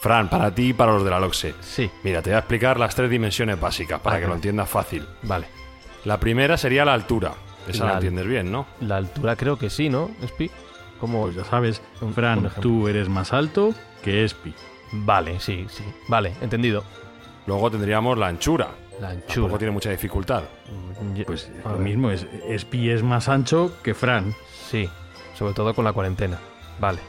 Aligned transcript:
Fran, 0.00 0.28
para 0.30 0.54
ti 0.54 0.68
y 0.68 0.72
para 0.72 0.92
los 0.92 1.02
de 1.04 1.10
la 1.10 1.18
LOXE. 1.18 1.54
Sí. 1.60 1.90
Mira, 2.04 2.22
te 2.22 2.30
voy 2.30 2.36
a 2.36 2.38
explicar 2.38 2.78
las 2.78 2.94
tres 2.94 3.10
dimensiones 3.10 3.60
básicas 3.60 3.98
para 4.00 4.16
Ah, 4.16 4.20
que 4.20 4.26
lo 4.28 4.34
entiendas 4.34 4.68
fácil. 4.70 5.04
Vale. 5.22 5.46
La 6.04 6.20
primera 6.20 6.56
sería 6.56 6.84
la 6.84 6.94
altura. 6.94 7.34
Esa 7.66 7.84
la, 7.84 7.90
La- 7.90 7.94
entiendes 7.96 8.26
bien, 8.26 8.52
¿no? 8.52 8.66
La 8.80 8.96
altura 8.96 9.34
creo 9.34 9.58
que 9.58 9.68
sí, 9.70 9.88
¿no, 9.88 10.10
Espi? 10.22 10.50
Como... 11.00 11.22
Pues 11.22 11.34
ya 11.34 11.44
sabes, 11.44 11.82
Un- 12.00 12.14
Fran, 12.14 12.48
tú 12.60 12.86
eres 12.86 13.08
más 13.08 13.32
alto 13.32 13.74
que 14.02 14.24
Espi. 14.24 14.54
Vale, 14.92 15.40
sí, 15.40 15.66
sí. 15.68 15.82
Vale, 16.06 16.32
entendido. 16.40 16.84
Luego 17.46 17.68
tendríamos 17.70 18.16
la 18.16 18.28
anchura. 18.28 18.68
La 19.00 19.08
Tampoco 19.08 19.28
anchura. 19.28 19.58
tiene 19.58 19.72
mucha 19.72 19.90
dificultad. 19.90 20.44
Pues 21.26 21.50
a 21.64 21.68
lo 21.70 21.74
ver. 21.74 21.82
mismo, 21.82 22.10
es, 22.10 22.24
Espi 22.46 22.90
es 22.90 23.02
más 23.02 23.28
ancho 23.28 23.72
que 23.82 23.94
Fran. 23.94 24.34
Sí, 24.70 24.88
sobre 25.36 25.54
todo 25.54 25.74
con 25.74 25.84
la 25.84 25.92
cuarentena. 25.92 26.38
Vale. 26.78 27.00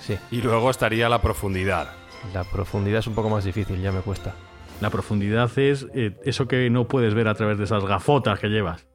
Sí. 0.00 0.16
Y 0.30 0.42
luego 0.42 0.70
estaría 0.70 1.08
la 1.08 1.20
profundidad. 1.22 1.92
La 2.34 2.44
profundidad 2.44 3.00
es 3.00 3.06
un 3.06 3.14
poco 3.14 3.30
más 3.30 3.44
difícil, 3.44 3.80
ya 3.80 3.92
me 3.92 4.00
cuesta. 4.00 4.34
La 4.80 4.90
profundidad 4.90 5.50
es 5.58 5.86
eh, 5.94 6.16
eso 6.24 6.46
que 6.46 6.70
no 6.70 6.86
puedes 6.86 7.14
ver 7.14 7.28
a 7.28 7.34
través 7.34 7.58
de 7.58 7.64
esas 7.64 7.84
gafotas 7.84 8.38
que 8.38 8.48
llevas. 8.48 8.86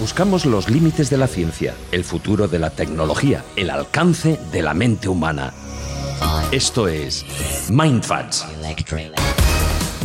Buscamos 0.00 0.44
los 0.44 0.68
límites 0.68 1.08
de 1.08 1.16
la 1.16 1.26
ciencia, 1.26 1.74
el 1.92 2.04
futuro 2.04 2.48
de 2.48 2.58
la 2.58 2.70
tecnología, 2.70 3.44
el 3.56 3.70
alcance 3.70 4.38
de 4.52 4.62
la 4.62 4.74
mente 4.74 5.08
humana. 5.08 5.52
Esto 6.50 6.88
es 6.88 7.24
Mindfacts. 7.70 8.44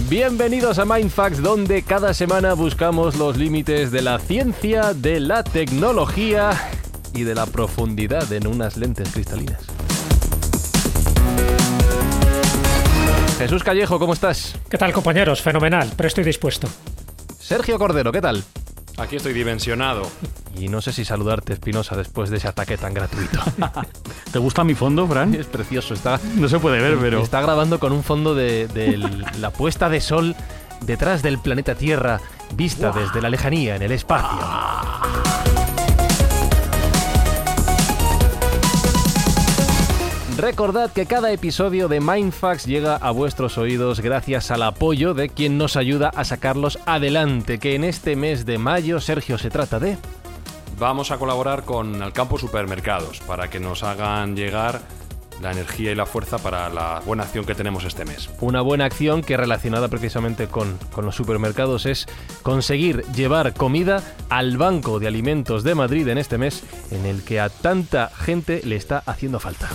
Bienvenidos 0.09 0.80
a 0.80 0.85
Mindfax, 0.85 1.41
donde 1.41 1.83
cada 1.83 2.13
semana 2.13 2.53
buscamos 2.53 3.17
los 3.17 3.37
límites 3.37 3.91
de 3.91 4.02
la 4.02 4.19
ciencia, 4.19 4.93
de 4.93 5.19
la 5.19 5.43
tecnología 5.43 6.52
y 7.13 7.23
de 7.23 7.35
la 7.35 7.45
profundidad 7.45 8.31
en 8.31 8.47
unas 8.47 8.77
lentes 8.77 9.11
cristalinas. 9.11 9.78
Jesús 13.39 13.63
Callejo, 13.63 13.99
¿cómo 13.99 14.11
estás? 14.11 14.53
¿Qué 14.69 14.77
tal, 14.77 14.91
compañeros? 14.91 15.41
Fenomenal, 15.41 15.89
pero 15.95 16.07
estoy 16.07 16.25
dispuesto. 16.25 16.67
Sergio 17.39 17.79
Cordero, 17.79 18.11
¿qué 18.11 18.19
tal? 18.19 18.43
Aquí 18.97 19.15
estoy 19.15 19.31
dimensionado. 19.31 20.11
Y 20.57 20.67
no 20.67 20.81
sé 20.81 20.91
si 20.91 21.05
saludarte, 21.05 21.53
Espinosa, 21.53 21.95
después 21.95 22.29
de 22.29 22.35
ese 22.35 22.49
ataque 22.49 22.77
tan 22.77 22.93
gratuito. 22.93 23.39
¿Te 24.33 24.39
gusta 24.39 24.65
mi 24.65 24.75
fondo, 24.75 25.07
Fran? 25.07 25.33
es 25.35 25.45
precioso, 25.45 25.93
está, 25.93 26.19
No 26.35 26.49
se 26.49 26.59
puede 26.59 26.81
ver, 26.81 26.97
pero... 26.99 27.21
está 27.21 27.39
grabando 27.39 27.79
con 27.79 27.93
un 27.93 28.03
fondo 28.03 28.35
de, 28.35 28.67
de 28.67 28.97
la 29.39 29.51
puesta 29.51 29.87
de 29.87 30.01
sol 30.01 30.35
detrás 30.81 31.21
del 31.23 31.39
planeta 31.39 31.75
Tierra, 31.75 32.19
vista 32.55 32.91
desde 32.91 33.21
la 33.21 33.29
lejanía 33.29 33.77
en 33.77 33.83
el 33.83 33.93
espacio. 33.93 34.37
Recordad 40.39 40.93
que 40.93 41.05
cada 41.05 41.33
episodio 41.33 41.89
de 41.89 41.99
Mindfax 41.99 42.65
llega 42.65 42.95
a 42.95 43.11
vuestros 43.11 43.57
oídos 43.57 43.99
gracias 43.99 44.51
al 44.51 44.63
apoyo 44.63 45.13
de 45.13 45.27
quien 45.27 45.57
nos 45.57 45.75
ayuda 45.75 46.14
a 46.15 46.23
sacarlos 46.23 46.80
adelante, 46.86 47.59
que 47.59 47.75
en 47.75 47.83
este 47.83 48.15
mes 48.15 48.45
de 48.45 48.58
mayo, 48.58 49.02
Sergio, 49.02 49.37
se 49.37 49.49
trata 49.49 49.81
de... 49.81 49.97
Vamos 50.77 51.11
a 51.11 51.17
colaborar 51.17 51.65
con 51.65 52.02
Alcampo 52.02 52.39
Supermercados 52.39 53.19
para 53.27 53.49
que 53.49 53.59
nos 53.59 53.83
hagan 53.83 54.37
llegar 54.37 54.80
la 55.41 55.52
energía 55.52 55.91
y 55.91 55.95
la 55.95 56.05
fuerza 56.05 56.37
para 56.37 56.69
la 56.69 57.02
buena 57.05 57.23
acción 57.23 57.43
que 57.43 57.53
tenemos 57.53 57.83
este 57.83 58.05
mes. 58.05 58.30
Una 58.39 58.61
buena 58.61 58.85
acción 58.85 59.23
que 59.23 59.35
relacionada 59.35 59.89
precisamente 59.89 60.47
con, 60.47 60.77
con 60.93 61.05
los 61.05 61.17
supermercados 61.17 61.85
es 61.85 62.05
conseguir 62.43 63.03
llevar 63.14 63.53
comida 63.53 64.02
al 64.30 64.58
Banco 64.58 65.02
de 65.02 65.08
Alimentos 65.08 65.65
de 65.65 65.75
Madrid 65.75 66.08
en 66.08 66.17
este 66.17 66.37
mes 66.37 66.64
en 66.91 67.05
el 67.05 67.25
que 67.25 67.41
a 67.41 67.49
tanta 67.49 68.09
gente 68.15 68.61
le 68.64 68.77
está 68.77 69.03
haciendo 69.05 69.41
falta. 69.41 69.67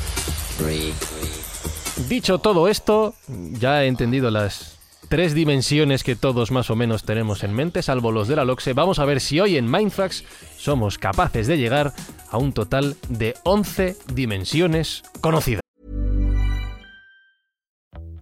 Dicho 2.08 2.38
todo 2.38 2.68
esto, 2.68 3.14
ya 3.28 3.84
he 3.84 3.86
entendido 3.86 4.30
las 4.30 4.78
tres 5.08 5.34
dimensiones 5.34 6.02
que 6.02 6.16
todos 6.16 6.50
más 6.50 6.70
o 6.70 6.76
menos 6.76 7.04
tenemos 7.04 7.44
en 7.44 7.54
mente, 7.54 7.82
salvo 7.82 8.12
los 8.12 8.28
de 8.28 8.36
la 8.36 8.44
LOXE. 8.44 8.72
Vamos 8.72 8.98
a 8.98 9.04
ver 9.04 9.20
si 9.20 9.40
hoy 9.40 9.56
en 9.56 9.70
Mindfax 9.70 10.24
somos 10.56 10.98
capaces 10.98 11.46
de 11.46 11.58
llegar 11.58 11.92
a 12.30 12.38
un 12.38 12.52
total 12.52 12.96
de 13.08 13.34
11 13.44 13.96
dimensiones 14.12 15.02
conocidas. 15.20 15.63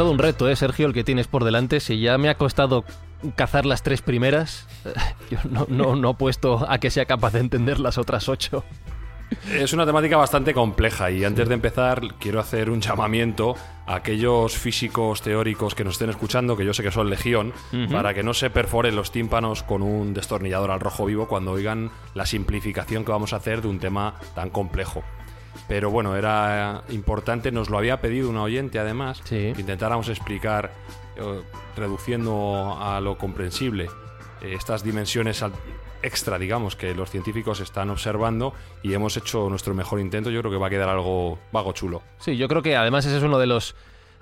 todo 0.00 0.12
un 0.12 0.18
reto, 0.18 0.48
¿eh, 0.48 0.56
Sergio, 0.56 0.86
el 0.86 0.94
que 0.94 1.04
tienes 1.04 1.26
por 1.26 1.44
delante. 1.44 1.78
Si 1.78 2.00
ya 2.00 2.16
me 2.16 2.30
ha 2.30 2.38
costado 2.38 2.86
cazar 3.36 3.66
las 3.66 3.82
tres 3.82 4.00
primeras, 4.00 4.66
yo 5.30 5.36
no, 5.50 5.66
no, 5.68 5.94
no 5.94 6.14
puesto 6.14 6.64
a 6.66 6.78
que 6.78 6.88
sea 6.88 7.04
capaz 7.04 7.34
de 7.34 7.40
entender 7.40 7.78
las 7.78 7.98
otras 7.98 8.26
ocho. 8.30 8.64
Es 9.52 9.74
una 9.74 9.84
temática 9.84 10.16
bastante 10.16 10.54
compleja 10.54 11.10
y 11.10 11.22
antes 11.22 11.48
de 11.48 11.54
empezar 11.54 12.00
quiero 12.18 12.40
hacer 12.40 12.70
un 12.70 12.80
llamamiento 12.80 13.56
a 13.86 13.96
aquellos 13.96 14.56
físicos 14.56 15.20
teóricos 15.20 15.74
que 15.74 15.84
nos 15.84 15.96
estén 15.96 16.08
escuchando, 16.08 16.56
que 16.56 16.64
yo 16.64 16.72
sé 16.72 16.82
que 16.82 16.90
son 16.90 17.10
legión, 17.10 17.52
para 17.92 18.14
que 18.14 18.22
no 18.22 18.32
se 18.32 18.48
perforen 18.48 18.96
los 18.96 19.12
tímpanos 19.12 19.62
con 19.62 19.82
un 19.82 20.14
destornillador 20.14 20.70
al 20.70 20.80
rojo 20.80 21.04
vivo 21.04 21.28
cuando 21.28 21.52
oigan 21.52 21.90
la 22.14 22.24
simplificación 22.24 23.04
que 23.04 23.12
vamos 23.12 23.34
a 23.34 23.36
hacer 23.36 23.60
de 23.60 23.68
un 23.68 23.78
tema 23.78 24.14
tan 24.34 24.48
complejo. 24.48 25.04
Pero 25.68 25.90
bueno, 25.90 26.16
era 26.16 26.82
importante, 26.90 27.52
nos 27.52 27.70
lo 27.70 27.78
había 27.78 28.00
pedido 28.00 28.28
una 28.30 28.42
oyente 28.42 28.78
además, 28.78 29.20
Sí. 29.24 29.52
que 29.54 29.60
intentáramos 29.60 30.08
explicar, 30.08 30.72
eh, 31.16 31.42
reduciendo 31.76 32.76
a 32.80 33.00
lo 33.00 33.18
comprensible, 33.18 33.88
eh, 34.40 34.54
estas 34.54 34.82
dimensiones 34.82 35.42
al- 35.42 35.52
extra, 36.02 36.38
digamos, 36.38 36.76
que 36.76 36.94
los 36.94 37.10
científicos 37.10 37.60
están 37.60 37.90
observando 37.90 38.54
y 38.82 38.94
hemos 38.94 39.16
hecho 39.18 39.50
nuestro 39.50 39.74
mejor 39.74 40.00
intento. 40.00 40.30
Yo 40.30 40.40
creo 40.40 40.50
que 40.50 40.56
va 40.58 40.68
a 40.68 40.70
quedar 40.70 40.88
algo 40.88 41.38
vago 41.52 41.72
chulo. 41.72 42.00
Sí, 42.18 42.36
yo 42.38 42.48
creo 42.48 42.62
que 42.62 42.74
además 42.74 43.04
ese 43.04 43.18
es 43.18 43.22
uno 43.22 43.38
de 43.38 43.46
los 43.46 43.74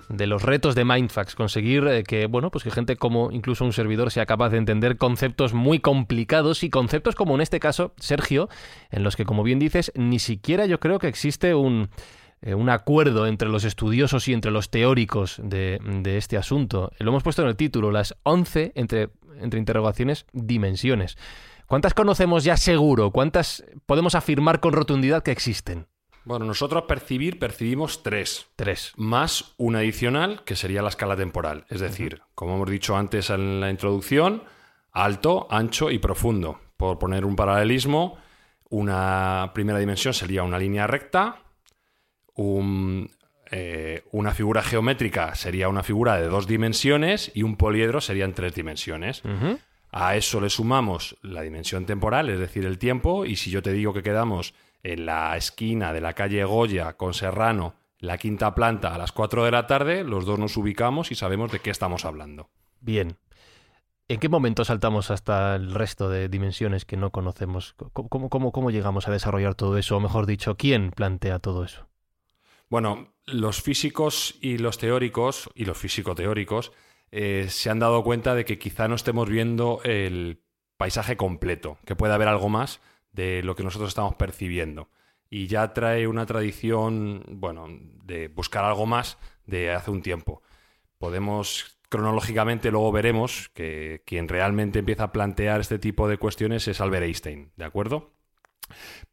de 0.09 0.27
los 0.27 0.43
retos 0.43 0.75
de 0.75 0.85
Mindfax, 0.85 1.35
conseguir 1.35 1.87
eh, 1.87 2.05
que, 2.05 2.27
bueno, 2.27 2.51
pues 2.51 2.65
que 2.65 2.71
gente 2.71 2.97
como 2.97 3.31
incluso 3.31 3.65
un 3.65 3.73
servidor 3.73 4.11
sea 4.11 4.27
capaz 4.27 4.51
de 4.51 4.59
entender 4.59 4.97
conceptos 4.97 5.55
muy 5.55 5.81
complicados 5.81 6.63
y 6.63 6.71
conceptos 6.71 7.15
como 7.15 7.35
en 7.35 7.41
este 7.41 7.61
caso, 7.61 7.93
Sergio, 7.99 8.49
en 8.91 9.03
los 9.03 9.17
que, 9.17 9.25
como 9.25 9.43
bien 9.43 9.59
dices, 9.59 9.93
ni 9.95 10.19
siquiera 10.19 10.67
yo 10.67 10.81
creo 10.81 10.99
que 10.99 11.09
existe 11.09 11.55
un, 11.55 11.91
eh, 12.41 12.55
un 12.55 12.71
acuerdo 12.71 13.27
entre 13.27 13.49
los 13.49 13.65
estudiosos 13.65 14.29
y 14.29 14.33
entre 14.33 14.51
los 14.51 14.71
teóricos 14.71 15.41
de, 15.43 15.81
de 16.03 16.17
este 16.17 16.37
asunto. 16.37 16.93
Lo 16.99 17.11
hemos 17.11 17.23
puesto 17.23 17.43
en 17.43 17.49
el 17.49 17.57
título, 17.57 17.91
las 17.91 18.17
11, 18.23 18.73
entre, 18.75 19.11
entre 19.41 19.59
interrogaciones, 19.59 20.27
dimensiones. 20.33 21.17
¿Cuántas 21.67 21.93
conocemos 21.93 22.45
ya 22.45 22.57
seguro? 22.57 23.11
¿Cuántas 23.11 23.63
podemos 23.85 24.15
afirmar 24.15 24.61
con 24.61 24.73
rotundidad 24.73 25.23
que 25.23 25.33
existen? 25.33 25.87
Bueno, 26.29 26.45
nosotros 26.45 26.83
percibir, 26.83 27.39
percibimos 27.39 28.03
tres. 28.03 28.49
Tres. 28.55 28.93
Más 28.97 29.55
un 29.57 29.77
adicional, 29.77 30.45
que 30.45 30.57
sería 30.57 30.83
la 30.83 30.91
escala 30.91 31.17
temporal. 31.17 31.65
Es 31.71 31.81
decir, 31.81 32.21
como 32.35 32.57
hemos 32.57 32.69
dicho 32.69 32.99
antes 32.99 33.31
en 33.31 33.61
la 33.61 33.71
introducción, 33.71 34.43
alto, 34.93 35.47
ancho 35.51 35.91
y 35.91 35.99
profundo. 35.99 36.61
Por 36.77 36.99
poner 36.99 37.25
un 37.25 37.35
paralelismo, 37.35 38.19
una 38.69 39.53
primera 39.55 39.79
dimensión 39.79 40.13
sería 40.13 40.43
una 40.43 40.59
línea 40.59 40.87
recta, 40.87 41.45
un, 42.35 43.11
eh, 43.51 44.05
una 44.13 44.35
figura 44.35 44.63
geométrica 44.63 45.35
sería 45.35 45.71
una 45.71 45.83
figura 45.83 46.19
de 46.19 46.29
dos 46.29 46.47
dimensiones 46.47 47.33
y 47.35 47.43
un 47.43 47.57
poliedro 47.57 48.03
serían 48.03 48.35
tres 48.35 48.55
dimensiones. 48.55 49.23
A 49.91 50.15
eso 50.15 50.43
le 50.43 50.51
sumamos 50.51 51.17
la 51.23 51.41
dimensión 51.41 51.87
temporal, 51.87 52.29
es 52.29 52.39
decir, 52.39 52.67
el 52.67 52.77
tiempo, 52.77 53.25
y 53.25 53.37
si 53.37 53.51
yo 53.51 53.63
te 53.63 53.73
digo 53.73 53.95
que 53.95 54.03
quedamos 54.03 54.53
en 54.83 55.07
la 55.07 55.37
esquina 55.37 55.93
de 55.93 56.01
la 56.01 56.15
calle 56.15 56.45
Goya 56.45 56.97
con 56.97 57.15
Serrano, 57.15 57.75
la 57.99 58.19
quinta 58.19 58.55
planta 58.55 58.95
a 58.95 58.99
las 58.99 59.13
4 59.13 59.45
de 59.45 59.51
la 59.51 59.67
tarde, 59.67 60.05
los 60.05 60.25
dos 60.25 60.39
nos 60.39 60.57
ubicamos 60.57 61.11
y 61.11 61.15
sabemos 61.15 61.51
de 61.51 61.61
qué 61.61 61.71
estamos 61.71 62.05
hablando. 62.05 62.49
Bien. 62.81 63.17
¿En 64.11 64.21
qué 64.21 64.29
momento 64.29 64.65
saltamos 64.65 65.11
hasta 65.11 65.57
el 65.57 65.75
resto 65.75 66.09
de 66.09 66.29
dimensiones 66.29 66.85
que 66.87 66.97
no 66.97 67.11
conocemos? 67.11 67.75
¿Cómo, 67.93 68.31
cómo, 68.31 68.53
cómo 68.53 68.71
llegamos 68.71 69.07
a 69.07 69.11
desarrollar 69.11 69.55
todo 69.55 69.77
eso? 69.77 69.97
O 69.97 70.01
mejor 70.01 70.25
dicho, 70.25 70.57
¿quién 70.57 70.93
plantea 70.93 71.41
todo 71.41 71.65
eso? 71.65 71.87
Bueno, 72.71 73.15
los 73.27 73.61
físicos 73.61 74.37
y 74.41 74.59
los 74.59 74.79
teóricos, 74.79 75.51
y 75.55 75.67
los 75.67 75.77
físico-teóricos, 75.77 76.73
eh, 77.11 77.47
se 77.49 77.69
han 77.69 77.79
dado 77.79 78.03
cuenta 78.03 78.35
de 78.35 78.45
que 78.45 78.59
quizá 78.59 78.89
no 78.89 78.95
estemos 78.95 79.29
viendo 79.29 79.81
el 79.85 80.43
paisaje 80.79 81.17
completo, 81.17 81.79
que 81.85 81.97
puede 81.97 82.15
haber 82.15 82.29
algo 82.29 82.49
más 82.49 82.81
de 83.19 83.43
lo 83.43 83.57
que 83.57 83.65
nosotros 83.65 83.89
estamos 83.89 84.15
percibiendo. 84.15 84.91
Y 85.29 85.49
ya 85.49 85.75
trae 85.75 86.07
una 86.07 86.25
tradición, 86.25 87.25
bueno, 87.29 87.67
de 88.05 88.29
buscar 88.29 88.65
algo 88.65 88.87
más 88.87 89.19
de 89.45 89.73
hace 89.73 89.91
un 89.91 90.03
tiempo. 90.03 90.41
Podemos, 90.99 91.81
cronológicamente, 91.89 92.71
luego 92.71 92.93
veremos 92.93 93.51
que 93.55 94.03
quien 94.07 94.29
realmente 94.29 94.79
empieza 94.79 95.05
a 95.05 95.13
plantear 95.13 95.61
este 95.61 95.81
tipo 95.81 96.09
de 96.09 96.17
cuestiones 96.17 96.69
es 96.69 96.81
Albert 96.81 97.07
Einstein, 97.07 97.51
¿de 97.57 97.65
acuerdo? 97.65 98.13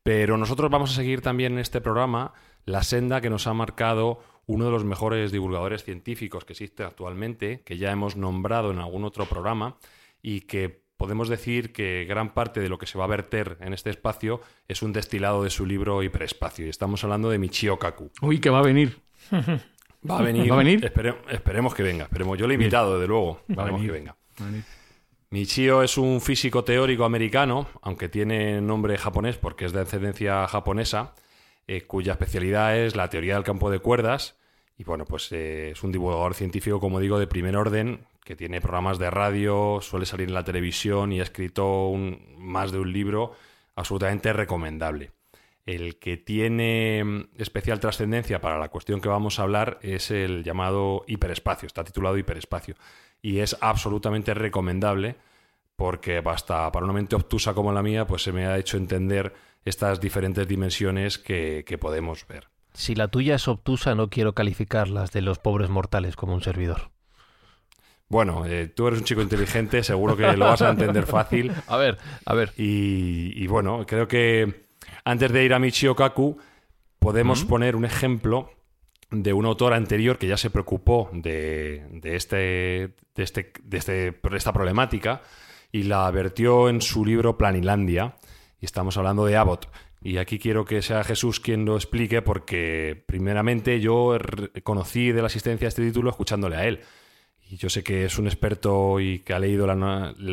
Pero 0.03 0.37
nosotros 0.37 0.69
vamos 0.69 0.91
a 0.91 0.95
seguir 0.95 1.21
también 1.21 1.53
en 1.53 1.59
este 1.59 1.81
programa 1.81 2.33
la 2.63 2.83
senda 2.83 3.21
que 3.21 3.31
nos 3.31 3.47
ha 3.47 3.53
marcado 3.55 4.19
uno 4.45 4.65
de 4.65 4.71
los 4.71 4.85
mejores 4.85 5.31
divulgadores 5.31 5.83
científicos 5.83 6.45
que 6.45 6.53
existe 6.53 6.83
actualmente, 6.83 7.61
que 7.65 7.79
ya 7.79 7.91
hemos 7.91 8.15
nombrado 8.15 8.69
en 8.69 8.77
algún 8.77 9.03
otro 9.03 9.25
programa 9.25 9.77
y 10.21 10.41
que 10.41 10.84
podemos 10.97 11.29
decir 11.29 11.73
que 11.73 12.05
gran 12.07 12.33
parte 12.33 12.59
de 12.59 12.69
lo 12.69 12.77
que 12.77 12.87
se 12.87 12.97
va 12.97 13.05
a 13.05 13.07
verter 13.07 13.57
en 13.61 13.73
este 13.73 13.89
espacio 13.89 14.41
es 14.67 14.81
un 14.81 14.93
destilado 14.93 15.43
de 15.43 15.49
su 15.49 15.65
libro 15.65 16.03
Hiperespacio. 16.03 16.65
Y 16.65 16.69
estamos 16.69 17.03
hablando 17.03 17.29
de 17.29 17.37
Michio 17.37 17.77
Kaku. 17.79 18.11
Uy, 18.21 18.39
que 18.39 18.49
va 18.49 18.59
a 18.59 18.63
venir. 18.63 19.01
Va 20.07 20.19
a 20.19 20.21
venir. 20.21 20.51
¿Va 20.51 20.55
a 20.55 20.59
venir? 20.59 20.85
esperemos 21.31 21.73
que 21.73 21.81
venga. 21.81 22.03
Esperemos. 22.03 22.37
Yo 22.37 22.45
lo 22.45 22.51
he 22.51 22.55
invitado, 22.55 22.93
desde 22.93 23.07
luego. 23.07 23.41
Esperemos 23.47 23.81
que 23.81 23.91
venga. 23.91 24.15
Michio 25.31 25.81
es 25.81 25.97
un 25.97 26.21
físico 26.21 26.63
teórico 26.63 27.05
americano, 27.05 27.67
aunque 27.81 28.07
tiene 28.07 28.61
nombre 28.61 28.97
japonés 28.97 29.37
porque 29.37 29.65
es 29.65 29.73
de 29.73 29.81
ascendencia 29.81 30.47
japonesa, 30.47 31.15
eh, 31.67 31.81
cuya 31.81 32.13
especialidad 32.13 32.77
es 32.77 32.95
la 32.95 33.09
teoría 33.09 33.33
del 33.33 33.43
campo 33.43 33.71
de 33.71 33.79
cuerdas. 33.79 34.37
Y 34.77 34.83
bueno, 34.83 35.05
pues 35.05 35.31
eh, 35.31 35.71
es 35.71 35.83
un 35.83 35.91
divulgador 35.91 36.35
científico, 36.35 36.79
como 36.79 36.99
digo, 36.99 37.17
de 37.17 37.27
primer 37.27 37.57
orden, 37.57 38.05
que 38.25 38.35
tiene 38.35 38.59
programas 38.59 38.99
de 38.99 39.09
radio, 39.09 39.79
suele 39.81 40.05
salir 40.05 40.27
en 40.27 40.33
la 40.33 40.43
televisión 40.43 41.13
y 41.13 41.19
ha 41.21 41.23
escrito 41.23 41.93
más 42.37 42.71
de 42.71 42.79
un 42.79 42.91
libro 42.91 43.33
absolutamente 43.75 44.33
recomendable. 44.33 45.11
El 45.65 45.97
que 45.97 46.17
tiene 46.17 47.03
mm, 47.03 47.27
especial 47.37 47.79
trascendencia 47.79 48.41
para 48.41 48.57
la 48.59 48.69
cuestión 48.69 48.99
que 48.99 49.09
vamos 49.09 49.39
a 49.39 49.43
hablar 49.43 49.79
es 49.81 50.11
el 50.11 50.43
llamado 50.43 51.05
hiperespacio, 51.07 51.67
está 51.67 51.83
titulado 51.83 52.17
hiperespacio, 52.17 52.75
y 53.21 53.39
es 53.39 53.55
absolutamente 53.61 54.33
recomendable 54.33 55.15
porque 55.75 56.21
basta 56.21 56.71
para 56.71 56.85
una 56.85 56.93
mente 56.93 57.15
obtusa 57.15 57.53
como 57.53 57.71
la 57.73 57.83
mía, 57.83 58.07
pues 58.07 58.23
se 58.23 58.31
me 58.31 58.47
ha 58.47 58.57
hecho 58.57 58.77
entender 58.77 59.33
estas 59.65 59.99
diferentes 59.99 60.47
dimensiones 60.47 61.17
que, 61.17 61.77
podemos 61.79 62.25
ver. 62.27 62.47
Si 62.73 62.95
la 62.95 63.07
tuya 63.07 63.35
es 63.35 63.47
obtusa, 63.47 63.93
no 63.93 64.09
quiero 64.09 64.33
calificarlas 64.33 65.11
de 65.11 65.21
los 65.21 65.39
pobres 65.39 65.69
mortales 65.69 66.15
como 66.15 66.33
un 66.33 66.41
servidor. 66.41 66.94
Bueno, 68.07 68.45
eh, 68.45 68.67
tú 68.67 68.87
eres 68.87 68.99
un 68.99 69.05
chico 69.05 69.21
inteligente, 69.21 69.83
seguro 69.83 70.15
que 70.15 70.37
lo 70.37 70.45
vas 70.45 70.61
a 70.61 70.69
entender 70.69 71.05
fácil. 71.05 71.51
A 71.67 71.77
ver, 71.77 71.97
a 72.25 72.33
ver. 72.35 72.53
Y, 72.57 73.47
bueno, 73.47 73.85
creo 73.87 74.07
que 74.07 74.67
antes 75.03 75.31
de 75.31 75.43
ir 75.43 75.53
a 75.53 75.59
Michio 75.59 75.95
Kaku, 75.95 76.37
podemos 76.99 77.43
poner 77.45 77.75
un 77.75 77.85
ejemplo 77.85 78.51
de 79.09 79.33
un 79.33 79.45
autor 79.45 79.73
anterior 79.73 80.17
que 80.17 80.27
ya 80.27 80.37
se 80.37 80.49
preocupó 80.49 81.09
de, 81.13 81.83
este, 82.03 82.35
de, 82.35 83.23
este, 83.23 83.53
de 83.63 83.77
este, 83.77 84.19
esta 84.33 84.53
problemática 84.53 85.21
y 85.71 85.83
la 85.83 86.09
vertió 86.11 86.69
en 86.69 86.81
su 86.81 87.05
libro 87.05 87.37
Planilandia, 87.37 88.15
y 88.61 88.65
estamos 88.65 88.97
hablando 88.97 89.25
de 89.25 89.35
Abbott. 89.35 89.67
Y 90.01 90.17
aquí 90.17 90.37
quiero 90.37 90.65
que 90.65 90.81
sea 90.81 91.03
Jesús 91.03 91.39
quien 91.39 91.65
lo 91.65 91.75
explique 91.75 92.21
porque 92.21 93.03
primeramente 93.07 93.79
yo 93.79 94.17
conocí 94.63 95.11
de 95.11 95.21
la 95.21 95.27
asistencia 95.27 95.67
a 95.67 95.69
este 95.69 95.83
título 95.83 96.11
escuchándole 96.11 96.55
a 96.55 96.65
él. 96.67 96.81
Y 97.49 97.57
yo 97.57 97.69
sé 97.69 97.83
que 97.83 98.05
es 98.05 98.17
un 98.17 98.27
experto 98.27 98.99
y 98.99 99.19
que 99.19 99.33
ha 99.33 99.39
leído 99.39 99.67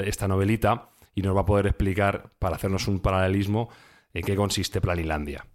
esta 0.05 0.29
novelita 0.29 0.89
y 1.15 1.23
nos 1.23 1.37
va 1.37 1.43
a 1.43 1.47
poder 1.47 1.67
explicar, 1.67 2.31
para 2.39 2.57
hacernos 2.57 2.89
un 2.89 3.01
paralelismo, 3.01 3.69
en 4.15 4.23
qué 4.23 4.35
consiste 4.35 4.81
Planilandia. 4.81 5.47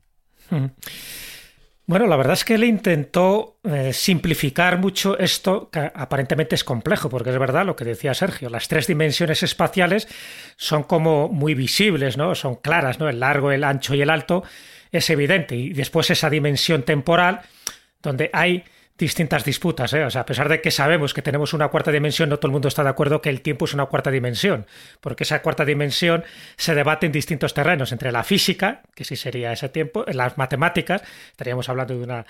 Bueno, 1.90 2.06
la 2.06 2.18
verdad 2.18 2.34
es 2.34 2.44
que 2.44 2.56
él 2.56 2.66
intentó 2.66 3.60
eh, 3.64 3.94
simplificar 3.94 4.78
mucho 4.78 5.18
esto, 5.18 5.70
que 5.70 5.80
aparentemente 5.80 6.56
es 6.56 6.64
complejo, 6.64 7.10
porque 7.10 7.30
es 7.30 7.40
verdad 7.40 7.66
lo 7.66 7.76
que 7.76 7.86
decía 7.86 8.14
Sergio, 8.14 8.50
las 8.50 8.68
tres 8.68 8.88
dimensiones 8.88 9.42
espaciales 9.42 10.08
son 10.58 10.84
como 10.84 11.30
muy 11.30 11.54
visibles, 11.54 12.18
¿no? 12.18 12.36
Son 12.36 12.56
claras, 12.56 13.00
¿no? 13.00 13.08
El 13.08 13.22
largo, 13.22 13.52
el 13.52 13.64
ancho 13.64 13.96
y 13.96 14.02
el 14.02 14.10
alto 14.10 14.44
es 14.92 15.10
evidente. 15.10 15.56
Y 15.56 15.70
después 15.70 16.10
esa 16.10 16.30
dimensión 16.30 16.84
temporal, 16.84 17.42
donde 18.02 18.30
hay 18.34 18.66
distintas 18.98 19.46
disputas. 19.46 19.94
¿eh? 19.94 20.04
O 20.04 20.10
sea, 20.10 20.22
a 20.22 20.26
pesar 20.26 20.50
de 20.50 20.62
que 20.62 20.72
sabemos 20.72 21.14
que 21.14 21.22
tenemos 21.22 21.54
una 21.54 21.68
cuarta 21.68 21.92
dimensión, 21.92 22.30
no 22.30 22.38
todo 22.38 22.48
el 22.48 22.54
mundo 22.54 22.68
está 22.68 22.84
de 22.84 22.90
acuerdo 22.90 23.22
que 23.22 23.30
el 23.30 23.42
tiempo 23.42 23.66
es 23.66 23.74
una 23.74 23.86
cuarta 23.86 24.10
dimensión, 24.12 24.66
porque 25.02 25.24
esa 25.24 25.42
cuarta 25.42 25.66
dimensión 25.66 26.24
se 26.56 26.74
debate 26.74 27.06
en 27.06 27.12
distintos 27.12 27.54
terrenos, 27.54 27.92
entre 27.92 28.12
la 28.12 28.24
física, 28.24 28.82
que 28.96 29.04
sí 29.04 29.16
sería 29.16 29.52
ese 29.52 29.70
tiempo, 29.70 30.06
las 30.08 30.38
matemáticas, 30.38 31.04
estaríamos 31.32 31.70
hablando 31.70 31.98
de 31.98 32.04
una, 32.04 32.26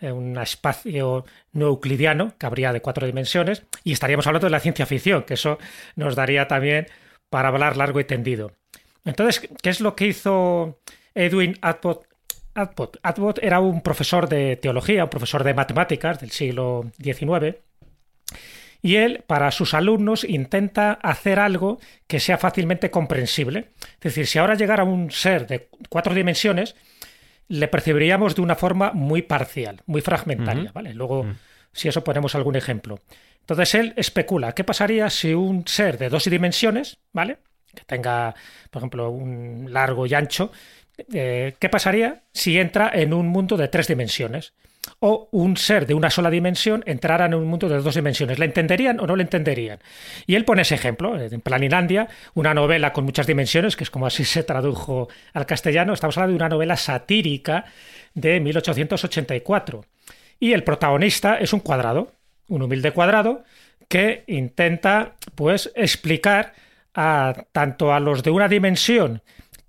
eh, 0.00 0.12
un 0.12 0.38
espacio 0.38 1.24
no 1.52 1.66
euclidiano, 1.66 2.34
que 2.38 2.46
habría 2.46 2.72
de 2.72 2.80
cuatro 2.80 3.06
dimensiones, 3.06 3.64
y 3.82 3.92
estaríamos 3.92 4.26
hablando 4.26 4.46
de 4.46 4.52
la 4.52 4.60
ciencia 4.60 4.86
ficción, 4.86 5.24
que 5.24 5.34
eso 5.34 5.58
nos 5.96 6.14
daría 6.14 6.46
también 6.46 6.86
para 7.30 7.48
hablar 7.48 7.76
largo 7.76 7.98
y 7.98 8.04
tendido. 8.04 8.52
Entonces, 9.04 9.48
¿qué 9.60 9.70
es 9.70 9.80
lo 9.80 9.96
que 9.96 10.06
hizo 10.06 10.78
Edwin 11.14 11.58
Atwood 12.54 12.96
Atwood. 13.02 13.38
era 13.42 13.60
un 13.60 13.80
profesor 13.80 14.28
de 14.28 14.56
teología, 14.56 15.04
un 15.04 15.10
profesor 15.10 15.44
de 15.44 15.54
matemáticas 15.54 16.20
del 16.20 16.30
siglo 16.30 16.90
XIX, 17.02 17.56
y 18.82 18.96
él, 18.96 19.22
para 19.28 19.52
sus 19.52 19.74
alumnos, 19.74 20.24
intenta 20.24 20.92
hacer 20.92 21.38
algo 21.38 21.78
que 22.08 22.18
sea 22.18 22.36
fácilmente 22.36 22.90
comprensible. 22.90 23.70
Es 23.94 24.00
decir, 24.00 24.26
si 24.26 24.40
ahora 24.40 24.56
llegara 24.56 24.82
un 24.82 25.12
ser 25.12 25.46
de 25.46 25.68
cuatro 25.88 26.12
dimensiones, 26.12 26.74
le 27.46 27.68
percibiríamos 27.68 28.34
de 28.34 28.42
una 28.42 28.56
forma 28.56 28.90
muy 28.92 29.22
parcial, 29.22 29.82
muy 29.86 30.00
fragmentaria. 30.00 30.72
¿vale? 30.72 30.94
Luego, 30.94 31.26
si 31.72 31.88
eso 31.88 32.02
ponemos 32.02 32.34
algún 32.34 32.56
ejemplo. 32.56 32.98
Entonces 33.40 33.74
él 33.76 33.94
especula, 33.96 34.52
¿qué 34.52 34.64
pasaría 34.64 35.08
si 35.10 35.32
un 35.32 35.66
ser 35.66 35.96
de 35.96 36.08
dos 36.08 36.24
dimensiones, 36.24 36.98
¿vale? 37.12 37.38
Que 37.72 37.84
tenga, 37.84 38.34
por 38.70 38.80
ejemplo, 38.80 39.10
un 39.10 39.68
largo 39.70 40.06
y 40.06 40.14
ancho, 40.14 40.50
eh, 41.12 41.54
¿qué 41.58 41.68
pasaría 41.68 42.22
si 42.32 42.58
entra 42.58 42.90
en 42.92 43.12
un 43.12 43.28
mundo 43.28 43.56
de 43.56 43.68
tres 43.68 43.88
dimensiones? 43.88 44.52
O 44.98 45.28
un 45.30 45.56
ser 45.56 45.86
de 45.86 45.94
una 45.94 46.10
sola 46.10 46.28
dimensión 46.28 46.82
entrara 46.86 47.26
en 47.26 47.34
un 47.34 47.46
mundo 47.46 47.68
de 47.68 47.80
dos 47.80 47.94
dimensiones. 47.94 48.38
¿Le 48.38 48.46
entenderían 48.46 48.98
o 48.98 49.06
no 49.06 49.14
le 49.14 49.22
entenderían? 49.22 49.78
Y 50.26 50.34
él 50.34 50.44
pone 50.44 50.62
ese 50.62 50.74
ejemplo, 50.74 51.18
en 51.18 51.40
Planilandia, 51.40 52.08
una 52.34 52.52
novela 52.52 52.92
con 52.92 53.04
muchas 53.04 53.26
dimensiones, 53.26 53.76
que 53.76 53.84
es 53.84 53.90
como 53.90 54.06
así 54.06 54.24
se 54.26 54.42
tradujo 54.42 55.08
al 55.32 55.46
castellano. 55.46 55.92
Estamos 55.92 56.16
hablando 56.16 56.32
de 56.32 56.44
una 56.44 56.48
novela 56.48 56.76
satírica 56.76 57.64
de 58.14 58.40
1884. 58.40 59.84
Y 60.40 60.52
el 60.52 60.64
protagonista 60.64 61.36
es 61.36 61.52
un 61.52 61.60
cuadrado, 61.60 62.12
un 62.48 62.62
humilde 62.62 62.90
cuadrado, 62.90 63.44
que 63.88 64.24
intenta 64.26 65.14
pues 65.36 65.70
explicar 65.76 66.54
a 66.94 67.44
tanto 67.52 67.92
a 67.92 68.00
los 68.00 68.22
de 68.22 68.30
una 68.30 68.48
dimensión 68.48 69.22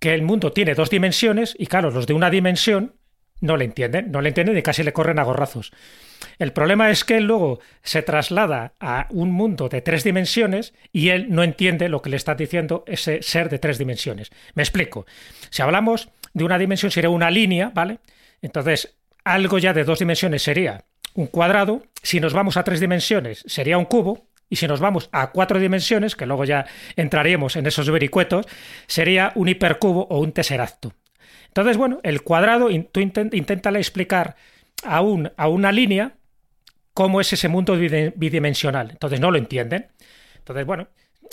que 0.03 0.13
el 0.13 0.21
mundo 0.21 0.51
tiene 0.51 0.75
dos 0.75 0.89
dimensiones 0.89 1.55
y 1.57 1.67
claro, 1.67 1.89
los 1.89 2.07
de 2.07 2.13
una 2.13 2.29
dimensión 2.29 2.95
no 3.39 3.55
le 3.55 3.63
entienden, 3.63 4.11
no 4.11 4.19
le 4.19 4.27
entienden 4.27 4.57
y 4.57 4.61
casi 4.61 4.83
le 4.83 4.91
corren 4.91 5.17
a 5.17 5.23
gorrazos. 5.23 5.71
El 6.39 6.51
problema 6.51 6.91
es 6.91 7.05
que 7.05 7.15
él 7.15 7.23
luego 7.23 7.61
se 7.83 8.01
traslada 8.01 8.73
a 8.81 9.07
un 9.11 9.31
mundo 9.31 9.69
de 9.69 9.79
tres 9.79 10.03
dimensiones 10.03 10.73
y 10.91 11.07
él 11.07 11.27
no 11.29 11.41
entiende 11.41 11.87
lo 11.87 12.01
que 12.01 12.09
le 12.09 12.17
está 12.17 12.35
diciendo 12.35 12.83
ese 12.85 13.21
ser 13.21 13.47
de 13.47 13.59
tres 13.59 13.77
dimensiones. 13.77 14.29
Me 14.55 14.63
explico. 14.63 15.05
Si 15.49 15.61
hablamos 15.61 16.09
de 16.33 16.43
una 16.43 16.57
dimensión 16.57 16.91
sería 16.91 17.09
una 17.09 17.31
línea, 17.31 17.71
¿vale? 17.73 17.99
Entonces, 18.41 18.97
algo 19.23 19.57
ya 19.57 19.71
de 19.71 19.85
dos 19.85 19.99
dimensiones 19.99 20.43
sería 20.43 20.83
un 21.13 21.27
cuadrado. 21.27 21.81
Si 22.01 22.19
nos 22.19 22.33
vamos 22.33 22.57
a 22.57 22.65
tres 22.65 22.81
dimensiones 22.81 23.41
sería 23.47 23.77
un 23.77 23.85
cubo. 23.85 24.27
Y 24.53 24.55
si 24.55 24.67
nos 24.67 24.79
vamos 24.79 25.09
a 25.11 25.31
cuatro 25.31 25.59
dimensiones, 25.59 26.15
que 26.15 26.27
luego 26.27 26.45
ya 26.45 26.67
entraríamos 26.95 27.55
en 27.55 27.65
esos 27.65 27.89
vericuetos, 27.89 28.45
sería 28.85 29.31
un 29.33 29.47
hipercubo 29.47 30.05
o 30.11 30.19
un 30.19 30.31
tesseracto. 30.31 30.93
Entonces, 31.47 31.75
bueno, 31.75 31.99
el 32.03 32.21
cuadrado, 32.21 32.69
tú 32.91 32.99
inténtale 32.99 33.79
explicar 33.79 34.35
a, 34.83 34.97
a 34.97 35.47
una 35.47 35.71
línea 35.71 36.13
cómo 36.93 37.19
es 37.19 37.33
ese 37.33 37.47
mundo 37.47 37.75
bidimensional. 37.75 38.91
Entonces 38.91 39.19
no 39.19 39.31
lo 39.31 39.39
entienden. 39.39 39.87
Entonces, 40.37 40.67
bueno, 40.67 40.87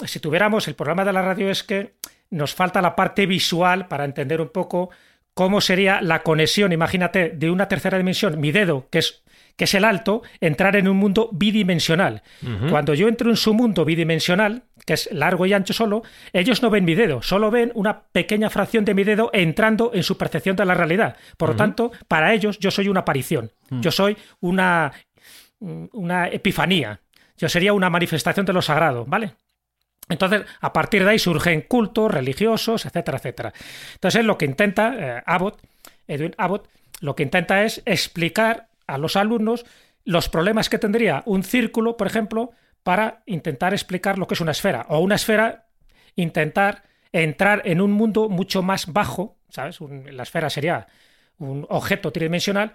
si 0.06 0.18
tuviéramos, 0.18 0.66
el 0.66 0.74
problema 0.74 1.04
de 1.04 1.12
la 1.12 1.20
radio 1.20 1.50
es 1.50 1.62
que 1.62 1.96
nos 2.30 2.54
falta 2.54 2.80
la 2.80 2.96
parte 2.96 3.26
visual 3.26 3.86
para 3.86 4.06
entender 4.06 4.40
un 4.40 4.48
poco 4.48 4.88
cómo 5.34 5.60
sería 5.60 6.00
la 6.00 6.22
conexión, 6.22 6.72
imagínate, 6.72 7.28
de 7.28 7.50
una 7.50 7.68
tercera 7.68 7.98
dimensión, 7.98 8.40
mi 8.40 8.50
dedo, 8.50 8.88
que 8.88 9.00
es 9.00 9.22
que 9.60 9.64
es 9.64 9.74
el 9.74 9.84
alto, 9.84 10.22
entrar 10.40 10.74
en 10.76 10.88
un 10.88 10.96
mundo 10.96 11.28
bidimensional. 11.32 12.22
Cuando 12.70 12.94
yo 12.94 13.08
entro 13.08 13.28
en 13.28 13.36
su 13.36 13.52
mundo 13.52 13.84
bidimensional, 13.84 14.62
que 14.86 14.94
es 14.94 15.10
largo 15.12 15.44
y 15.44 15.52
ancho 15.52 15.74
solo, 15.74 16.02
ellos 16.32 16.62
no 16.62 16.70
ven 16.70 16.86
mi 16.86 16.94
dedo, 16.94 17.20
solo 17.20 17.50
ven 17.50 17.70
una 17.74 18.04
pequeña 18.04 18.48
fracción 18.48 18.86
de 18.86 18.94
mi 18.94 19.04
dedo 19.04 19.28
entrando 19.34 19.90
en 19.92 20.02
su 20.02 20.16
percepción 20.16 20.56
de 20.56 20.64
la 20.64 20.72
realidad. 20.72 21.14
Por 21.36 21.50
lo 21.50 21.56
tanto, 21.56 21.92
para 22.08 22.32
ellos 22.32 22.58
yo 22.58 22.70
soy 22.70 22.88
una 22.88 23.00
aparición, 23.00 23.52
Mm. 23.68 23.80
yo 23.82 23.90
soy 23.90 24.16
una, 24.40 24.92
una 25.60 26.28
epifanía, 26.28 26.98
yo 27.36 27.50
sería 27.50 27.74
una 27.74 27.90
manifestación 27.90 28.46
de 28.46 28.54
lo 28.54 28.62
sagrado, 28.62 29.04
¿vale? 29.04 29.34
Entonces, 30.08 30.44
a 30.62 30.72
partir 30.72 31.04
de 31.04 31.10
ahí 31.10 31.18
surgen 31.18 31.66
cultos 31.68 32.10
religiosos, 32.10 32.86
etcétera, 32.86 33.18
etcétera. 33.18 33.52
Entonces, 33.92 34.24
lo 34.24 34.38
que 34.38 34.46
intenta 34.46 34.94
eh, 35.18 35.22
Abbott, 35.26 35.60
Edwin 36.08 36.34
Abbott, 36.38 36.66
lo 37.02 37.14
que 37.14 37.24
intenta 37.24 37.62
es 37.62 37.82
explicar 37.84 38.69
a 38.94 38.98
los 38.98 39.16
alumnos 39.16 39.64
los 40.04 40.28
problemas 40.28 40.68
que 40.68 40.78
tendría 40.78 41.22
un 41.26 41.42
círculo, 41.42 41.96
por 41.96 42.06
ejemplo, 42.06 42.50
para 42.82 43.22
intentar 43.26 43.72
explicar 43.74 44.18
lo 44.18 44.26
que 44.26 44.34
es 44.34 44.40
una 44.40 44.52
esfera, 44.52 44.86
o 44.88 44.98
una 45.00 45.14
esfera 45.16 45.66
intentar 46.16 46.84
entrar 47.12 47.62
en 47.64 47.80
un 47.80 47.92
mundo 47.92 48.28
mucho 48.28 48.62
más 48.62 48.92
bajo, 48.92 49.36
¿sabes? 49.48 49.80
Un- 49.80 50.16
la 50.16 50.22
esfera 50.22 50.48
sería 50.48 50.86
un 51.38 51.66
objeto 51.68 52.12
tridimensional, 52.12 52.72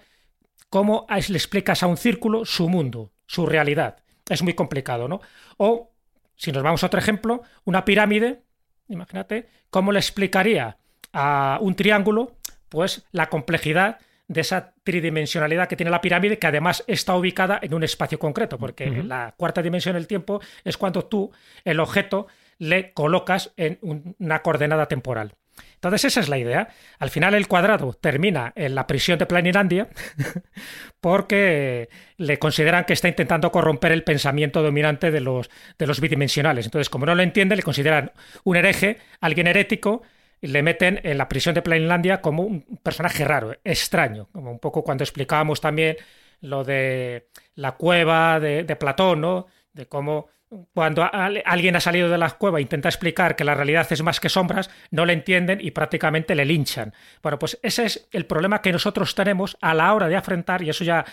cómo 0.70 1.06
le 1.08 1.36
explicas 1.36 1.82
a 1.82 1.86
un 1.86 1.96
círculo 1.96 2.44
su 2.44 2.68
mundo, 2.68 3.12
su 3.26 3.46
realidad. 3.46 3.96
Es 4.28 4.42
muy 4.42 4.54
complicado, 4.54 5.08
¿no? 5.08 5.20
O, 5.56 5.90
si 6.36 6.52
nos 6.52 6.62
vamos 6.62 6.82
a 6.82 6.86
otro 6.86 7.00
ejemplo, 7.00 7.42
una 7.64 7.84
pirámide, 7.84 8.42
imagínate, 8.88 9.48
¿cómo 9.70 9.92
le 9.92 9.98
explicaría 9.98 10.76
a 11.12 11.58
un 11.60 11.74
triángulo, 11.74 12.36
pues, 12.68 13.04
la 13.12 13.28
complejidad 13.28 13.98
de 14.28 14.40
esa 14.40 14.74
tridimensionalidad 14.82 15.68
que 15.68 15.76
tiene 15.76 15.90
la 15.90 16.00
pirámide, 16.00 16.38
que 16.38 16.46
además 16.46 16.82
está 16.86 17.14
ubicada 17.16 17.58
en 17.62 17.74
un 17.74 17.84
espacio 17.84 18.18
concreto, 18.18 18.58
porque 18.58 18.90
la 19.04 19.34
cuarta 19.36 19.62
dimensión 19.62 19.94
del 19.94 20.06
tiempo 20.06 20.40
es 20.64 20.76
cuando 20.76 21.04
tú, 21.04 21.30
el 21.64 21.78
objeto, 21.80 22.26
le 22.58 22.92
colocas 22.92 23.52
en 23.56 23.78
un- 23.82 24.16
una 24.18 24.40
coordenada 24.42 24.86
temporal. 24.88 25.34
Entonces 25.74 26.04
esa 26.06 26.20
es 26.20 26.28
la 26.28 26.38
idea. 26.38 26.68
Al 26.98 27.10
final 27.10 27.34
el 27.34 27.48
cuadrado 27.48 27.92
termina 27.94 28.52
en 28.56 28.74
la 28.74 28.86
prisión 28.86 29.18
de 29.18 29.26
Planilandia 29.26 29.88
porque 31.00 31.88
le 32.16 32.38
consideran 32.38 32.84
que 32.84 32.92
está 32.92 33.08
intentando 33.08 33.50
corromper 33.52 33.92
el 33.92 34.02
pensamiento 34.04 34.62
dominante 34.62 35.10
de 35.10 35.20
los, 35.20 35.50
de 35.78 35.86
los 35.86 36.00
bidimensionales. 36.00 36.64
Entonces, 36.66 36.90
como 36.90 37.06
no 37.06 37.14
lo 37.14 37.22
entiende, 37.22 37.56
le 37.56 37.62
consideran 37.62 38.12
un 38.44 38.56
hereje, 38.56 38.98
alguien 39.20 39.46
herético, 39.46 40.02
le 40.40 40.62
meten 40.62 41.00
en 41.02 41.18
la 41.18 41.28
prisión 41.28 41.54
de 41.54 41.62
Plainlandia 41.62 42.20
como 42.20 42.42
un 42.42 42.62
personaje 42.82 43.24
raro, 43.24 43.54
extraño, 43.64 44.28
como 44.32 44.50
un 44.50 44.58
poco 44.58 44.84
cuando 44.84 45.04
explicábamos 45.04 45.60
también 45.60 45.96
lo 46.40 46.64
de 46.64 47.28
la 47.54 47.72
cueva 47.72 48.38
de, 48.40 48.64
de 48.64 48.76
Platón, 48.76 49.20
¿no? 49.20 49.46
De 49.72 49.86
cómo 49.86 50.28
cuando 50.74 51.08
alguien 51.12 51.74
ha 51.76 51.80
salido 51.80 52.08
de 52.08 52.18
la 52.18 52.30
cueva 52.30 52.58
e 52.58 52.62
intenta 52.62 52.88
explicar 52.88 53.34
que 53.34 53.44
la 53.44 53.54
realidad 53.54 53.86
es 53.90 54.02
más 54.02 54.20
que 54.20 54.28
sombras, 54.28 54.70
no 54.90 55.04
le 55.04 55.12
entienden 55.12 55.58
y 55.60 55.72
prácticamente 55.72 56.34
le 56.34 56.44
linchan. 56.44 56.94
Bueno, 57.22 57.38
pues 57.38 57.58
ese 57.62 57.86
es 57.86 58.08
el 58.12 58.26
problema 58.26 58.62
que 58.62 58.72
nosotros 58.72 59.14
tenemos 59.14 59.56
a 59.60 59.74
la 59.74 59.92
hora 59.92 60.08
de 60.08 60.16
afrontar, 60.16 60.62
y 60.62 60.70
eso 60.70 60.84
ya 60.84 61.04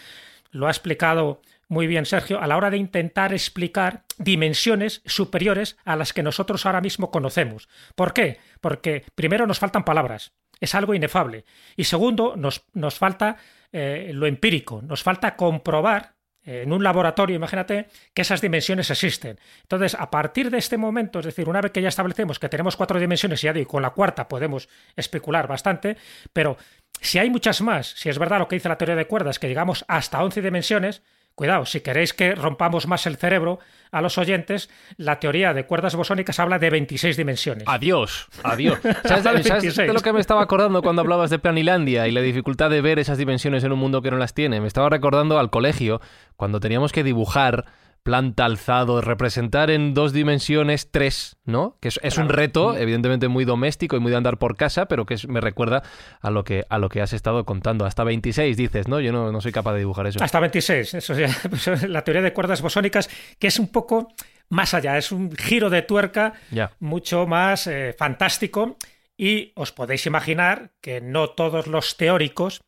lo 0.51 0.67
ha 0.67 0.69
explicado 0.69 1.41
muy 1.67 1.87
bien 1.87 2.05
Sergio, 2.05 2.41
a 2.41 2.47
la 2.47 2.57
hora 2.57 2.69
de 2.69 2.77
intentar 2.77 3.33
explicar 3.33 4.03
dimensiones 4.17 5.01
superiores 5.05 5.77
a 5.85 5.95
las 5.95 6.13
que 6.13 6.23
nosotros 6.23 6.65
ahora 6.65 6.81
mismo 6.81 7.11
conocemos. 7.11 7.69
¿Por 7.95 8.13
qué? 8.13 8.39
Porque 8.61 9.05
primero 9.15 9.47
nos 9.47 9.59
faltan 9.59 9.83
palabras, 9.83 10.33
es 10.59 10.75
algo 10.75 10.93
inefable. 10.93 11.45
Y 11.75 11.85
segundo, 11.85 12.35
nos, 12.35 12.65
nos 12.73 12.95
falta 12.95 13.37
eh, 13.71 14.11
lo 14.13 14.27
empírico, 14.27 14.81
nos 14.81 15.03
falta 15.03 15.35
comprobar 15.35 16.13
eh, 16.45 16.63
en 16.63 16.73
un 16.73 16.83
laboratorio, 16.83 17.35
imagínate, 17.35 17.87
que 18.13 18.21
esas 18.21 18.41
dimensiones 18.41 18.89
existen. 18.91 19.39
Entonces, 19.61 19.95
a 19.97 20.11
partir 20.11 20.49
de 20.49 20.57
este 20.57 20.77
momento, 20.77 21.19
es 21.19 21.25
decir, 21.25 21.47
una 21.47 21.61
vez 21.61 21.71
que 21.71 21.81
ya 21.81 21.89
establecemos 21.89 22.39
que 22.39 22.49
tenemos 22.49 22.75
cuatro 22.75 22.99
dimensiones, 22.99 23.43
y 23.43 23.47
ya 23.47 23.53
digo, 23.53 23.71
con 23.71 23.81
la 23.81 23.91
cuarta 23.91 24.27
podemos 24.27 24.67
especular 24.95 25.47
bastante, 25.47 25.97
pero 26.33 26.57
si 27.01 27.19
hay 27.19 27.29
muchas 27.29 27.61
más, 27.61 27.87
si 27.87 28.09
es 28.09 28.19
verdad 28.19 28.39
lo 28.39 28.47
que 28.47 28.55
dice 28.55 28.69
la 28.69 28.77
teoría 28.77 28.95
de 28.95 29.07
cuerdas, 29.07 29.39
que 29.39 29.47
llegamos 29.47 29.85
hasta 29.87 30.23
11 30.23 30.41
dimensiones, 30.41 31.01
cuidado, 31.35 31.65
si 31.65 31.81
queréis 31.81 32.13
que 32.13 32.35
rompamos 32.35 32.87
más 32.87 33.05
el 33.05 33.17
cerebro 33.17 33.59
a 33.91 34.01
los 34.01 34.17
oyentes, 34.17 34.69
la 34.97 35.19
teoría 35.19 35.53
de 35.53 35.65
cuerdas 35.65 35.95
bosónicas 35.95 36.39
habla 36.39 36.59
de 36.59 36.69
26 36.69 37.15
dimensiones. 37.15 37.63
Adiós, 37.67 38.27
adiós. 38.43 38.79
¿Sabes, 38.81 38.95
Hasta 39.11 39.15
el 39.31 39.43
sabes 39.43 39.63
26? 39.63 39.87
de 39.87 39.93
lo 39.93 39.99
que 40.01 40.13
me 40.13 40.19
estaba 40.19 40.41
acordando 40.41 40.81
cuando 40.81 41.01
hablabas 41.01 41.29
de 41.29 41.39
Planilandia 41.39 42.07
y 42.07 42.11
la 42.11 42.21
dificultad 42.21 42.69
de 42.69 42.81
ver 42.81 42.99
esas 42.99 43.17
dimensiones 43.17 43.63
en 43.63 43.71
un 43.71 43.79
mundo 43.79 44.01
que 44.01 44.11
no 44.11 44.17
las 44.17 44.33
tiene? 44.33 44.61
Me 44.61 44.67
estaba 44.67 44.89
recordando 44.89 45.37
al 45.37 45.49
colegio 45.49 46.01
cuando 46.37 46.59
teníamos 46.59 46.91
que 46.91 47.03
dibujar 47.03 47.65
planta 48.03 48.43
alzado, 48.45 48.99
representar 49.01 49.71
en 49.71 49.93
dos 49.93 50.11
dimensiones 50.11 50.91
tres, 50.91 51.37
¿no? 51.45 51.77
Que 51.81 51.87
es, 51.87 51.99
es 52.03 52.17
un 52.17 52.27
reto, 52.29 52.75
evidentemente 52.75 53.29
muy 53.29 53.45
doméstico 53.45 53.95
y 53.95 53.99
muy 54.01 54.11
de 54.11 54.17
andar 54.17 54.37
por 54.39 54.57
casa, 54.57 54.87
pero 54.87 55.05
que 55.05 55.13
es- 55.13 55.27
me 55.27 55.39
recuerda 55.39 55.83
a 56.21 56.29
lo 56.29 56.43
que 56.43 56.65
a 56.69 56.77
lo 56.77 56.89
que 56.89 57.01
has 57.01 57.13
estado 57.13 57.45
contando. 57.45 57.85
Hasta 57.85 58.03
26 58.03 58.57
dices, 58.57 58.87
¿no? 58.89 58.99
Yo 58.99 59.11
no, 59.13 59.31
no 59.31 59.39
soy 59.41 59.53
capaz 59.53 59.73
de 59.73 59.79
dibujar 59.79 60.05
eso. 60.07 60.21
Hasta 60.21 60.39
26. 60.41 60.93
Eso 60.95 61.13
ya, 61.17 61.29
pues, 61.49 61.89
la 61.89 62.03
teoría 62.03 62.21
de 62.21 62.33
cuerdas 62.33 62.61
bosónicas, 62.61 63.09
que 63.39 63.47
es 63.47 63.57
un 63.57 63.69
poco 63.69 64.09
más 64.49 64.73
allá, 64.73 64.97
es 64.97 65.11
un 65.13 65.31
giro 65.35 65.69
de 65.69 65.81
tuerca 65.81 66.33
Ya. 66.51 66.71
mucho 66.79 67.25
más 67.25 67.67
eh, 67.67 67.95
fantástico. 67.97 68.77
Y 69.15 69.53
os 69.55 69.71
podéis 69.71 70.05
imaginar 70.07 70.71
que 70.81 70.99
no 70.99 71.29
todos 71.29 71.67
los 71.67 71.95
teóricos, 71.97 72.61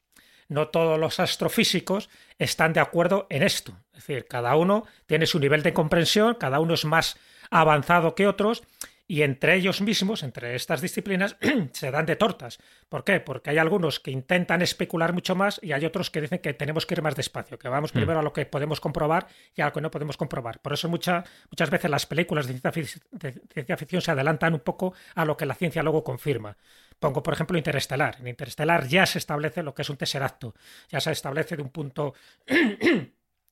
no 0.48 0.68
todos 0.70 1.00
los 1.00 1.20
astrofísicos 1.20 2.10
están 2.38 2.72
de 2.72 2.80
acuerdo 2.80 3.26
en 3.30 3.44
esto. 3.44 3.76
Es 3.96 4.06
decir, 4.06 4.26
cada 4.28 4.56
uno 4.56 4.86
tiene 5.06 5.26
su 5.26 5.40
nivel 5.40 5.64
de 5.64 5.74
comprensión, 5.74 6.36
cada 6.36 6.60
uno 6.60 6.74
es 6.74 6.84
más 6.86 7.18
avanzado 7.50 8.14
que 8.16 8.28
otros. 8.28 8.64
Y 9.08 9.22
entre 9.22 9.54
ellos 9.54 9.82
mismos, 9.82 10.24
entre 10.24 10.56
estas 10.56 10.82
disciplinas, 10.82 11.38
se 11.74 11.92
dan 11.92 12.08
de 12.08 12.16
tortas. 12.16 12.58
¿Por 12.90 13.04
qué? 13.04 13.20
Porque 13.20 13.52
hay 13.52 13.60
algunos 13.60 14.00
que 14.00 14.10
intentan 14.10 14.64
especular 14.64 15.14
mucho 15.14 15.36
más 15.36 15.60
y 15.62 15.74
hay 15.74 15.86
otros 15.86 16.10
que 16.10 16.22
dicen 16.22 16.40
que 16.40 16.56
tenemos 16.56 16.88
que 16.88 16.96
ir 16.96 17.04
más 17.04 17.16
despacio, 17.16 17.60
que 17.60 17.70
vamos 17.70 17.92
primero 17.92 18.20
a 18.20 18.24
lo 18.24 18.34
que 18.34 18.48
podemos 18.48 18.82
comprobar 18.82 19.28
y 19.56 19.62
a 19.62 19.66
lo 19.66 19.74
que 19.74 19.82
no 19.82 19.92
podemos 19.92 20.18
comprobar. 20.18 20.60
Por 20.60 20.74
eso 20.74 20.90
mucha- 20.90 21.24
muchas 21.52 21.70
veces 21.70 21.92
las 21.92 22.08
películas 22.08 22.48
de 22.48 22.60
ciencia, 22.72 23.00
de 23.12 23.34
ciencia 23.54 23.78
ficción 23.78 24.02
se 24.02 24.10
adelantan 24.10 24.56
un 24.56 24.62
poco 24.62 24.96
a 25.14 25.24
lo 25.24 25.38
que 25.38 25.46
la 25.46 25.54
ciencia 25.54 25.84
luego 25.84 26.04
confirma. 26.04 26.58
Pongo, 27.00 27.22
por 27.22 27.36
ejemplo, 27.36 27.60
Interestelar. 27.60 28.18
En 28.20 28.28
Interestelar 28.28 28.88
ya 28.88 29.06
se 29.06 29.20
establece 29.20 29.62
lo 29.62 29.76
que 29.76 29.84
es 29.84 29.90
un 29.92 29.98
tesseracto. 29.98 30.56
Ya 30.90 31.00
se 31.00 31.12
establece 31.12 31.56
de 31.56 31.62
un 31.62 31.70
punto 31.70 32.16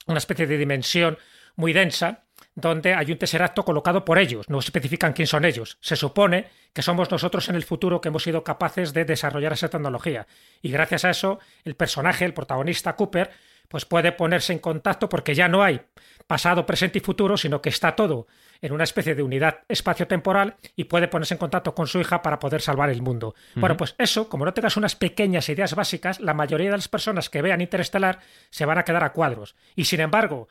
una 0.08 0.18
especie 0.18 0.48
de 0.48 0.58
dimensión 0.58 1.18
muy 1.56 1.74
densa, 1.74 2.24
donde 2.56 2.94
hay 2.94 3.12
un 3.12 3.18
tesseracto 3.18 3.66
colocado 3.66 4.06
por 4.06 4.20
ellos. 4.20 4.50
No 4.50 4.60
especifican 4.60 5.14
quién 5.14 5.28
son 5.28 5.46
ellos. 5.46 5.78
Se 5.82 5.96
supone 5.96 6.48
que 6.74 6.82
somos 6.82 7.10
nosotros 7.10 7.50
en 7.50 7.56
el 7.56 7.64
futuro 7.64 8.02
que 8.02 8.10
hemos 8.10 8.24
sido 8.24 8.44
capaces 8.44 8.94
de 8.94 9.06
desarrollar 9.06 9.54
esa 9.54 9.70
tecnología. 9.70 10.28
Y 10.62 10.72
gracias 10.72 11.06
a 11.06 11.10
eso, 11.10 11.40
el 11.64 11.76
personaje, 11.76 12.26
el 12.26 12.34
protagonista 12.34 12.96
Cooper, 12.96 13.32
pues 13.68 13.86
puede 13.86 14.12
ponerse 14.12 14.54
en 14.54 14.60
contacto 14.60 15.10
porque 15.10 15.34
ya 15.34 15.48
no 15.48 15.64
hay 15.64 15.82
pasado, 16.28 16.66
presente 16.66 17.00
y 17.00 17.02
futuro, 17.02 17.38
sino 17.38 17.62
que 17.62 17.70
está 17.70 17.96
todo 17.96 18.28
en 18.62 18.72
una 18.72 18.86
especie 18.86 19.14
de 19.14 19.24
unidad 19.24 19.60
espacio-temporal 19.68 20.56
y 20.76 20.86
puede 20.86 21.10
ponerse 21.10 21.34
en 21.34 21.38
contacto 21.38 21.76
con 21.76 21.88
su 21.88 22.00
hija 22.00 22.22
para 22.22 22.40
poder 22.40 22.62
salvar 22.62 22.90
el 22.90 23.02
mundo. 23.02 23.36
Bueno, 23.56 23.76
pues 23.76 23.94
eso, 23.98 24.30
como 24.30 24.46
no 24.46 24.54
tengas 24.54 24.78
unas 24.78 24.96
pequeñas 24.96 25.50
ideas 25.50 25.76
básicas, 25.76 26.22
la 26.22 26.34
mayoría 26.34 26.72
de 26.72 26.78
las 26.78 26.88
personas 26.88 27.30
que 27.30 27.42
vean 27.42 27.62
Interestelar 27.62 28.20
se 28.50 28.66
van 28.66 28.78
a 28.78 28.84
quedar 28.84 29.04
a 29.04 29.12
cuadros. 29.12 29.56
Y 29.76 29.86
sin 29.86 30.00
embargo, 30.00 30.48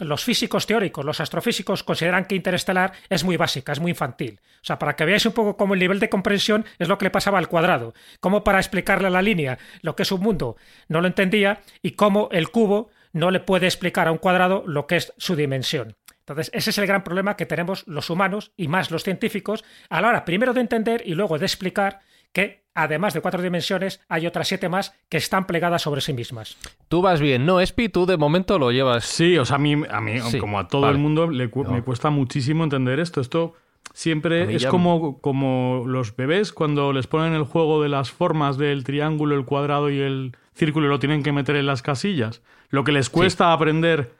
los 0.00 0.24
físicos 0.24 0.66
teóricos, 0.66 1.04
los 1.04 1.20
astrofísicos 1.20 1.84
consideran 1.84 2.24
que 2.24 2.34
Interestelar 2.34 2.92
es 3.08 3.22
muy 3.22 3.36
básica, 3.36 3.72
es 3.72 3.78
muy 3.78 3.92
infantil. 3.92 4.40
O 4.56 4.64
sea, 4.64 4.78
para 4.78 4.96
que 4.96 5.04
veáis 5.04 5.24
un 5.26 5.32
poco 5.32 5.56
cómo 5.56 5.74
el 5.74 5.80
nivel 5.80 6.00
de 6.00 6.08
comprensión 6.08 6.64
es 6.78 6.88
lo 6.88 6.98
que 6.98 7.04
le 7.04 7.10
pasaba 7.10 7.38
al 7.38 7.48
cuadrado. 7.48 7.94
Cómo 8.18 8.42
para 8.42 8.58
explicarle 8.58 9.06
a 9.06 9.10
la 9.10 9.22
línea 9.22 9.58
lo 9.82 9.94
que 9.94 10.02
es 10.02 10.10
un 10.10 10.20
mundo 10.20 10.56
no 10.88 11.00
lo 11.00 11.06
entendía 11.06 11.60
y 11.82 11.92
cómo 11.92 12.28
el 12.32 12.50
cubo 12.50 12.90
no 13.14 13.30
le 13.30 13.40
puede 13.40 13.64
explicar 13.66 14.06
a 14.08 14.12
un 14.12 14.18
cuadrado 14.18 14.62
lo 14.66 14.86
que 14.86 14.96
es 14.96 15.14
su 15.16 15.34
dimensión. 15.36 15.96
Entonces, 16.18 16.50
ese 16.54 16.70
es 16.70 16.78
el 16.78 16.86
gran 16.86 17.04
problema 17.04 17.36
que 17.36 17.46
tenemos 17.46 17.86
los 17.86 18.10
humanos 18.10 18.52
y 18.56 18.68
más 18.68 18.90
los 18.90 19.02
científicos 19.04 19.64
a 19.88 20.00
la 20.02 20.08
hora 20.08 20.24
primero 20.26 20.52
de 20.52 20.60
entender 20.60 21.02
y 21.06 21.14
luego 21.14 21.38
de 21.38 21.46
explicar 21.46 22.00
que, 22.32 22.64
además 22.74 23.14
de 23.14 23.20
cuatro 23.20 23.40
dimensiones, 23.42 24.00
hay 24.08 24.26
otras 24.26 24.48
siete 24.48 24.68
más 24.68 24.94
que 25.08 25.18
están 25.18 25.46
plegadas 25.46 25.82
sobre 25.82 26.00
sí 26.00 26.12
mismas. 26.12 26.56
Tú 26.88 27.00
vas 27.02 27.20
bien, 27.20 27.46
¿no, 27.46 27.60
Espi? 27.60 27.88
Tú 27.88 28.06
de 28.06 28.16
momento 28.16 28.58
lo 28.58 28.72
llevas... 28.72 29.04
Sí, 29.04 29.38
o 29.38 29.44
sea, 29.44 29.56
a 29.56 29.58
mí, 29.60 29.80
a 29.88 30.00
mí 30.00 30.20
Sí, 30.20 30.38
como 30.38 30.58
a 30.58 30.66
todo 30.66 30.80
vale. 30.82 30.94
el 30.94 30.98
mundo, 30.98 31.30
le 31.30 31.48
cu- 31.50 31.62
No. 31.64 31.70
me 31.70 31.82
cuesta 31.82 32.10
muchísimo 32.10 32.64
entender 32.64 32.98
esto. 33.00 33.20
Esto 33.20 33.54
siempre 33.94 34.54
es 34.54 34.62
ya- 34.62 34.68
como, 34.68 35.18
como 35.22 35.84
los 35.86 36.14
bebés 36.14 36.52
cuando 36.52 36.92
les 36.92 37.06
ponen 37.06 37.32
el 37.32 37.44
juego 37.44 37.82
de 37.82 37.88
las 37.88 38.10
formas 38.10 38.58
del 38.58 38.84
triángulo, 38.84 39.34
el 39.36 39.46
cuadrado 39.46 39.88
y 39.88 39.98
el 40.00 40.36
círculo 40.54 40.86
y 40.86 40.90
lo 40.90 40.98
tienen 40.98 41.22
que 41.22 41.32
meter 41.32 41.56
en 41.56 41.64
las 41.64 41.80
casillas. 41.80 42.42
Lo 42.68 42.84
que 42.84 42.92
les 42.92 43.08
cuesta 43.08 43.52
aprender 43.52 44.12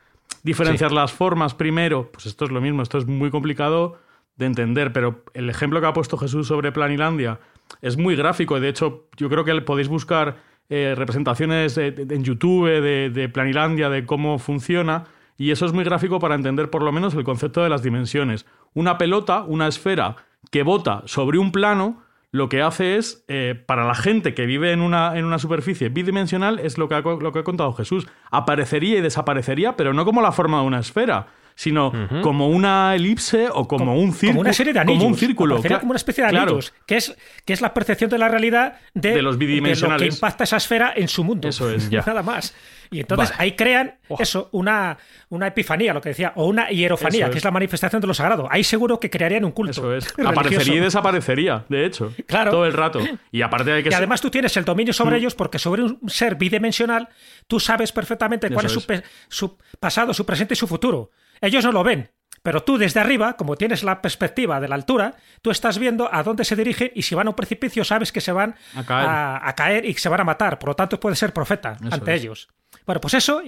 diferenciar 0.42 0.92
las 0.92 1.12
formas 1.12 1.54
primero, 1.54 2.10
pues 2.12 2.24
esto 2.26 2.44
es 2.46 2.50
lo 2.50 2.60
mismo. 2.60 2.82
Esto 2.82 2.98
es 2.98 3.06
muy 3.06 3.30
complicado 3.30 3.98
de 4.36 4.46
entender, 4.46 4.92
pero 4.92 5.22
el 5.34 5.50
ejemplo 5.50 5.80
que 5.80 5.86
ha 5.86 5.92
puesto 5.92 6.16
Jesús 6.16 6.46
sobre 6.48 6.72
Planilandia 6.72 7.38
es 7.82 7.96
muy 7.96 8.16
gráfico. 8.16 8.58
De 8.60 8.68
hecho, 8.68 9.04
yo 9.16 9.28
creo 9.28 9.44
que 9.44 9.60
podéis 9.62 9.88
buscar 9.88 10.36
eh, 10.70 10.94
representaciones 10.96 11.76
en 11.78 12.24
YouTube 12.24 12.68
de, 12.68 13.10
de 13.10 13.28
Planilandia, 13.28 13.90
de 13.90 14.06
cómo 14.06 14.38
funciona, 14.38 15.04
y 15.36 15.50
eso 15.50 15.66
es 15.66 15.72
muy 15.72 15.84
gráfico 15.84 16.18
para 16.18 16.34
entender 16.34 16.70
por 16.70 16.82
lo 16.82 16.92
menos 16.92 17.14
el 17.14 17.24
concepto 17.24 17.62
de 17.62 17.68
las 17.68 17.82
dimensiones. 17.82 18.46
Una 18.74 18.98
pelota, 18.98 19.42
una 19.42 19.66
esfera 19.66 20.16
que 20.50 20.62
bota 20.62 21.02
sobre 21.06 21.38
un 21.38 21.52
plano, 21.52 22.02
lo 22.30 22.48
que 22.48 22.62
hace 22.62 22.96
es, 22.96 23.24
eh, 23.28 23.54
para 23.66 23.86
la 23.86 23.94
gente 23.94 24.34
que 24.34 24.46
vive 24.46 24.72
en 24.72 24.80
una, 24.80 25.16
en 25.16 25.24
una 25.24 25.38
superficie 25.38 25.88
bidimensional, 25.88 26.58
es 26.58 26.78
lo 26.78 26.88
que, 26.88 27.00
lo 27.00 27.32
que 27.32 27.38
ha 27.38 27.44
contado 27.44 27.72
Jesús. 27.72 28.06
Aparecería 28.30 28.98
y 28.98 29.00
desaparecería, 29.00 29.76
pero 29.76 29.92
no 29.92 30.04
como 30.04 30.20
la 30.20 30.32
forma 30.32 30.60
de 30.60 30.66
una 30.66 30.80
esfera 30.80 31.28
sino 31.54 31.92
como 32.22 32.48
una 32.48 32.94
elipse 32.94 33.48
o 33.52 33.68
como, 33.68 33.98
un 33.98 34.12
círculo. 34.12 34.32
Como 34.32 34.40
una 34.40 34.52
serie 34.52 34.72
de 34.72 34.80
anillos. 34.80 34.98
Como 34.98 35.08
un 35.08 35.16
círculo. 35.16 35.62
como 35.62 35.90
una 35.90 35.96
especie 35.96 36.24
de 36.24 36.36
anillos, 36.36 36.72
que, 36.86 36.96
es, 36.96 37.16
que 37.44 37.52
es 37.52 37.60
la 37.60 37.72
percepción 37.72 38.10
de 38.10 38.18
la 38.18 38.28
realidad 38.28 38.78
de, 38.94 39.22
los 39.22 39.38
bidimensionales. 39.38 40.02
lo 40.02 40.10
que 40.10 40.14
impacta 40.14 40.44
esa 40.44 40.56
esfera 40.56 40.92
en 40.96 41.08
su 41.08 41.22
mundo. 41.22 41.48
Eso 41.48 41.70
es. 41.70 41.90
Nada 42.06 42.22
más. 42.22 42.54
Y 42.90 43.00
entonces 43.00 43.32
ahí 43.38 43.52
crean 43.52 43.94
eso, 44.18 44.48
una, 44.52 44.98
una 45.28 45.48
epifanía, 45.48 45.92
lo 45.94 46.00
que 46.00 46.10
decía, 46.10 46.32
o 46.36 46.46
una 46.46 46.68
hierofanía, 46.68 47.30
que 47.30 47.38
es. 47.38 47.44
la 47.44 47.50
manifestación 47.50 48.00
de 48.00 48.06
lo 48.06 48.14
sagrado. 48.14 48.46
Ahí 48.50 48.62
seguro 48.62 49.00
que 49.00 49.10
crearían 49.10 49.44
un 49.44 49.52
culto. 49.52 49.72
Eso 49.72 49.94
es. 49.94 50.14
Aparecería 50.24 50.76
y 50.76 50.80
desaparecería, 50.80 51.64
de 51.68 51.86
hecho. 51.86 52.12
Claro. 52.26 52.50
Todo 52.50 52.66
el 52.66 52.72
rato. 52.72 53.00
Y 53.32 53.42
aparte 53.42 53.70
de 53.70 53.82
que. 53.82 53.90
Y 53.90 53.94
además 53.94 54.20
tú 54.20 54.30
tienes 54.30 54.56
el 54.56 54.64
dominio 54.64 54.92
sobre 54.92 55.16
mm. 55.16 55.18
ellos 55.18 55.34
porque 55.34 55.58
sobre 55.58 55.82
un 55.82 55.98
ser 56.08 56.36
bidimensional 56.36 57.08
tú 57.46 57.58
sabes 57.58 57.92
perfectamente 57.92 58.50
cuál 58.50 58.66
es, 58.66 58.72
Su, 58.72 58.84
su 59.28 59.56
pasado, 59.80 60.14
su 60.14 60.24
presente 60.24 60.54
y 60.54 60.56
su 60.56 60.66
futuro. 60.66 61.10
Ellos 61.44 61.64
no 61.64 61.72
lo 61.72 61.84
ven, 61.84 62.10
pero 62.42 62.62
tú 62.62 62.78
desde 62.78 63.00
arriba, 63.00 63.36
como 63.36 63.56
tienes 63.56 63.82
la 63.82 64.02
perspectiva 64.02 64.60
de 64.60 64.68
la 64.68 64.74
altura, 64.74 65.14
tú 65.42 65.50
estás 65.50 65.78
viendo 65.78 66.12
a 66.12 66.22
dónde 66.22 66.44
se 66.44 66.56
dirigen 66.56 66.90
y 66.94 67.02
si 67.02 67.14
van 67.14 67.26
a 67.26 67.30
un 67.30 67.36
precipicio 67.36 67.84
sabes 67.84 68.12
que 68.12 68.20
se 68.20 68.32
van 68.32 68.54
a 68.74 69.54
caer, 69.56 69.84
y 69.84 69.94
que 69.94 70.00
se 70.00 70.08
van 70.08 70.20
a 70.20 70.24
matar. 70.24 70.58
Por 70.58 70.68
lo 70.68 70.76
tanto, 70.76 71.00
puedes 71.00 71.18
ser 71.18 71.32
profeta 71.32 71.76
ante 71.90 72.14
ellos. 72.14 72.48
Bueno, 72.86 73.00
pues 73.00 73.14
eso 73.14 73.42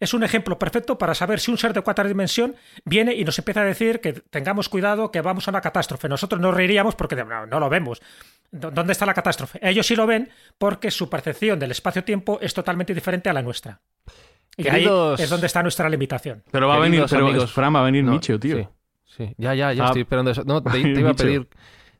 es 0.00 0.12
un 0.12 0.22
ejemplo 0.22 0.58
perfecto 0.58 0.98
para 0.98 1.14
saber 1.14 1.40
si 1.40 1.50
un 1.50 1.56
ser 1.56 1.72
de 1.72 1.80
cuarta 1.80 2.04
dimensión 2.04 2.54
viene 2.84 3.14
y 3.14 3.24
nos 3.24 3.38
empieza 3.38 3.62
a 3.62 3.64
decir 3.64 4.00
que 4.00 4.12
tengamos 4.12 4.68
cuidado, 4.68 5.10
que 5.10 5.20
vamos 5.20 5.48
a 5.48 5.50
una 5.50 5.60
catástrofe. 5.60 6.08
Nosotros 6.08 6.40
nos 6.40 6.54
reiríamos 6.54 6.94
porque 6.94 7.16
no, 7.16 7.46
no 7.46 7.60
lo 7.60 7.70
vemos. 7.70 8.02
¿Dónde 8.50 8.92
está 8.92 9.06
la 9.06 9.14
catástrofe? 9.14 9.58
Ellos 9.62 9.86
sí 9.86 9.96
lo 9.96 10.06
ven 10.06 10.30
porque 10.58 10.90
su 10.90 11.08
percepción 11.08 11.58
del 11.58 11.70
espacio-tiempo 11.70 12.38
es 12.42 12.52
totalmente 12.52 12.92
diferente 12.92 13.30
a 13.30 13.32
la 13.32 13.40
nuestra. 13.40 13.80
Y 14.56 14.68
ahí 14.68 14.88
es 15.18 15.30
donde 15.30 15.46
está 15.46 15.62
nuestra 15.62 15.88
limitación. 15.88 16.42
Pero 16.50 16.68
va 16.68 16.76
a 16.76 16.78
venir, 16.78 17.04
pero 17.08 17.26
amigos, 17.26 17.52
Fran, 17.52 17.74
va 17.74 17.80
a 17.80 17.84
venir 17.84 18.04
Micho, 18.04 18.38
tío. 18.38 18.70
Sí, 19.04 19.34
ya, 19.36 19.54
ya, 19.54 19.72
ya 19.72 19.84
ah, 19.84 19.86
estoy 19.88 20.02
esperando 20.02 20.30
eso. 20.30 20.42
No, 20.44 20.62
te, 20.62 20.78
iba 20.78 21.10
a 21.10 21.14
pedir, 21.14 21.48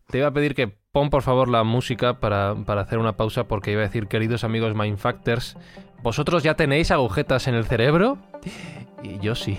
te 0.09 0.19
iba 0.19 0.29
a 0.29 0.33
pedir 0.33 0.55
que 0.55 0.69
pon 0.93 1.11
por 1.11 1.23
favor 1.23 1.49
la 1.49 1.63
música 1.63 2.21
para, 2.21 2.55
para 2.67 2.83
hacer 2.83 2.99
una 2.99 3.17
pausa 3.17 3.45
porque 3.49 3.73
iba 3.73 3.83
a 3.83 3.85
decir, 3.85 4.07
queridos 4.07 4.45
amigos 4.45 4.75
Mindfactors, 4.75 5.57
¿vosotros 6.03 6.43
ya 6.43 6.55
tenéis 6.55 6.91
agujetas 6.91 7.49
en 7.49 7.55
el 7.55 7.65
cerebro? 7.65 8.19
Y 9.03 9.19
yo 9.19 9.35
sí. 9.35 9.59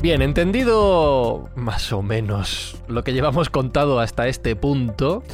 Bien, 0.00 0.22
entendido 0.22 1.48
más 1.56 1.92
o 1.92 2.02
menos 2.02 2.80
lo 2.86 3.02
que 3.02 3.12
llevamos 3.12 3.50
contado 3.50 3.98
hasta 3.98 4.28
este 4.28 4.54
punto, 4.54 5.24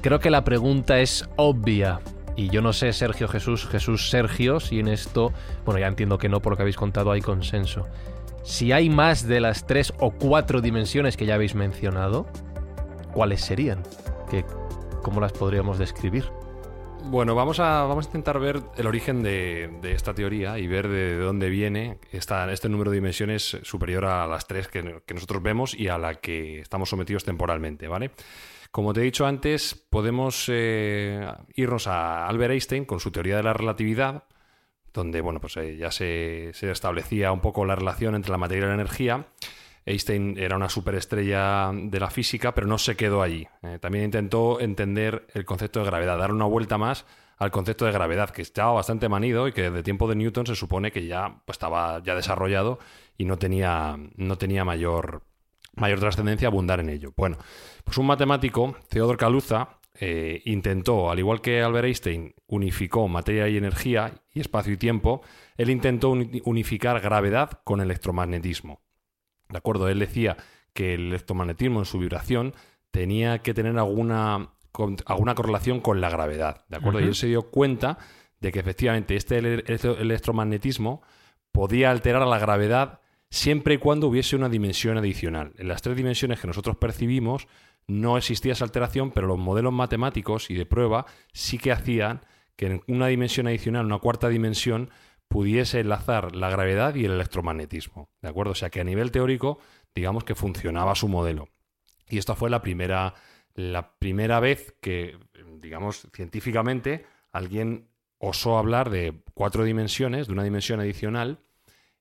creo 0.00 0.20
que 0.20 0.30
la 0.30 0.42
pregunta 0.42 1.00
es 1.00 1.28
obvia. 1.36 2.00
Y 2.34 2.48
yo 2.48 2.62
no 2.62 2.72
sé, 2.72 2.94
Sergio 2.94 3.28
Jesús, 3.28 3.66
Jesús 3.66 4.08
Sergio, 4.08 4.58
si 4.58 4.80
en 4.80 4.88
esto, 4.88 5.34
bueno, 5.66 5.80
ya 5.80 5.86
entiendo 5.86 6.16
que 6.16 6.30
no, 6.30 6.40
por 6.40 6.52
lo 6.52 6.56
que 6.56 6.62
habéis 6.62 6.76
contado 6.76 7.12
hay 7.12 7.20
consenso. 7.20 7.86
Si 8.42 8.72
hay 8.72 8.88
más 8.88 9.28
de 9.28 9.40
las 9.40 9.66
tres 9.66 9.92
o 9.98 10.12
cuatro 10.12 10.62
dimensiones 10.62 11.18
que 11.18 11.26
ya 11.26 11.34
habéis 11.34 11.54
mencionado, 11.54 12.26
¿cuáles 13.12 13.42
serían? 13.42 13.82
¿Qué, 14.30 14.46
¿Cómo 15.02 15.20
las 15.20 15.32
podríamos 15.32 15.78
describir? 15.78 16.24
Bueno, 17.08 17.36
vamos 17.36 17.60
a, 17.60 17.84
vamos 17.84 18.06
a 18.06 18.08
intentar 18.08 18.40
ver 18.40 18.60
el 18.76 18.86
origen 18.86 19.22
de, 19.22 19.70
esta 19.84 20.12
teoría 20.12 20.58
y 20.58 20.66
ver 20.66 20.88
de, 20.88 21.16
dónde 21.16 21.48
viene 21.48 21.98
este 22.10 22.68
número 22.68 22.90
de 22.90 22.96
dimensiones 22.96 23.58
superior 23.62 24.06
a 24.06 24.26
las 24.26 24.48
tres 24.48 24.66
que, 24.66 24.82
nosotros 25.14 25.40
vemos 25.40 25.72
y 25.72 25.86
a 25.86 25.98
la 25.98 26.16
que 26.16 26.58
estamos 26.58 26.90
sometidos 26.90 27.22
temporalmente, 27.22 27.86
¿vale? 27.86 28.10
Como 28.72 28.92
te 28.92 29.00
he 29.00 29.04
dicho 29.04 29.24
antes, 29.24 29.74
podemos 29.88 30.46
eh, 30.48 31.26
irnos 31.54 31.86
a 31.86 32.26
Albert 32.26 32.52
Einstein 32.52 32.84
con 32.84 32.98
su 32.98 33.12
teoría 33.12 33.36
de 33.36 33.44
la 33.44 33.52
relatividad, 33.52 34.24
donde 34.92 35.20
bueno, 35.20 35.40
pues, 35.40 35.56
eh, 35.58 35.76
ya 35.76 35.92
se, 35.92 36.50
se, 36.54 36.70
establecía 36.72 37.30
un 37.30 37.40
poco 37.40 37.64
la 37.64 37.76
relación 37.76 38.16
entre 38.16 38.32
la 38.32 38.38
materia 38.38 38.64
y 38.64 38.68
la 38.68 38.74
energía. 38.74 39.26
Einstein 39.86 40.36
era 40.36 40.56
una 40.56 40.68
superestrella 40.68 41.70
de 41.72 42.00
la 42.00 42.10
física, 42.10 42.54
pero 42.54 42.66
no 42.66 42.76
se 42.76 42.96
quedó 42.96 43.22
allí. 43.22 43.46
Eh, 43.62 43.78
también 43.80 44.04
intentó 44.04 44.60
entender 44.60 45.28
el 45.32 45.44
concepto 45.44 45.78
de 45.78 45.86
gravedad, 45.86 46.18
dar 46.18 46.32
una 46.32 46.44
vuelta 46.44 46.76
más 46.76 47.06
al 47.38 47.52
concepto 47.52 47.84
de 47.84 47.92
gravedad, 47.92 48.30
que 48.30 48.42
estaba 48.42 48.72
bastante 48.72 49.08
manido 49.08 49.46
y 49.46 49.52
que 49.52 49.62
desde 49.62 49.82
tiempo 49.84 50.08
de 50.08 50.16
Newton 50.16 50.46
se 50.46 50.56
supone 50.56 50.90
que 50.90 51.06
ya 51.06 51.40
pues, 51.44 51.54
estaba 51.54 52.02
ya 52.02 52.14
desarrollado 52.14 52.80
y 53.16 53.26
no 53.26 53.38
tenía, 53.38 53.96
no 54.16 54.36
tenía 54.38 54.64
mayor, 54.64 55.22
mayor 55.74 56.00
trascendencia 56.00 56.48
abundar 56.48 56.80
en 56.80 56.88
ello. 56.88 57.12
Bueno, 57.16 57.36
pues 57.84 57.96
un 57.98 58.06
matemático, 58.06 58.76
Theodor 58.88 59.18
Kaluza, 59.18 59.78
eh, 60.00 60.42
intentó, 60.46 61.10
al 61.10 61.18
igual 61.18 61.40
que 61.40 61.62
Albert 61.62 61.86
Einstein, 61.86 62.34
unificó 62.48 63.06
materia 63.06 63.48
y 63.48 63.56
energía 63.56 64.14
y 64.32 64.40
espacio 64.40 64.72
y 64.72 64.76
tiempo, 64.78 65.22
él 65.56 65.70
intentó 65.70 66.10
unificar 66.10 67.00
gravedad 67.00 67.60
con 67.64 67.80
electromagnetismo. 67.80 68.80
¿De 69.48 69.58
acuerdo? 69.58 69.88
Él 69.88 69.98
decía 69.98 70.36
que 70.72 70.94
el 70.94 71.08
electromagnetismo 71.08 71.80
en 71.80 71.84
su 71.84 71.98
vibración 71.98 72.54
tenía 72.90 73.38
que 73.38 73.54
tener 73.54 73.78
alguna, 73.78 74.50
alguna 75.06 75.34
correlación 75.34 75.80
con 75.80 76.00
la 76.00 76.10
gravedad. 76.10 76.64
¿De 76.68 76.76
acuerdo? 76.76 77.00
Y 77.00 77.04
él 77.04 77.14
se 77.14 77.26
dio 77.26 77.50
cuenta 77.50 77.98
de 78.40 78.52
que 78.52 78.60
efectivamente 78.60 79.16
este 79.16 79.38
electromagnetismo 79.38 81.02
podía 81.52 81.90
alterar 81.90 82.22
a 82.22 82.26
la 82.26 82.38
gravedad 82.38 83.00
siempre 83.30 83.74
y 83.74 83.78
cuando 83.78 84.08
hubiese 84.08 84.36
una 84.36 84.48
dimensión 84.48 84.98
adicional. 84.98 85.52
En 85.56 85.68
las 85.68 85.82
tres 85.82 85.96
dimensiones 85.96 86.40
que 86.40 86.46
nosotros 86.46 86.76
percibimos 86.76 87.48
no 87.86 88.16
existía 88.16 88.52
esa 88.52 88.64
alteración, 88.64 89.10
pero 89.10 89.26
los 89.26 89.38
modelos 89.38 89.72
matemáticos 89.72 90.50
y 90.50 90.54
de 90.54 90.66
prueba 90.66 91.06
sí 91.32 91.58
que 91.58 91.72
hacían 91.72 92.20
que 92.56 92.66
en 92.66 92.82
una 92.88 93.06
dimensión 93.08 93.46
adicional, 93.46 93.86
una 93.86 93.98
cuarta 93.98 94.28
dimensión, 94.28 94.90
pudiese 95.28 95.80
enlazar 95.80 96.34
la 96.34 96.50
gravedad 96.50 96.94
y 96.94 97.04
el 97.04 97.12
electromagnetismo. 97.12 98.08
¿De 98.22 98.28
acuerdo? 98.28 98.52
O 98.52 98.54
sea 98.54 98.70
que 98.70 98.80
a 98.80 98.84
nivel 98.84 99.10
teórico, 99.10 99.58
digamos 99.94 100.24
que 100.24 100.34
funcionaba 100.34 100.94
su 100.94 101.08
modelo. 101.08 101.48
Y 102.08 102.18
esta 102.18 102.34
fue 102.34 102.50
la 102.50 102.62
primera, 102.62 103.14
la 103.54 103.96
primera 103.98 104.40
vez 104.40 104.74
que, 104.80 105.18
digamos, 105.60 106.08
científicamente, 106.14 107.06
alguien 107.32 107.88
osó 108.18 108.58
hablar 108.58 108.90
de 108.90 109.22
cuatro 109.34 109.64
dimensiones, 109.64 110.26
de 110.26 110.32
una 110.32 110.44
dimensión 110.44 110.80
adicional, 110.80 111.40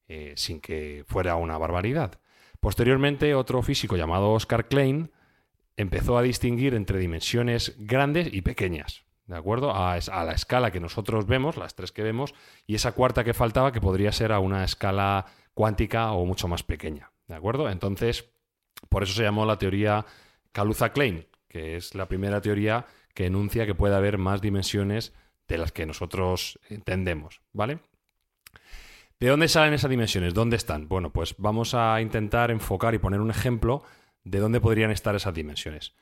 eh, 0.08 0.34
sin 0.38 0.62
que 0.62 1.04
fuera 1.08 1.36
una 1.36 1.58
barbaridad. 1.58 2.20
Posteriormente, 2.60 3.36
otro 3.36 3.62
físico 3.62 3.98
llamado 3.98 4.32
Oscar 4.32 4.68
Klein 4.68 5.12
empezó 5.78 6.18
a 6.18 6.22
distinguir 6.22 6.74
entre 6.74 7.00
dimensiones 7.00 7.76
grandes 7.78 8.32
y 8.32 8.42
pequeñas. 8.42 9.05
¿De 9.28 9.36
acuerdo? 9.36 9.74
A, 9.76 9.98
la 9.98 10.32
escala 10.34 10.72
que 10.72 10.80
nosotros 10.80 11.26
vemos, 11.26 11.58
las 11.58 11.76
tres 11.76 11.92
que 11.92 12.04
vemos, 12.04 12.34
y 12.68 12.76
esa 12.76 12.94
cuarta 12.94 13.24
que 13.24 13.34
faltaba 13.34 13.72
que 13.72 13.82
podría 13.82 14.12
ser 14.12 14.32
a 14.32 14.40
una 14.40 14.64
escala 14.64 15.26
cuántica 15.54 16.12
o 16.12 16.26
mucho 16.26 16.48
más 16.48 16.64
pequeña, 16.64 17.12
¿de 17.28 17.36
acuerdo? 17.36 17.70
Entonces, 17.70 18.30
por 18.90 19.04
eso 19.04 19.14
se 19.14 19.24
llamó 19.24 19.46
la 19.46 19.58
teoría 19.58 20.06
Kaluza-Klein, 20.52 21.28
que 21.48 21.76
es 21.76 21.96
la 21.96 22.08
primera 22.08 22.42
teoría 22.42 22.86
que 23.14 23.26
enuncia 23.28 23.66
que 23.66 23.76
puede 23.76 23.96
haber 23.96 24.18
más 24.18 24.42
dimensiones 24.42 25.14
de 25.48 25.58
las 25.58 25.72
que 25.72 25.86
nosotros 25.86 26.60
entendemos, 26.70 27.42
¿vale? 27.54 27.80
¿De 29.20 29.30
dónde 29.30 29.48
salen 29.48 29.74
esas 29.74 29.90
dimensiones? 29.90 30.34
¿Dónde 30.34 30.58
están? 30.58 30.90
Bueno, 30.90 31.12
pues 31.12 31.36
vamos 31.38 31.74
a 31.74 32.02
intentar 32.02 32.52
enfocar 32.52 32.94
y 32.94 33.00
poner 33.00 33.22
un 33.22 33.32
ejemplo 33.32 33.84
de 34.26 34.40
dónde 34.40 34.60
podrían 34.60 34.92
estar 34.92 35.16
esas 35.16 35.34
dimensiones. 35.34 35.94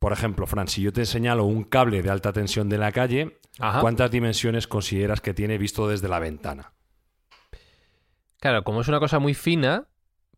Por 0.00 0.14
ejemplo, 0.14 0.46
Fran, 0.46 0.66
si 0.66 0.80
yo 0.80 0.94
te 0.94 1.04
señalo 1.04 1.44
un 1.44 1.62
cable 1.62 2.02
de 2.02 2.08
alta 2.10 2.32
tensión 2.32 2.70
de 2.70 2.78
la 2.78 2.90
calle, 2.90 3.38
¿cuántas 3.82 4.10
dimensiones 4.10 4.66
consideras 4.66 5.20
que 5.20 5.34
tiene 5.34 5.58
visto 5.58 5.86
desde 5.86 6.08
la 6.08 6.18
ventana? 6.18 6.72
Claro, 8.40 8.64
como 8.64 8.80
es 8.80 8.88
una 8.88 8.98
cosa 8.98 9.18
muy 9.18 9.34
fina, 9.34 9.88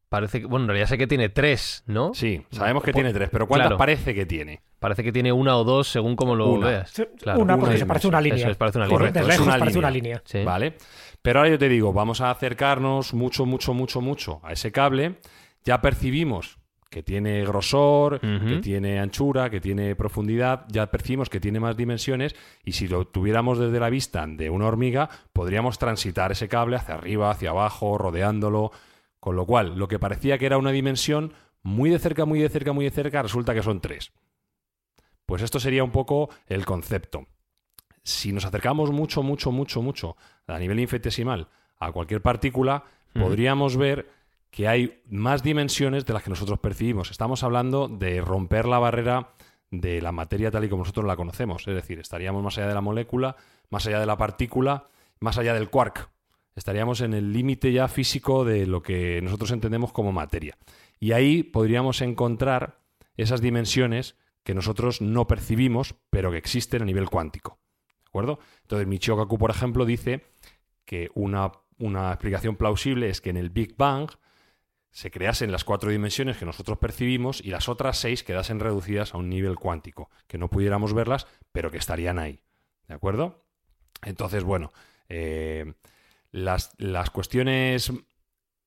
parece 0.08 0.40
que. 0.40 0.46
Bueno, 0.46 0.64
en 0.64 0.68
realidad 0.70 0.88
sé 0.88 0.98
que 0.98 1.06
tiene 1.06 1.28
tres, 1.28 1.84
¿no? 1.86 2.12
Sí, 2.12 2.44
sabemos 2.50 2.82
que 2.82 2.92
tiene 2.92 3.12
tres, 3.12 3.28
pero 3.30 3.46
¿cuántas 3.46 3.74
parece 3.74 4.12
que 4.14 4.26
tiene? 4.26 4.62
Parece 4.80 5.04
que 5.04 5.12
tiene 5.12 5.30
una 5.30 5.56
o 5.56 5.62
dos 5.62 5.86
según 5.86 6.16
como 6.16 6.34
lo 6.34 6.58
veas. 6.58 6.92
una, 7.36 7.56
porque 7.56 7.78
se 7.78 7.86
parece 7.86 8.08
una 8.08 8.20
línea. 8.20 8.48
Eso 8.48 8.58
parece 8.58 8.78
una 8.78 8.88
línea. 8.88 8.98
Correcto, 8.98 9.28
lejos 9.28 9.46
parece 9.46 9.78
una 9.78 9.90
línea. 9.92 10.20
Vale. 10.44 10.76
Pero 11.22 11.38
ahora 11.38 11.50
yo 11.50 11.58
te 11.60 11.68
digo, 11.68 11.92
vamos 11.92 12.20
a 12.20 12.32
acercarnos 12.32 13.14
mucho, 13.14 13.46
mucho, 13.46 13.74
mucho, 13.74 14.00
mucho 14.00 14.40
a 14.42 14.52
ese 14.52 14.72
cable. 14.72 15.20
Ya 15.64 15.80
percibimos 15.80 16.58
que 16.92 17.02
tiene 17.02 17.42
grosor, 17.42 18.20
que 18.20 18.60
tiene 18.62 19.00
anchura, 19.00 19.48
que 19.48 19.62
tiene 19.62 19.96
profundidad, 19.96 20.66
ya 20.68 20.90
percibimos 20.90 21.30
que 21.30 21.40
tiene 21.40 21.58
más 21.58 21.74
dimensiones 21.74 22.36
y 22.64 22.72
si 22.72 22.86
lo 22.86 23.06
tuviéramos 23.06 23.58
desde 23.58 23.80
la 23.80 23.88
vista 23.88 24.26
de 24.26 24.50
una 24.50 24.66
hormiga, 24.66 25.08
podríamos 25.32 25.78
transitar 25.78 26.32
ese 26.32 26.48
cable 26.48 26.76
hacia 26.76 26.96
arriba, 26.96 27.30
hacia 27.30 27.48
abajo, 27.48 27.96
rodeándolo, 27.96 28.72
con 29.20 29.36
lo 29.36 29.46
cual 29.46 29.78
lo 29.78 29.88
que 29.88 29.98
parecía 29.98 30.36
que 30.36 30.44
era 30.44 30.58
una 30.58 30.70
dimensión, 30.70 31.32
muy 31.62 31.88
de 31.88 31.98
cerca, 31.98 32.26
muy 32.26 32.40
de 32.40 32.50
cerca, 32.50 32.74
muy 32.74 32.84
de 32.84 32.90
cerca, 32.90 33.22
resulta 33.22 33.54
que 33.54 33.62
son 33.62 33.80
tres. 33.80 34.12
Pues 35.24 35.40
esto 35.40 35.58
sería 35.58 35.84
un 35.84 35.92
poco 35.92 36.28
el 36.46 36.66
concepto. 36.66 37.26
Si 38.04 38.32
nos 38.32 38.44
acercamos 38.44 38.90
mucho, 38.90 39.22
mucho, 39.22 39.50
mucho, 39.50 39.80
mucho 39.80 40.16
a 40.46 40.58
nivel 40.58 40.78
infinitesimal 40.78 41.48
a 41.78 41.90
cualquier 41.90 42.20
partícula, 42.20 42.84
podríamos 43.14 43.78
ver 43.78 44.06
que 44.52 44.68
hay 44.68 45.02
más 45.08 45.42
dimensiones 45.42 46.04
de 46.04 46.12
las 46.12 46.22
que 46.22 46.28
nosotros 46.28 46.58
percibimos. 46.58 47.10
Estamos 47.10 47.42
hablando 47.42 47.88
de 47.88 48.20
romper 48.20 48.66
la 48.66 48.78
barrera 48.78 49.32
de 49.70 50.02
la 50.02 50.12
materia 50.12 50.50
tal 50.50 50.64
y 50.64 50.68
como 50.68 50.82
nosotros 50.82 51.06
la 51.06 51.16
conocemos. 51.16 51.66
Es 51.66 51.74
decir, 51.74 51.98
estaríamos 51.98 52.44
más 52.44 52.58
allá 52.58 52.68
de 52.68 52.74
la 52.74 52.82
molécula, 52.82 53.34
más 53.70 53.86
allá 53.86 53.98
de 53.98 54.04
la 54.04 54.18
partícula, 54.18 54.88
más 55.20 55.38
allá 55.38 55.54
del 55.54 55.70
quark. 55.70 56.10
Estaríamos 56.54 57.00
en 57.00 57.14
el 57.14 57.32
límite 57.32 57.72
ya 57.72 57.88
físico 57.88 58.44
de 58.44 58.66
lo 58.66 58.82
que 58.82 59.22
nosotros 59.22 59.50
entendemos 59.52 59.90
como 59.90 60.12
materia. 60.12 60.58
Y 61.00 61.12
ahí 61.12 61.44
podríamos 61.44 62.02
encontrar 62.02 62.82
esas 63.16 63.40
dimensiones 63.40 64.16
que 64.44 64.54
nosotros 64.54 65.00
no 65.00 65.26
percibimos, 65.26 65.94
pero 66.10 66.30
que 66.30 66.36
existen 66.36 66.82
a 66.82 66.84
nivel 66.84 67.08
cuántico. 67.08 67.58
¿De 67.88 68.08
acuerdo? 68.08 68.38
Entonces, 68.60 68.86
Michio 68.86 69.16
Kaku, 69.16 69.38
por 69.38 69.50
ejemplo, 69.50 69.86
dice 69.86 70.26
que 70.84 71.08
una, 71.14 71.52
una 71.78 72.10
explicación 72.10 72.56
plausible 72.56 73.08
es 73.08 73.22
que 73.22 73.30
en 73.30 73.38
el 73.38 73.48
Big 73.48 73.76
Bang 73.78 74.10
se 74.92 75.10
creasen 75.10 75.50
las 75.50 75.64
cuatro 75.64 75.90
dimensiones 75.90 76.36
que 76.36 76.44
nosotros 76.44 76.78
percibimos 76.78 77.40
y 77.40 77.48
las 77.48 77.68
otras 77.68 77.98
seis 77.98 78.22
quedasen 78.22 78.60
reducidas 78.60 79.14
a 79.14 79.18
un 79.18 79.30
nivel 79.30 79.56
cuántico, 79.56 80.10
que 80.26 80.38
no 80.38 80.48
pudiéramos 80.48 80.92
verlas, 80.92 81.26
pero 81.50 81.70
que 81.70 81.78
estarían 81.78 82.18
ahí. 82.18 82.42
¿De 82.86 82.94
acuerdo? 82.94 83.42
Entonces, 84.02 84.44
bueno, 84.44 84.72
eh, 85.08 85.74
las, 86.30 86.74
las 86.76 87.10
cuestiones 87.10 87.90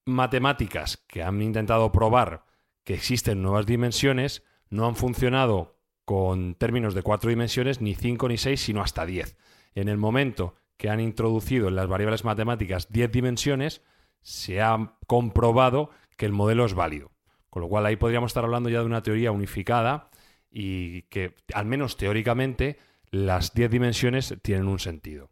matemáticas 0.05 0.97
que 1.07 1.21
han 1.23 1.41
intentado 1.41 1.91
probar 1.91 2.45
que 2.83 2.95
existen 2.95 3.41
nuevas 3.41 3.67
dimensiones 3.67 4.43
no 4.69 4.87
han 4.87 4.95
funcionado 4.95 5.79
con 6.05 6.55
términos 6.55 6.93
de 6.95 7.03
cuatro 7.03 7.29
dimensiones, 7.29 7.81
ni 7.81 7.95
cinco 7.95 8.27
ni 8.29 8.37
seis, 8.37 8.61
sino 8.61 8.81
hasta 8.81 9.05
diez. 9.05 9.37
En 9.75 9.89
el 9.89 9.97
momento 9.97 10.55
que 10.77 10.89
han 10.89 10.99
introducido 10.99 11.67
en 11.67 11.75
las 11.75 11.87
variables 11.87 12.23
matemáticas 12.23 12.91
diez 12.91 13.11
dimensiones, 13.11 13.83
se 14.21 14.61
ha 14.61 14.97
comprobado 15.05 15.91
que 16.15 16.25
el 16.25 16.31
modelo 16.31 16.65
es 16.65 16.73
válido. 16.73 17.11
Con 17.49 17.61
lo 17.61 17.69
cual 17.69 17.85
ahí 17.85 17.95
podríamos 17.95 18.29
estar 18.29 18.43
hablando 18.43 18.69
ya 18.69 18.79
de 18.79 18.85
una 18.85 19.01
teoría 19.01 19.31
unificada 19.31 20.09
y 20.49 21.03
que, 21.03 21.35
al 21.53 21.65
menos 21.65 21.97
teóricamente, 21.97 22.77
las 23.11 23.53
10 23.53 23.71
dimensiones 23.71 24.35
tienen 24.41 24.67
un 24.67 24.79
sentido. 24.79 25.29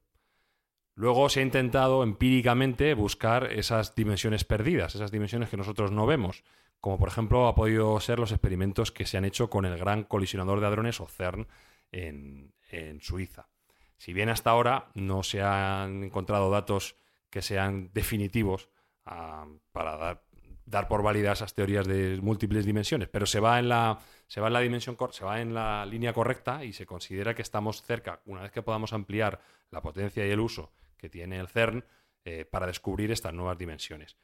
Luego 0.96 1.28
se 1.30 1.40
ha 1.40 1.44
intentado 1.44 2.04
empíricamente 2.04 2.94
buscar 2.94 3.52
esas 3.52 3.96
dimensiones 3.96 4.44
perdidas, 4.44 4.96
esas 4.96 5.12
dimensiones 5.12 5.50
que 5.50 5.58
nosotros 5.58 5.92
no 5.92 6.06
vemos, 6.06 6.44
como 6.80 7.00
por 7.00 7.08
ejemplo 7.08 7.48
ha 7.48 7.56
podido 7.56 8.00
ser 8.00 8.20
los 8.20 8.32
experimentos 8.32 8.92
que 8.92 9.06
se 9.06 9.18
han 9.18 9.26
hecho 9.26 9.50
con 9.50 9.66
el 9.66 9.78
Gran 9.78 10.04
Colisionador 10.04 10.60
de 10.60 10.68
Hadrones 10.68 11.02
o 11.02 11.08
CERN 11.08 11.48
en, 11.92 12.54
Suiza. 13.02 13.50
Si 13.98 14.14
bien 14.14 14.30
hasta 14.30 14.50
ahora 14.50 14.90
no 14.94 15.24
se 15.24 15.42
han 15.42 16.04
encontrado 16.04 16.50
datos 16.50 16.96
que 17.30 17.42
sean 17.42 17.92
definitivos 17.94 18.70
ah, 19.06 19.46
para 19.72 19.98
dar 19.98 20.24
dar 20.66 20.88
por 20.88 21.04
válida 21.04 21.34
esas 21.34 21.54
teorías 21.54 21.88
de 21.88 22.20
múltiples 22.22 22.66
dimensiones, 22.66 23.10
pero 23.10 23.26
se 23.26 23.40
va 23.40 23.60
en 23.60 23.70
la 23.70 24.00
se 24.28 24.42
va 24.42 24.48
en 24.48 24.54
la 24.54 24.62
dimensión 24.62 24.98
se 25.12 25.26
va 25.26 25.42
en 25.42 25.54
la 25.54 25.86
línea 25.86 26.14
correcta 26.14 26.64
y 26.64 26.74
se 26.74 26.86
considera 26.86 27.36
que 27.36 27.42
estamos 27.42 27.84
cerca, 27.84 28.22
una 28.26 28.42
vez 28.42 28.52
que 28.52 28.62
podamos 28.62 28.94
ampliar 28.94 29.42
la 29.70 29.82
potencia 29.82 30.26
y 30.26 30.32
el 30.32 30.40
uso 30.40 30.72
que 30.98 31.10
tiene 31.10 31.40
el 31.40 31.48
CERN 31.48 31.84
eh, 32.26 32.46
para 32.46 32.66
descubrir 32.66 33.12
estas 33.12 33.34
nuevas 33.34 33.58
dimensiones. 33.58 34.16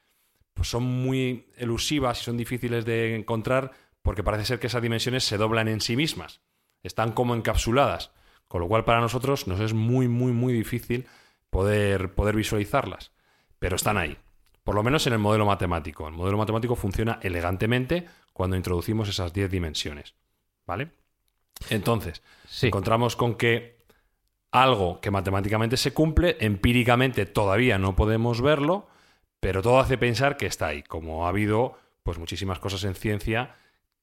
Pues 0.53 0.69
son 0.69 0.83
muy 0.83 1.51
elusivas 1.57 2.21
y 2.21 2.23
son 2.23 2.37
difíciles 2.37 2.85
de 2.85 3.15
encontrar 3.15 3.71
porque 4.01 4.23
parece 4.23 4.45
ser 4.45 4.59
que 4.59 4.67
esas 4.67 4.81
dimensiones 4.81 5.23
se 5.23 5.37
doblan 5.37 5.67
en 5.67 5.81
sí 5.81 5.95
mismas, 5.95 6.41
están 6.81 7.11
como 7.11 7.35
encapsuladas, 7.35 8.11
con 8.47 8.61
lo 8.61 8.67
cual 8.67 8.85
para 8.85 9.01
nosotros 9.01 9.47
nos 9.47 9.59
es 9.59 9.73
muy 9.73 10.07
muy 10.07 10.31
muy 10.31 10.53
difícil 10.53 11.05
poder 11.49 12.15
poder 12.15 12.35
visualizarlas, 12.35 13.11
pero 13.59 13.75
están 13.75 13.97
ahí. 13.97 14.17
Por 14.69 14.75
lo 14.75 14.83
menos 14.83 15.07
en 15.07 15.13
el 15.13 15.19
modelo 15.19 15.47
matemático. 15.47 16.07
El 16.07 16.13
modelo 16.13 16.37
matemático 16.37 16.75
funciona 16.75 17.17
elegantemente 17.23 18.05
cuando 18.33 18.55
introducimos 18.55 19.09
esas 19.09 19.33
10 19.33 19.49
dimensiones. 19.49 20.13
¿Vale? 20.67 20.91
Entonces, 21.71 22.21
encontramos 22.61 23.15
con 23.15 23.33
que 23.33 23.79
algo 24.51 25.01
que 25.01 25.09
matemáticamente 25.09 25.75
se 25.75 25.91
cumple, 25.91 26.37
empíricamente 26.39 27.25
todavía 27.25 27.79
no 27.79 27.95
podemos 27.95 28.43
verlo, 28.43 28.87
pero 29.39 29.63
todo 29.63 29.79
hace 29.79 29.97
pensar 29.97 30.37
que 30.37 30.45
está 30.45 30.67
ahí, 30.67 30.83
como 30.83 31.25
ha 31.25 31.29
habido 31.29 31.75
pues 32.03 32.19
muchísimas 32.19 32.59
cosas 32.59 32.83
en 32.83 32.93
ciencia 32.93 33.55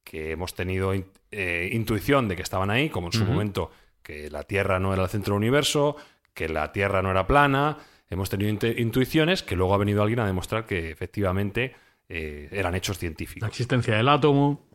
que 0.02 0.32
hemos 0.32 0.56
tenido 0.56 0.92
eh, 1.30 1.70
intuición 1.70 2.26
de 2.26 2.34
que 2.34 2.42
estaban 2.42 2.70
ahí, 2.70 2.90
como 2.90 3.06
en 3.06 3.12
su 3.12 3.24
momento 3.24 3.70
que 4.02 4.30
la 4.30 4.42
Tierra 4.42 4.80
no 4.80 4.92
era 4.92 5.04
el 5.04 5.10
centro 5.10 5.34
del 5.34 5.42
universo, 5.42 5.94
que 6.34 6.48
la 6.48 6.72
Tierra 6.72 7.02
no 7.02 7.12
era 7.12 7.28
plana, 7.28 7.78
hemos 8.08 8.30
tenido 8.30 8.50
intuiciones 8.76 9.42
que 9.42 9.56
luego 9.56 9.74
ha 9.74 9.78
venido 9.78 10.02
alguien 10.02 10.20
a 10.20 10.26
demostrar 10.26 10.66
que 10.66 10.90
efectivamente 10.90 11.74
eh, 12.08 12.48
eran 12.52 12.74
hechos 12.74 12.98
científicos. 12.98 13.42
La 13.42 13.48
existencia 13.48 13.96
del 13.96 14.08
átomo. 14.08 14.66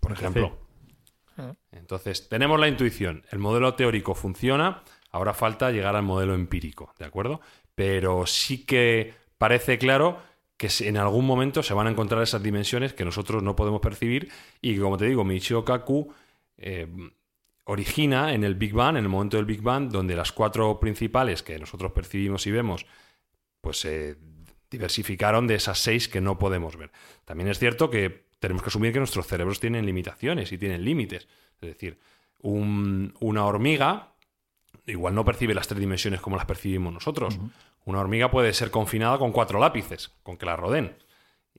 Por 0.00 0.12
ejemplo. 0.12 0.58
Entonces, 1.70 2.28
tenemos 2.28 2.60
la 2.60 2.68
intuición, 2.68 3.24
el 3.30 3.38
modelo 3.38 3.74
teórico 3.74 4.14
funciona, 4.14 4.82
ahora 5.10 5.32
falta 5.32 5.70
llegar 5.70 5.96
al 5.96 6.02
modelo 6.02 6.34
empírico, 6.34 6.94
¿de 6.98 7.06
acuerdo? 7.06 7.40
Pero 7.74 8.26
sí 8.26 8.64
que 8.64 9.14
parece 9.38 9.78
claro 9.78 10.18
que 10.56 10.68
en 10.80 10.96
algún 10.98 11.26
momento 11.26 11.62
se 11.62 11.74
van 11.74 11.86
a 11.86 11.90
encontrar 11.90 12.22
esas 12.22 12.42
dimensiones 12.42 12.92
que 12.92 13.04
nosotros 13.04 13.42
no 13.42 13.56
podemos 13.56 13.80
percibir 13.80 14.30
y 14.60 14.74
que, 14.74 14.80
como 14.80 14.98
te 14.98 15.06
digo, 15.06 15.24
Michio 15.24 15.64
Kaku 15.64 16.12
eh, 16.58 16.86
origina 17.64 18.34
en 18.34 18.44
el 18.44 18.54
Big 18.54 18.72
Bang, 18.72 18.96
en 18.96 19.04
el 19.04 19.08
momento 19.08 19.36
del 19.36 19.46
Big 19.46 19.62
Bang, 19.62 19.90
donde 19.90 20.16
las 20.16 20.32
cuatro 20.32 20.80
principales 20.80 21.42
que 21.42 21.58
nosotros 21.58 21.92
percibimos 21.92 22.46
y 22.46 22.50
vemos, 22.50 22.86
pues 23.60 23.80
se 23.80 24.16
diversificaron 24.70 25.46
de 25.46 25.56
esas 25.56 25.78
seis 25.78 26.08
que 26.08 26.20
no 26.20 26.38
podemos 26.38 26.76
ver. 26.76 26.90
También 27.24 27.48
es 27.48 27.58
cierto 27.58 27.90
que 27.90 28.26
tenemos 28.40 28.62
que 28.62 28.68
asumir 28.68 28.92
que 28.92 28.98
nuestros 28.98 29.26
cerebros 29.26 29.60
tienen 29.60 29.86
limitaciones 29.86 30.50
y 30.50 30.58
tienen 30.58 30.84
límites. 30.84 31.28
Es 31.60 31.68
decir, 31.68 31.98
una 32.40 33.44
hormiga 33.44 34.12
igual 34.86 35.14
no 35.14 35.24
percibe 35.24 35.54
las 35.54 35.68
tres 35.68 35.80
dimensiones 35.80 36.20
como 36.20 36.36
las 36.36 36.46
percibimos 36.46 36.92
nosotros. 36.92 37.38
Una 37.84 38.00
hormiga 38.00 38.30
puede 38.30 38.52
ser 38.52 38.70
confinada 38.70 39.18
con 39.18 39.32
cuatro 39.32 39.60
lápices, 39.60 40.10
con 40.22 40.36
que 40.36 40.46
la 40.46 40.56
rodeen. 40.56 40.96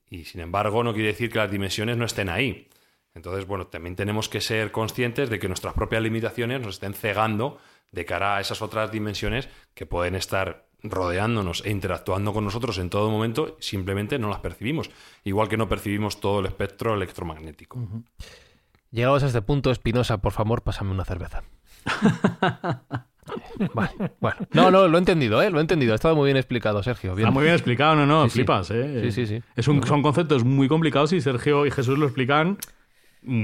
Y 0.09 0.25
sin 0.25 0.41
embargo, 0.41 0.83
no 0.83 0.93
quiere 0.93 1.09
decir 1.09 1.31
que 1.31 1.39
las 1.39 1.51
dimensiones 1.51 1.97
no 1.97 2.05
estén 2.05 2.29
ahí. 2.29 2.67
Entonces, 3.15 3.45
bueno, 3.45 3.67
también 3.67 3.95
tenemos 3.95 4.27
que 4.27 4.41
ser 4.41 4.71
conscientes 4.71 5.29
de 5.29 5.39
que 5.39 5.47
nuestras 5.47 5.73
propias 5.73 6.01
limitaciones 6.01 6.61
nos 6.61 6.75
estén 6.75 6.93
cegando 6.93 7.59
de 7.91 8.05
cara 8.05 8.37
a 8.37 8.41
esas 8.41 8.61
otras 8.61 8.91
dimensiones 8.91 9.49
que 9.75 9.85
pueden 9.85 10.15
estar 10.15 10.65
rodeándonos 10.81 11.63
e 11.65 11.71
interactuando 11.71 12.33
con 12.33 12.43
nosotros 12.43 12.77
en 12.77 12.89
todo 12.89 13.09
momento, 13.09 13.55
simplemente 13.59 14.19
no 14.19 14.29
las 14.29 14.39
percibimos, 14.39 14.89
igual 15.23 15.47
que 15.47 15.57
no 15.57 15.69
percibimos 15.69 16.19
todo 16.19 16.41
el 16.41 16.47
espectro 16.47 16.93
electromagnético. 16.93 17.79
Llegados 18.91 19.23
a 19.23 19.27
este 19.27 19.41
punto, 19.41 19.71
Espinosa, 19.71 20.17
por 20.17 20.33
favor, 20.33 20.61
pásame 20.61 20.91
una 20.91 21.05
cerveza. 21.05 21.43
Vale, 23.73 24.11
bueno. 24.19 24.37
No, 24.51 24.69
no, 24.69 24.87
lo 24.89 24.97
he 24.97 24.99
entendido, 24.99 25.41
¿eh? 25.41 25.49
Lo 25.49 25.59
he 25.59 25.61
entendido. 25.61 25.93
Ha 25.93 25.95
estado 25.95 26.15
muy 26.15 26.25
bien 26.25 26.35
explicado, 26.35 26.83
Sergio. 26.83 27.15
Bien. 27.15 27.27
Está 27.27 27.33
muy 27.33 27.43
bien 27.43 27.53
explicado, 27.53 27.95
no, 27.95 28.05
no, 28.05 28.29
flipas, 28.29 28.69
¿eh? 28.71 28.99
Sí, 29.03 29.11
sí, 29.11 29.27
sí. 29.27 29.43
Es 29.55 29.69
un, 29.69 29.81
son 29.87 30.01
conceptos 30.01 30.43
muy 30.43 30.67
complicados 30.67 31.13
y 31.13 31.21
Sergio 31.21 31.65
y 31.65 31.71
Jesús 31.71 31.97
lo 31.97 32.05
explican 32.05 32.57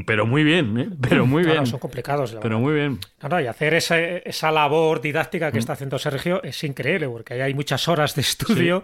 pero 0.05 0.25
muy 0.25 0.43
bien, 0.43 0.77
¿eh? 0.77 0.89
Pero 1.01 1.25
muy 1.25 1.43
bien. 1.45 1.65
son 1.65 1.79
complicados. 1.79 2.35
pero 2.41 2.59
muy 2.59 2.73
bien. 2.73 2.99
y 3.21 3.47
hacer 3.47 3.73
esa, 3.73 4.51
labor 4.51 5.01
didáctica 5.01 5.51
que 5.51 5.57
mm. 5.57 5.59
está 5.59 5.73
haciendo 5.73 5.97
Sergio 5.99 6.43
es 6.43 6.63
increíble, 6.63 7.07
porque 7.07 7.41
hay 7.41 7.53
muchas 7.53 7.87
horas 7.87 8.15
de 8.15 8.21
estudio 8.21 8.83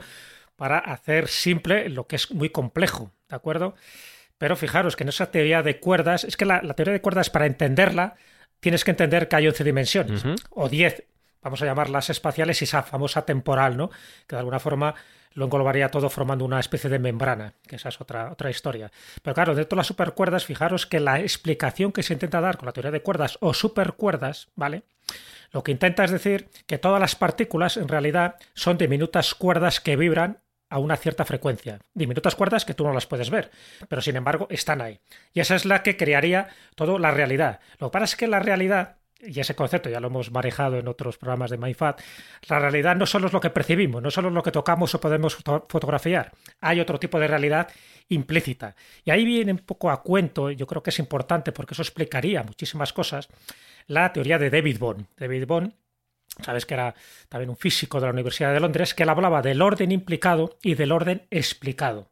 para 0.56 0.80
hacer 0.80 1.28
simple 1.28 1.90
lo 1.90 2.08
que 2.08 2.16
es 2.16 2.32
muy 2.32 2.50
complejo, 2.50 3.12
¿de 3.30 3.36
acuerdo? 3.36 3.76
Pero 4.38 4.56
fijaros 4.56 4.96
que 4.96 5.04
en 5.04 5.10
esa 5.10 5.32
teoría 5.32 5.64
de 5.64 5.80
cuerdas, 5.80 6.24
es 6.24 6.38
que 6.38 6.46
la, 6.46 6.62
teoría 6.62 6.94
de 6.94 7.02
cuerdas, 7.02 7.30
para 7.30 7.46
entenderla, 7.46 8.16
tienes 8.60 8.84
que 8.84 8.92
entender 8.92 9.28
que 9.28 9.36
hay 9.36 9.48
11 9.48 9.64
dimensiones, 9.64 10.24
o 10.50 10.70
10, 10.70 11.04
vamos 11.42 11.62
a 11.62 11.66
llamarlas 11.66 12.10
espaciales, 12.10 12.62
y 12.62 12.66
esa 12.66 12.84
famosa 12.84 13.26
temporal, 13.26 13.78
¿no? 13.78 13.90
Que 14.28 14.36
de 14.36 14.40
alguna 14.40 14.60
forma 14.60 14.96
lo 15.36 15.46
englobaría 15.46 15.92
todo 15.92 16.10
formando 16.10 16.46
una 16.46 16.60
especie 16.60 16.90
de 16.90 16.98
membrana, 16.98 17.54
que 17.68 17.76
esa 17.76 17.90
es 17.90 18.02
otra, 18.02 18.32
otra 18.32 18.50
historia. 18.50 18.92
Pero 19.22 19.36
claro, 19.36 19.54
dentro 19.54 19.76
de 19.76 19.82
las 19.82 19.88
supercuerdas, 19.88 20.46
fijaros 20.46 20.88
que 20.88 21.00
la 21.00 21.20
explicación 21.20 21.92
que 21.92 22.04
se 22.04 22.14
intenta 22.14 22.42
dar 22.42 22.58
con 22.58 22.66
la 22.66 22.72
teoría 22.72 22.92
de 22.92 23.02
cuerdas 23.02 23.38
o 23.42 23.54
supercuerdas, 23.54 24.48
¿vale? 24.56 24.84
Lo 25.52 25.64
que 25.64 25.72
intenta 25.72 26.04
es 26.04 26.12
decir 26.12 26.50
que 26.66 26.78
todas 26.78 27.00
las 27.00 27.16
partículas 27.16 27.78
en 27.78 27.88
realidad 27.88 28.36
son 28.54 28.78
diminutas 28.78 29.36
cuerdas 29.36 29.80
que 29.80 29.96
vibran 29.96 30.40
a 30.70 30.80
una 30.80 30.98
cierta 30.98 31.26
frecuencia. 31.26 31.80
Diminutas 31.94 32.36
cuerdas 32.36 32.66
que 32.66 32.74
tú 32.74 32.84
no 32.84 32.94
las 32.94 33.06
puedes 33.06 33.30
ver, 33.30 33.52
pero 33.88 34.02
sin 34.02 34.16
embargo 34.16 34.48
están 34.50 34.82
ahí. 34.82 35.00
Y 35.34 35.42
esa 35.42 35.56
es 35.56 35.66
la 35.66 35.84
que 35.84 35.98
crearía 35.98 36.48
toda 36.76 36.98
la 36.98 37.12
realidad. 37.12 37.60
Lo 37.78 37.90
que 37.90 37.94
pasa 37.94 38.06
es 38.06 38.16
que 38.16 38.28
la 38.28 38.40
realidad 38.40 38.98
y 39.20 39.40
ese 39.40 39.56
concepto 39.56 39.90
ya 39.90 40.00
lo 40.00 40.08
hemos 40.08 40.32
manejado 40.32 40.78
en 40.78 40.88
otros 40.88 41.18
programas 41.18 41.52
de 41.52 41.58
MyFat, 41.58 42.02
la 42.50 42.60
realidad 42.60 42.96
no 42.96 43.06
solo 43.06 43.28
es 43.28 43.34
lo 43.34 43.40
que 43.40 43.50
percibimos, 43.50 44.02
no 44.02 44.12
solo 44.12 44.30
es 44.30 44.34
lo 44.34 44.44
que 44.44 44.52
tocamos 44.52 44.94
o 44.96 45.00
podemos 45.00 45.36
fotografiar, 45.36 46.32
hay 46.62 46.80
otro 46.80 47.00
tipo 47.00 47.20
de 47.20 47.28
realidad 47.28 47.70
implícita. 48.10 48.76
Y 49.04 49.12
ahí 49.12 49.26
viene 49.26 49.52
un 49.52 49.60
poco 49.60 49.90
a 49.90 50.02
cuento, 50.04 50.52
yo 50.52 50.68
creo 50.68 50.84
que 50.84 50.90
es 50.90 51.00
importante 51.00 51.52
porque 51.52 51.74
eso 51.74 51.82
explicaría 51.82 52.44
muchísimas 52.44 52.94
cosas, 52.94 53.30
la 53.88 54.12
teoría 54.12 54.38
de 54.38 54.50
David 54.50 54.80
Bohm. 54.80 55.06
David 55.18 55.46
Bohm 55.48 55.72
sabes 56.44 56.66
que 56.66 56.74
era 56.74 56.96
también 57.30 57.50
un 57.50 57.58
físico 57.58 58.00
de 58.00 58.08
la 58.08 58.12
Universidad 58.12 58.54
de 58.54 58.60
Londres, 58.60 58.94
que 58.94 59.04
él 59.04 59.10
hablaba 59.10 59.42
del 59.42 59.62
orden 59.62 59.92
implicado 59.92 60.58
y 60.62 60.76
del 60.76 60.92
orden 60.92 61.28
explicado. 61.30 62.12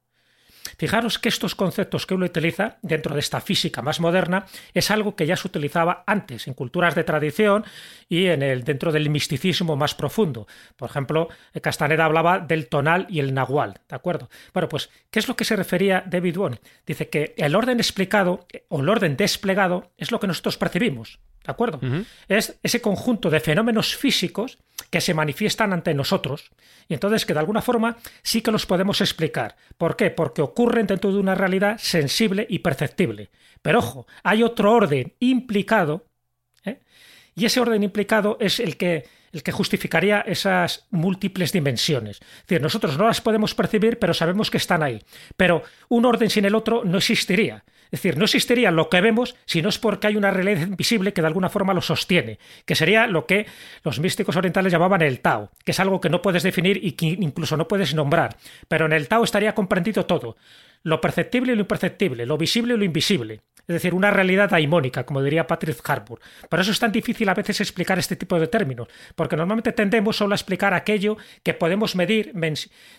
Fijaros 0.77 1.19
que 1.19 1.29
estos 1.29 1.55
conceptos 1.55 2.05
que 2.05 2.13
uno 2.13 2.25
utiliza 2.25 2.77
dentro 2.81 3.13
de 3.13 3.19
esta 3.19 3.41
física 3.41 3.81
más 3.81 3.99
moderna 3.99 4.45
es 4.73 4.91
algo 4.91 5.15
que 5.15 5.25
ya 5.25 5.36
se 5.36 5.47
utilizaba 5.47 6.03
antes 6.07 6.47
en 6.47 6.53
culturas 6.53 6.95
de 6.95 7.03
tradición 7.03 7.65
y 8.09 8.27
en 8.27 8.43
el, 8.43 8.63
dentro 8.63 8.91
del 8.91 9.09
misticismo 9.09 9.75
más 9.75 9.95
profundo. 9.95 10.47
Por 10.75 10.89
ejemplo, 10.89 11.29
Castaneda 11.62 12.05
hablaba 12.05 12.39
del 12.39 12.67
tonal 12.67 13.07
y 13.09 13.19
el 13.19 13.33
nahual, 13.33 13.79
¿de 13.88 13.95
acuerdo? 13.95 14.29
Bueno, 14.53 14.69
pues, 14.69 14.89
¿qué 15.09 15.19
es 15.19 15.27
lo 15.27 15.36
que 15.36 15.45
se 15.45 15.55
refería 15.55 16.03
David 16.05 16.38
Bohm? 16.38 16.55
Dice 16.86 17.09
que 17.09 17.33
el 17.38 17.55
orden 17.55 17.79
explicado 17.79 18.47
o 18.69 18.81
el 18.81 18.89
orden 18.89 19.17
desplegado 19.17 19.91
es 19.97 20.12
lo 20.12 20.19
que 20.19 20.27
nosotros 20.27 20.57
percibimos. 20.57 21.19
¿De 21.43 21.51
acuerdo? 21.51 21.79
Es 22.27 22.58
ese 22.63 22.82
conjunto 22.82 23.29
de 23.29 23.39
fenómenos 23.39 23.95
físicos 23.95 24.60
que 24.89 25.01
se 25.01 25.13
manifiestan 25.13 25.73
ante 25.73 25.93
nosotros 25.93 26.51
y 26.88 26.93
entonces 26.93 27.25
que 27.25 27.34
de 27.34 27.39
alguna 27.39 27.62
forma 27.62 27.97
sí 28.21 28.41
que 28.41 28.51
los 28.51 28.65
podemos 28.65 29.01
explicar. 29.01 29.58
¿Por 29.77 29.95
qué? 29.95 30.10
Porque 30.10 30.41
ocurren 30.41 30.88
dentro 30.88 31.12
de 31.12 31.19
una 31.19 31.36
realidad 31.36 31.77
sensible 31.79 32.45
y 32.49 32.60
perceptible. 32.60 33.29
Pero 33.62 33.79
ojo, 33.79 34.08
hay 34.23 34.43
otro 34.43 34.71
orden 34.71 35.15
implicado 35.19 36.08
¿eh? 36.63 36.82
y 37.36 37.45
ese 37.45 37.60
orden 37.60 37.84
implicado 37.84 38.38
es 38.39 38.60
el 38.60 38.77
que 38.77 39.06
el 39.34 39.41
que 39.41 39.51
justificaría 39.51 40.21
esas 40.21 40.86
múltiples 40.91 41.51
dimensiones. 41.51 42.17
Es 42.21 42.47
decir, 42.47 42.62
nosotros 42.62 42.97
no 42.97 43.08
las 43.08 43.19
podemos 43.19 43.56
percibir, 43.56 43.97
pero 43.97 44.13
sabemos 44.13 44.51
que 44.51 44.58
están 44.58 44.84
ahí. 44.84 45.03
Pero 45.36 45.63
un 45.89 46.06
orden 46.06 46.29
sin 46.29 46.45
el 46.45 46.53
otro 46.53 46.84
no 46.86 46.99
existiría. 46.99 47.65
Es 47.93 48.01
decir, 48.01 48.17
no 48.17 48.23
existiría 48.23 48.71
lo 48.71 48.89
que 48.89 49.01
vemos 49.01 49.36
si 49.45 49.62
no 49.62 49.69
es 49.69 49.77
porque 49.77 50.08
hay 50.08 50.15
una 50.15 50.32
realidad 50.32 50.65
invisible 50.65 51.13
que 51.13 51.21
de 51.21 51.27
alguna 51.27 51.49
forma 51.49 51.75
lo 51.75 51.82
sostiene, 51.82 52.39
que 52.65 52.73
sería 52.73 53.06
lo 53.06 53.27
que 53.27 53.45
los 53.84 53.99
místicos 53.99 54.36
orientales 54.36 54.71
llamaban 54.71 55.03
el 55.03 55.19
Tao, 55.19 55.51
que 55.63 55.73
es 55.73 55.79
algo 55.79 56.01
que 56.01 56.10
no 56.10 56.19
puedes 56.19 56.41
definir 56.41 56.84
y 56.84 56.93
que 56.93 57.06
incluso 57.06 57.56
no 57.56 57.67
puedes 57.67 57.93
nombrar. 57.93 58.36
Pero 58.67 58.88
en 58.88 58.93
el 58.93 59.08
Tao 59.08 59.23
estaría 59.23 59.53
comprendido 59.53 60.08
todo, 60.08 60.38
lo 60.82 61.01
perceptible 61.01 61.53
y 61.53 61.56
lo 61.56 61.62
imperceptible, 61.62 62.25
lo 62.25 62.36
visible 62.36 62.73
y 62.73 62.77
lo 62.77 62.84
invisible. 62.84 63.41
Es 63.60 63.75
decir, 63.75 63.93
una 63.93 64.10
realidad 64.10 64.49
daimónica, 64.49 65.06
como 65.06 65.21
diría 65.21 65.45
Patrick 65.45 65.88
Harbour. 65.88 66.19
Por 66.49 66.60
eso 66.60 66.71
es 66.71 66.79
tan 66.79 66.91
difícil 66.91 67.29
a 67.29 67.36
veces 67.36 67.62
explicar 67.62 67.99
este 67.99 68.15
tipo 68.15 68.39
de 68.39 68.47
términos, 68.47 68.88
porque 69.13 69.38
normalmente 69.38 69.71
tendemos 69.71 70.17
solo 70.17 70.34
a 70.34 70.36
explicar 70.36 70.73
aquello 70.73 71.17
que 71.43 71.53
podemos 71.53 71.95
medir, 71.95 72.34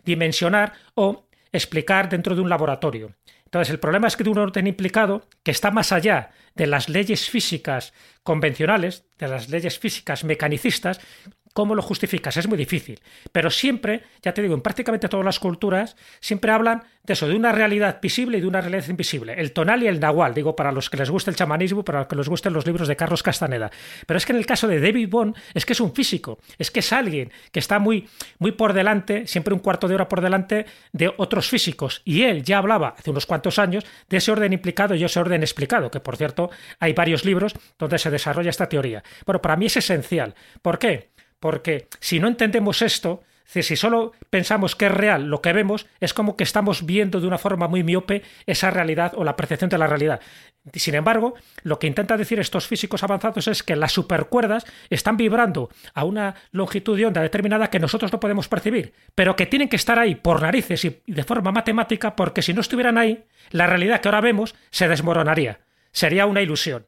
dimensionar 0.04 0.74
o 0.94 1.26
explicar 1.50 2.08
dentro 2.08 2.36
de 2.36 2.42
un 2.42 2.48
laboratorio. 2.48 3.10
Entonces, 3.54 3.70
el 3.70 3.78
problema 3.78 4.08
es 4.08 4.16
que 4.16 4.24
de 4.24 4.30
un 4.30 4.38
orden 4.38 4.66
implicado 4.66 5.28
que 5.44 5.52
está 5.52 5.70
más 5.70 5.92
allá 5.92 6.32
de 6.56 6.66
las 6.66 6.88
leyes 6.88 7.30
físicas 7.30 7.92
convencionales, 8.24 9.04
de 9.16 9.28
las 9.28 9.48
leyes 9.48 9.78
físicas 9.78 10.24
mecanicistas, 10.24 11.00
¿Cómo 11.54 11.76
lo 11.76 11.82
justificas? 11.82 12.36
Es 12.36 12.48
muy 12.48 12.58
difícil. 12.58 13.00
Pero 13.30 13.48
siempre, 13.48 14.02
ya 14.20 14.34
te 14.34 14.42
digo, 14.42 14.54
en 14.54 14.60
prácticamente 14.60 15.08
todas 15.08 15.24
las 15.24 15.38
culturas, 15.38 15.96
siempre 16.18 16.50
hablan 16.50 16.82
de 17.04 17.12
eso, 17.12 17.28
de 17.28 17.36
una 17.36 17.52
realidad 17.52 18.00
visible 18.02 18.38
y 18.38 18.40
de 18.40 18.48
una 18.48 18.60
realidad 18.60 18.88
invisible. 18.88 19.34
El 19.34 19.52
tonal 19.52 19.84
y 19.84 19.86
el 19.86 20.00
nahual, 20.00 20.34
digo, 20.34 20.56
para 20.56 20.72
los 20.72 20.90
que 20.90 20.96
les 20.96 21.10
guste 21.10 21.30
el 21.30 21.36
chamanismo, 21.36 21.84
para 21.84 22.00
los 22.00 22.08
que 22.08 22.16
les 22.16 22.28
gusten 22.28 22.52
los 22.52 22.66
libros 22.66 22.88
de 22.88 22.96
Carlos 22.96 23.22
Castaneda. 23.22 23.70
Pero 24.04 24.18
es 24.18 24.26
que 24.26 24.32
en 24.32 24.38
el 24.38 24.46
caso 24.46 24.66
de 24.66 24.80
David 24.80 25.08
Bond, 25.08 25.36
es 25.54 25.64
que 25.64 25.74
es 25.74 25.80
un 25.80 25.94
físico, 25.94 26.40
es 26.58 26.72
que 26.72 26.80
es 26.80 26.92
alguien 26.92 27.30
que 27.52 27.60
está 27.60 27.78
muy, 27.78 28.08
muy 28.40 28.50
por 28.50 28.72
delante, 28.72 29.28
siempre 29.28 29.54
un 29.54 29.60
cuarto 29.60 29.86
de 29.86 29.94
hora 29.94 30.08
por 30.08 30.22
delante 30.22 30.66
de 30.92 31.12
otros 31.18 31.48
físicos. 31.48 32.02
Y 32.04 32.22
él 32.22 32.42
ya 32.42 32.58
hablaba 32.58 32.96
hace 32.98 33.10
unos 33.10 33.26
cuantos 33.26 33.60
años 33.60 33.84
de 34.08 34.16
ese 34.16 34.32
orden 34.32 34.52
implicado 34.52 34.96
y 34.96 35.04
ese 35.04 35.20
orden 35.20 35.42
explicado, 35.42 35.88
que 35.88 36.00
por 36.00 36.16
cierto 36.16 36.50
hay 36.80 36.94
varios 36.94 37.24
libros 37.24 37.54
donde 37.78 38.00
se 38.00 38.10
desarrolla 38.10 38.50
esta 38.50 38.68
teoría. 38.68 39.04
Bueno, 39.24 39.40
para 39.40 39.54
mí 39.54 39.66
es 39.66 39.76
esencial. 39.76 40.34
¿Por 40.60 40.80
qué? 40.80 41.13
Porque 41.44 41.88
si 42.00 42.20
no 42.20 42.28
entendemos 42.28 42.80
esto, 42.80 43.22
si 43.44 43.76
solo 43.76 44.12
pensamos 44.30 44.74
que 44.74 44.86
es 44.86 44.90
real 44.90 45.26
lo 45.26 45.42
que 45.42 45.52
vemos, 45.52 45.84
es 46.00 46.14
como 46.14 46.38
que 46.38 46.42
estamos 46.42 46.86
viendo 46.86 47.20
de 47.20 47.26
una 47.26 47.36
forma 47.36 47.68
muy 47.68 47.84
miope 47.84 48.22
esa 48.46 48.70
realidad 48.70 49.12
o 49.14 49.24
la 49.24 49.36
percepción 49.36 49.68
de 49.68 49.76
la 49.76 49.86
realidad. 49.86 50.22
Sin 50.72 50.94
embargo, 50.94 51.34
lo 51.62 51.78
que 51.78 51.86
intentan 51.86 52.16
decir 52.16 52.40
estos 52.40 52.66
físicos 52.66 53.02
avanzados 53.02 53.46
es 53.48 53.62
que 53.62 53.76
las 53.76 53.92
supercuerdas 53.92 54.64
están 54.88 55.18
vibrando 55.18 55.68
a 55.92 56.04
una 56.04 56.34
longitud 56.50 56.96
de 56.96 57.04
onda 57.04 57.20
determinada 57.20 57.68
que 57.68 57.78
nosotros 57.78 58.10
no 58.10 58.20
podemos 58.20 58.48
percibir, 58.48 58.94
pero 59.14 59.36
que 59.36 59.44
tienen 59.44 59.68
que 59.68 59.76
estar 59.76 59.98
ahí 59.98 60.14
por 60.14 60.40
narices 60.40 60.82
y 60.86 61.02
de 61.06 61.24
forma 61.24 61.52
matemática, 61.52 62.16
porque 62.16 62.40
si 62.40 62.54
no 62.54 62.62
estuvieran 62.62 62.96
ahí, 62.96 63.22
la 63.50 63.66
realidad 63.66 64.00
que 64.00 64.08
ahora 64.08 64.22
vemos 64.22 64.54
se 64.70 64.88
desmoronaría. 64.88 65.60
Sería 65.92 66.24
una 66.24 66.40
ilusión 66.40 66.86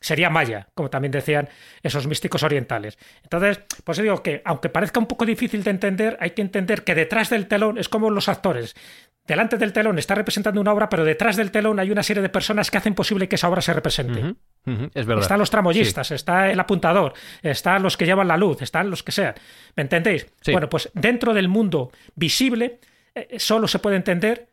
sería 0.00 0.30
maya, 0.30 0.68
como 0.74 0.90
también 0.90 1.12
decían 1.12 1.48
esos 1.82 2.06
místicos 2.06 2.42
orientales. 2.42 2.98
Entonces, 3.22 3.60
pues 3.84 3.98
digo 3.98 4.22
que, 4.22 4.42
aunque 4.44 4.68
parezca 4.68 5.00
un 5.00 5.06
poco 5.06 5.24
difícil 5.26 5.62
de 5.64 5.70
entender, 5.70 6.16
hay 6.20 6.30
que 6.30 6.42
entender 6.42 6.84
que 6.84 6.94
detrás 6.94 7.30
del 7.30 7.46
telón 7.46 7.78
es 7.78 7.88
como 7.88 8.10
los 8.10 8.28
actores. 8.28 8.74
Delante 9.26 9.56
del 9.56 9.72
telón 9.72 9.98
está 9.98 10.14
representando 10.14 10.60
una 10.60 10.72
obra, 10.72 10.88
pero 10.88 11.04
detrás 11.04 11.36
del 11.36 11.50
telón 11.50 11.80
hay 11.80 11.90
una 11.90 12.04
serie 12.04 12.22
de 12.22 12.28
personas 12.28 12.70
que 12.70 12.78
hacen 12.78 12.94
posible 12.94 13.28
que 13.28 13.34
esa 13.34 13.48
obra 13.48 13.60
se 13.60 13.72
represente. 13.72 14.36
es 14.94 15.06
verdad. 15.06 15.22
Están 15.22 15.40
los 15.40 15.50
tramoyistas, 15.50 16.12
está 16.12 16.50
el 16.50 16.60
apuntador, 16.60 17.12
están 17.42 17.82
los 17.82 17.96
que 17.96 18.06
llevan 18.06 18.28
la 18.28 18.36
luz, 18.36 18.62
están 18.62 18.88
los 18.88 19.02
que 19.02 19.10
sean. 19.10 19.34
¿Me 19.74 19.82
entendéis? 19.82 20.26
Bueno, 20.52 20.68
pues 20.68 20.90
dentro 20.94 21.34
del 21.34 21.48
mundo 21.48 21.90
visible 22.14 22.78
eh, 23.14 23.38
solo 23.38 23.66
se 23.66 23.80
puede 23.80 23.96
entender 23.96 24.48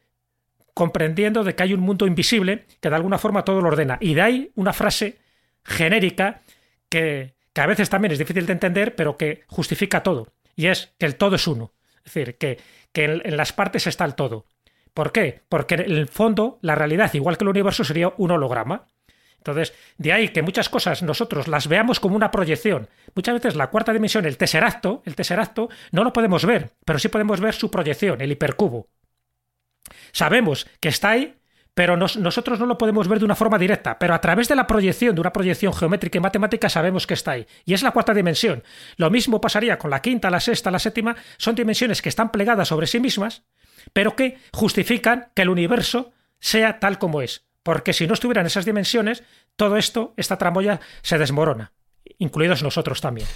comprendiendo 0.74 1.44
de 1.44 1.54
que 1.54 1.62
hay 1.62 1.74
un 1.76 1.82
mundo 1.82 2.08
invisible 2.08 2.66
que 2.82 2.90
de 2.90 2.96
alguna 2.96 3.20
forma 3.20 3.46
todo 3.46 3.62
lo 3.62 3.68
ordena. 3.68 4.00
Y 4.02 4.16
de 4.16 4.22
ahí 4.24 4.52
una 4.56 4.74
frase 4.74 5.20
genérica 5.64 6.42
que, 6.90 7.36
a 7.56 7.66
veces 7.66 7.90
también 7.90 8.12
es 8.12 8.20
difícil 8.20 8.46
de 8.46 8.54
entender, 8.54 8.96
pero 8.96 9.18
que 9.18 9.44
justifica 9.48 10.04
todo. 10.04 10.34
Y 10.56 10.68
es 10.68 10.94
que 10.98 11.06
el 11.06 11.16
todo 11.16 11.36
es 11.36 11.48
uno. 11.48 11.74
Es 11.98 12.14
decir, 12.14 12.38
que, 12.38 12.60
que 12.92 13.06
en, 13.06 13.38
las 13.38 13.54
partes 13.54 13.88
está 13.88 14.06
el 14.06 14.16
todo. 14.16 14.46
¿Por 14.94 15.12
qué? 15.12 15.42
Porque 15.50 15.76
en 15.76 15.82
el 15.82 16.08
fondo 16.08 16.60
la 16.62 16.76
realidad, 16.76 17.14
igual 17.14 17.38
que 17.38 17.44
el 17.44 17.50
universo, 17.50 17.84
sería 17.84 18.14
un 18.18 18.32
holograma. 18.32 18.88
Entonces, 19.38 19.74
de 19.98 20.14
ahí 20.14 20.30
que 20.30 20.42
muchas 20.42 20.70
cosas 20.70 21.04
nosotros 21.04 21.48
las 21.48 21.68
veamos 21.68 22.00
como 22.00 22.16
una 22.16 22.32
proyección. 22.32 22.88
Muchas 23.14 23.34
veces 23.36 23.56
la 23.56 23.68
cuarta 23.68 23.92
dimensión, 23.92 24.26
el 24.26 24.38
tesseracto, 24.38 25.02
el 25.06 25.16
tesseracto, 25.16 25.70
no 25.92 26.04
lo 26.04 26.14
podemos 26.14 26.46
ver, 26.46 26.72
pero 26.86 26.98
sí 26.98 27.10
podemos 27.10 27.42
ver 27.42 27.54
su 27.54 27.70
proyección, 27.70 28.22
el 28.22 28.32
hipercubo. 28.32 28.88
Sabemos 30.14 30.68
que 30.80 30.90
está 30.90 31.12
ahí 31.12 31.36
pero 31.74 31.98
nosotros 31.98 32.60
no 32.60 32.66
lo 32.66 32.78
podemos 32.78 33.08
ver 33.08 33.20
de 33.20 33.26
una 33.26 33.36
forma 33.36 33.58
directa, 33.58 33.98
pero 33.98 34.14
a 34.14 34.22
través 34.22 34.48
de 34.48 34.56
la 34.56 34.68
proyección, 34.68 35.16
de 35.16 35.22
una 35.22 35.34
proyección 35.34 35.74
geométrica 35.74 36.18
y 36.18 36.22
matemática, 36.22 36.70
sabemos 36.70 37.08
que 37.08 37.16
está 37.16 37.32
ahí. 37.32 37.48
Y 37.66 37.74
es 37.74 37.82
la 37.82 37.92
cuarta 37.92 38.14
dimensión. 38.14 38.64
Lo 38.98 39.10
mismo 39.10 39.42
pasaría 39.42 39.78
con 39.78 39.90
la 39.90 40.02
quinta, 40.02 40.30
la 40.30 40.40
sexta, 40.40 40.72
la 40.72 40.80
séptima. 40.80 41.16
Son 41.38 41.56
dimensiones 41.56 42.02
que 42.02 42.10
están 42.10 42.32
plegadas 42.32 42.68
sobre 42.68 42.88
sí 42.88 43.00
mismas, 43.00 43.44
pero 43.92 44.16
que 44.16 44.38
justifican 44.54 45.30
que 45.34 45.42
el 45.42 45.50
universo 45.50 46.14
sea 46.40 46.80
tal 46.80 47.00
como 47.00 47.22
es. 47.22 47.46
Porque 47.64 47.94
si 47.94 48.06
no 48.08 48.14
estuvieran 48.14 48.46
esas 48.46 48.66
dimensiones, 48.66 49.24
todo 49.56 49.78
esto, 49.78 50.14
esta 50.18 50.38
tramoya, 50.38 50.80
se 51.02 51.18
desmorona 51.18 51.72
incluidos 52.18 52.64
nosotros 52.64 53.02
también. 53.02 53.28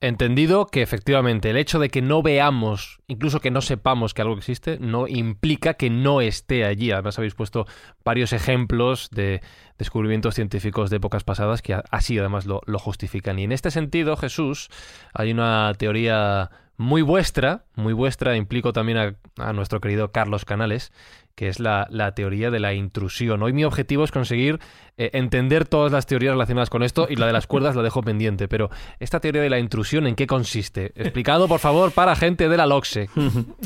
Entendido 0.00 0.66
que 0.66 0.82
efectivamente 0.82 1.50
el 1.50 1.56
hecho 1.56 1.78
de 1.78 1.88
que 1.88 2.02
no 2.02 2.22
veamos, 2.22 3.00
incluso 3.06 3.40
que 3.40 3.50
no 3.50 3.60
sepamos 3.60 4.14
que 4.14 4.22
algo 4.22 4.36
existe, 4.36 4.78
no 4.78 5.06
implica 5.08 5.74
que 5.74 5.90
no 5.90 6.20
esté 6.20 6.64
allí. 6.64 6.90
Además 6.90 7.18
habéis 7.18 7.34
puesto 7.34 7.66
varios 8.04 8.32
ejemplos 8.32 9.08
de 9.10 9.40
descubrimientos 9.78 10.34
científicos 10.34 10.90
de 10.90 10.96
épocas 10.96 11.24
pasadas 11.24 11.62
que 11.62 11.76
así 11.90 12.18
además 12.18 12.46
lo, 12.46 12.60
justifican. 12.78 13.38
Y 13.38 13.44
en 13.44 13.52
este 13.52 13.70
sentido, 13.70 14.16
Jesús, 14.16 14.68
hay 15.14 15.30
una 15.30 15.72
teoría 15.78 16.50
muy 16.76 17.02
vuestra, 17.02 17.64
muy 17.76 17.92
vuestra, 17.92 18.36
implico 18.36 18.72
también 18.72 19.16
a 19.38 19.52
nuestro 19.52 19.80
querido 19.80 20.10
Carlos 20.12 20.44
Canales, 20.44 20.92
que 21.34 21.48
es 21.48 21.60
la, 21.60 21.86
teoría 22.14 22.50
de 22.50 22.60
la 22.60 22.74
intrusión. 22.74 23.42
Hoy 23.42 23.52
mi 23.52 23.64
objetivo 23.64 24.04
es 24.04 24.12
conseguir 24.12 24.60
eh, 24.96 25.10
entender 25.14 25.66
todas 25.66 25.90
las 25.90 26.06
teorías 26.06 26.32
relacionadas 26.32 26.70
con 26.70 26.82
esto 26.82 27.06
y 27.08 27.16
la 27.16 27.26
de 27.26 27.32
las 27.32 27.46
cuerdas 27.46 27.76
la 27.76 27.82
dejo 27.82 28.02
pendiente. 28.02 28.48
Pero 28.48 28.70
esta 29.00 29.20
teoría 29.20 29.42
de 29.42 29.50
la 29.50 29.58
intrusión, 29.58 30.06
¿en 30.06 30.14
qué 30.14 30.26
consiste? 30.26 30.92
Explicado, 30.94 31.48
por 31.48 31.60
favor, 31.60 31.92
para 31.92 32.16
gente 32.16 32.48
de 32.48 32.56
la 32.56 32.66
LOXE. 32.66 33.08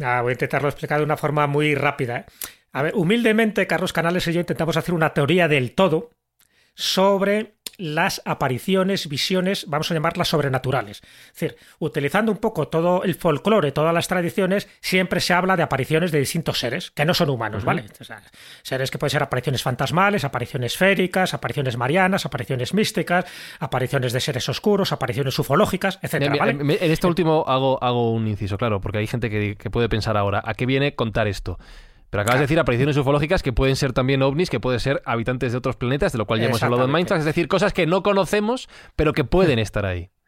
Ah, 0.03 0.23
voy 0.23 0.31
a 0.31 0.33
intentarlo 0.33 0.69
explicar 0.69 0.99
de 0.99 1.05
una 1.05 1.17
forma 1.17 1.47
muy 1.47 1.75
rápida. 1.75 2.19
¿eh? 2.19 2.25
A 2.73 2.83
ver, 2.83 2.95
humildemente, 2.95 3.67
Carlos 3.67 3.93
Canales 3.93 4.27
y 4.29 4.33
yo 4.33 4.41
intentamos 4.41 4.77
hacer 4.77 4.95
una 4.95 5.13
teoría 5.13 5.49
del 5.49 5.75
todo 5.75 6.11
sobre 6.75 7.58
las 7.79 8.21
apariciones, 8.25 9.09
visiones, 9.09 9.67
vamos 9.69 9.91
a 9.91 9.95
llamarlas 9.95 10.29
sobrenaturales. 10.29 11.01
Es 11.29 11.41
decir, 11.41 11.57
utilizando 11.79 12.33
un 12.33 12.39
poco 12.39 12.69
todo 12.69 13.05
el 13.05 13.15
folclore, 13.15 13.73
todas 13.73 13.95
las 13.95 14.09
tradiciones, 14.09 14.69
siempre 14.81 15.21
se 15.21 15.33
habla 15.33 15.57
de 15.57 15.63
apariciones 15.63 16.11
de 16.11 16.19
distintos 16.19 16.59
seres, 16.59 16.91
que 16.91 17.05
no 17.05 17.15
son 17.15 17.31
humanos, 17.31 17.65
¿vale? 17.65 17.85
seres 18.63 18.91
que 18.91 18.99
pueden 18.99 19.13
ser 19.13 19.23
apariciones 19.23 19.63
fantasmales, 19.63 20.25
apariciones 20.25 20.77
féricas, 20.77 21.35
apariciones 21.35 21.77
marianas, 21.77 22.27
apariciones 22.27 22.75
místicas, 22.75 23.25
apariciones 23.61 24.13
de 24.13 24.21
seres 24.21 24.49
oscuros, 24.49 24.93
apariciones 24.93 25.39
ufológicas, 25.39 26.01
etc. 26.03 26.37
En 26.59 26.71
este 26.71 27.07
último 27.07 27.45
hago, 27.47 27.83
hago 27.83 28.13
un 28.13 28.27
inciso, 28.27 28.59
claro, 28.59 28.81
porque 28.81 28.99
hay 28.99 29.07
gente 29.07 29.31
que, 29.31 29.57
que 29.57 29.71
puede 29.71 29.89
pensar 29.89 30.17
ahora, 30.17 30.43
¿a 30.45 30.55
qué 30.55 30.67
viene 30.67 30.97
contar 30.97 31.29
esto? 31.29 31.59
Pero 32.11 32.23
acabas 32.23 32.41
de 32.41 32.45
decir 32.45 32.59
apariciones 32.59 32.97
ufológicas 32.97 33.43
que 33.43 33.53
pueden 33.53 33.77
ser 33.77 33.93
también 33.93 34.23
ovnis, 34.23 34.51
que 34.51 34.61
pueden 34.61 34.81
ser 34.81 35.03
habitantes 35.05 35.53
de 35.53 35.59
otros 35.59 35.77
planetas, 35.77 36.13
de 36.13 36.19
lo 36.19 36.27
cual 36.27 36.41
ya 36.41 36.47
hemos 36.47 36.63
hablado 36.63 36.85
en 36.85 36.93
Mindfuck, 36.93 37.19
es 37.19 37.25
decir, 37.25 37.49
cosas 37.49 37.73
que 37.73 37.87
no 37.87 38.03
conocemos, 38.03 38.69
pero 38.97 39.13
que 39.13 39.25
pueden 39.25 39.59
estar 39.59 39.85
ahí. 39.87 40.11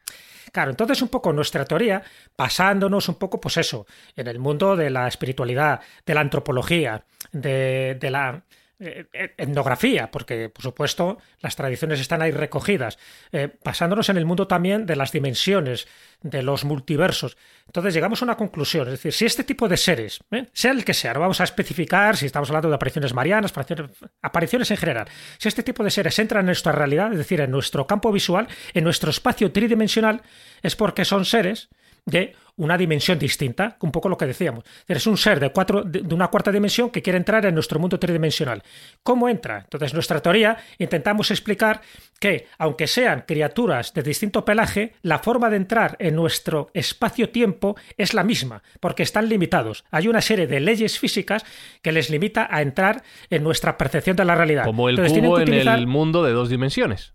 Claro, 0.52 0.72
entonces 0.72 1.00
un 1.00 1.08
poco 1.08 1.32
nuestra 1.32 1.64
teoría, 1.64 2.02
basándonos 2.36 3.08
un 3.08 3.14
poco, 3.14 3.40
pues 3.40 3.56
eso, 3.56 3.86
en 4.16 4.26
el 4.26 4.40
mundo 4.40 4.74
de 4.74 4.90
la 4.90 5.06
espiritualidad, 5.06 5.80
de 6.04 6.12
la 6.12 6.22
antropología, 6.22 7.04
de, 7.30 7.96
de 8.00 8.10
la 8.10 8.42
etnografía, 8.80 10.10
porque 10.10 10.48
por 10.48 10.62
supuesto 10.62 11.18
las 11.40 11.54
tradiciones 11.54 12.00
están 12.00 12.22
ahí 12.22 12.30
recogidas, 12.30 12.98
eh, 13.30 13.56
basándonos 13.62 14.08
en 14.08 14.16
el 14.16 14.24
mundo 14.24 14.46
también 14.46 14.86
de 14.86 14.96
las 14.96 15.12
dimensiones, 15.12 15.86
de 16.22 16.42
los 16.42 16.64
multiversos. 16.64 17.36
Entonces 17.66 17.92
llegamos 17.92 18.22
a 18.22 18.24
una 18.24 18.36
conclusión, 18.36 18.88
es 18.88 18.92
decir, 18.92 19.12
si 19.12 19.26
este 19.26 19.44
tipo 19.44 19.68
de 19.68 19.76
seres, 19.76 20.20
sea 20.52 20.72
el 20.72 20.84
que 20.84 20.94
sea, 20.94 21.12
no 21.12 21.20
vamos 21.20 21.40
a 21.40 21.44
especificar 21.44 22.16
si 22.16 22.26
estamos 22.26 22.48
hablando 22.48 22.68
de 22.68 22.74
apariciones 22.74 23.12
marianas, 23.12 23.52
apariciones, 23.52 23.90
apariciones 24.22 24.70
en 24.70 24.76
general, 24.78 25.08
si 25.38 25.48
este 25.48 25.62
tipo 25.62 25.84
de 25.84 25.90
seres 25.90 26.18
entran 26.18 26.40
en 26.40 26.46
nuestra 26.46 26.72
realidad, 26.72 27.12
es 27.12 27.18
decir, 27.18 27.40
en 27.40 27.50
nuestro 27.50 27.86
campo 27.86 28.10
visual, 28.12 28.48
en 28.72 28.84
nuestro 28.84 29.10
espacio 29.10 29.52
tridimensional, 29.52 30.22
es 30.62 30.74
porque 30.74 31.04
son 31.04 31.24
seres 31.24 31.68
de 32.06 32.34
una 32.60 32.76
dimensión 32.76 33.18
distinta, 33.18 33.76
un 33.80 33.90
poco 33.90 34.08
lo 34.08 34.18
que 34.18 34.26
decíamos. 34.26 34.64
Es 34.86 35.06
un 35.06 35.16
ser 35.16 35.40
de, 35.40 35.50
cuatro, 35.50 35.82
de, 35.82 36.14
una 36.14 36.28
cuarta 36.28 36.52
dimensión 36.52 36.90
que 36.90 37.00
quiere 37.00 37.16
entrar 37.16 37.46
en 37.46 37.54
nuestro 37.54 37.80
mundo 37.80 37.98
tridimensional. 37.98 38.62
¿Cómo 39.02 39.30
entra? 39.30 39.60
Entonces, 39.60 39.94
nuestra 39.94 40.20
teoría 40.20 40.58
intentamos 40.78 41.30
explicar 41.30 41.80
que, 42.18 42.48
aunque 42.58 42.86
sean 42.86 43.24
criaturas 43.26 43.94
de 43.94 44.02
distinto 44.02 44.44
pelaje, 44.44 44.92
la 45.00 45.20
forma 45.20 45.48
de 45.48 45.56
entrar 45.56 45.96
en 45.98 46.14
nuestro 46.14 46.70
espacio-tiempo 46.74 47.76
es 47.96 48.12
la 48.12 48.24
misma, 48.24 48.62
porque 48.78 49.04
están 49.04 49.30
limitados. 49.30 49.84
Hay 49.90 50.08
una 50.08 50.20
serie 50.20 50.46
de 50.46 50.60
leyes 50.60 50.98
físicas 50.98 51.46
que 51.80 51.92
les 51.92 52.10
limita 52.10 52.46
a 52.50 52.60
entrar 52.60 53.02
en 53.30 53.42
nuestra 53.42 53.78
percepción 53.78 54.16
de 54.16 54.26
la 54.26 54.34
realidad. 54.34 54.64
Como 54.64 54.90
el 54.90 54.96
cubo 54.96 55.40
en 55.40 55.52
el 55.54 55.86
mundo 55.86 56.22
de 56.22 56.32
dos 56.32 56.50
dimensiones. 56.50 57.14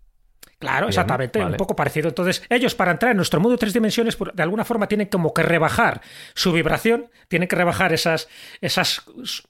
Claro, 0.58 0.88
exactamente, 0.88 1.44
un 1.44 1.54
poco 1.54 1.76
parecido. 1.76 2.08
Entonces, 2.08 2.42
ellos 2.48 2.74
para 2.74 2.90
entrar 2.90 3.10
en 3.10 3.18
nuestro 3.18 3.40
mundo 3.40 3.56
de 3.56 3.58
tres 3.58 3.74
dimensiones, 3.74 4.16
de 4.32 4.42
alguna 4.42 4.64
forma 4.64 4.88
tienen 4.88 5.08
como 5.08 5.34
que 5.34 5.42
rebajar 5.42 6.00
su 6.34 6.50
vibración, 6.50 7.10
tienen 7.28 7.46
que 7.46 7.56
rebajar 7.56 7.92
esas, 7.92 8.28
esas 8.62 9.02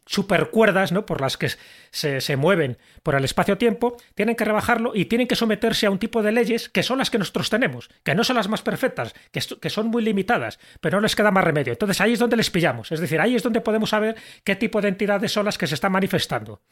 supercuerdas 0.05 0.91
¿no? 0.91 1.07
por 1.07 1.21
las 1.21 1.37
que 1.37 1.51
se, 1.93 2.21
se 2.21 2.37
mueven 2.37 2.79
por 3.05 3.15
el 3.15 3.25
espacio-tiempo, 3.25 3.97
tienen 4.17 4.35
que 4.35 4.45
rebajarlo 4.45 4.93
y 4.97 5.05
tienen 5.05 5.29
que 5.29 5.37
someterse 5.37 5.87
a 5.87 5.91
un 5.91 6.01
tipo 6.01 6.25
de 6.25 6.33
leyes 6.33 6.69
que 6.69 6.83
son 6.83 6.99
las 6.99 7.09
que 7.09 7.19
nosotros 7.19 7.51
tenemos, 7.51 7.89
que 8.03 8.17
no 8.17 8.25
son 8.25 8.35
las 8.35 8.49
más 8.49 8.63
perfectas, 8.63 9.15
que, 9.31 9.41
que 9.61 9.71
son 9.71 9.87
muy 9.87 10.03
limitadas, 10.03 10.59
pero 10.81 10.99
no 10.99 11.03
les 11.03 11.15
queda 11.15 11.31
más 11.31 11.45
remedio. 11.45 11.73
Entonces 11.73 12.01
ahí 12.01 12.15
es 12.15 12.19
donde 12.19 12.37
les 12.37 12.51
pillamos, 12.51 12.91
es 12.91 12.99
decir, 12.99 13.21
ahí 13.21 13.37
es 13.37 13.45
donde 13.45 13.61
podemos 13.61 13.91
saber 13.91 14.17
qué 14.43 14.57
tipo 14.57 14.81
de 14.81 14.89
entidades 14.89 15.31
son 15.31 15.45
las 15.45 15.57
que 15.57 15.69
se 15.69 15.77
están 15.77 15.93
manifestando. 15.93 16.63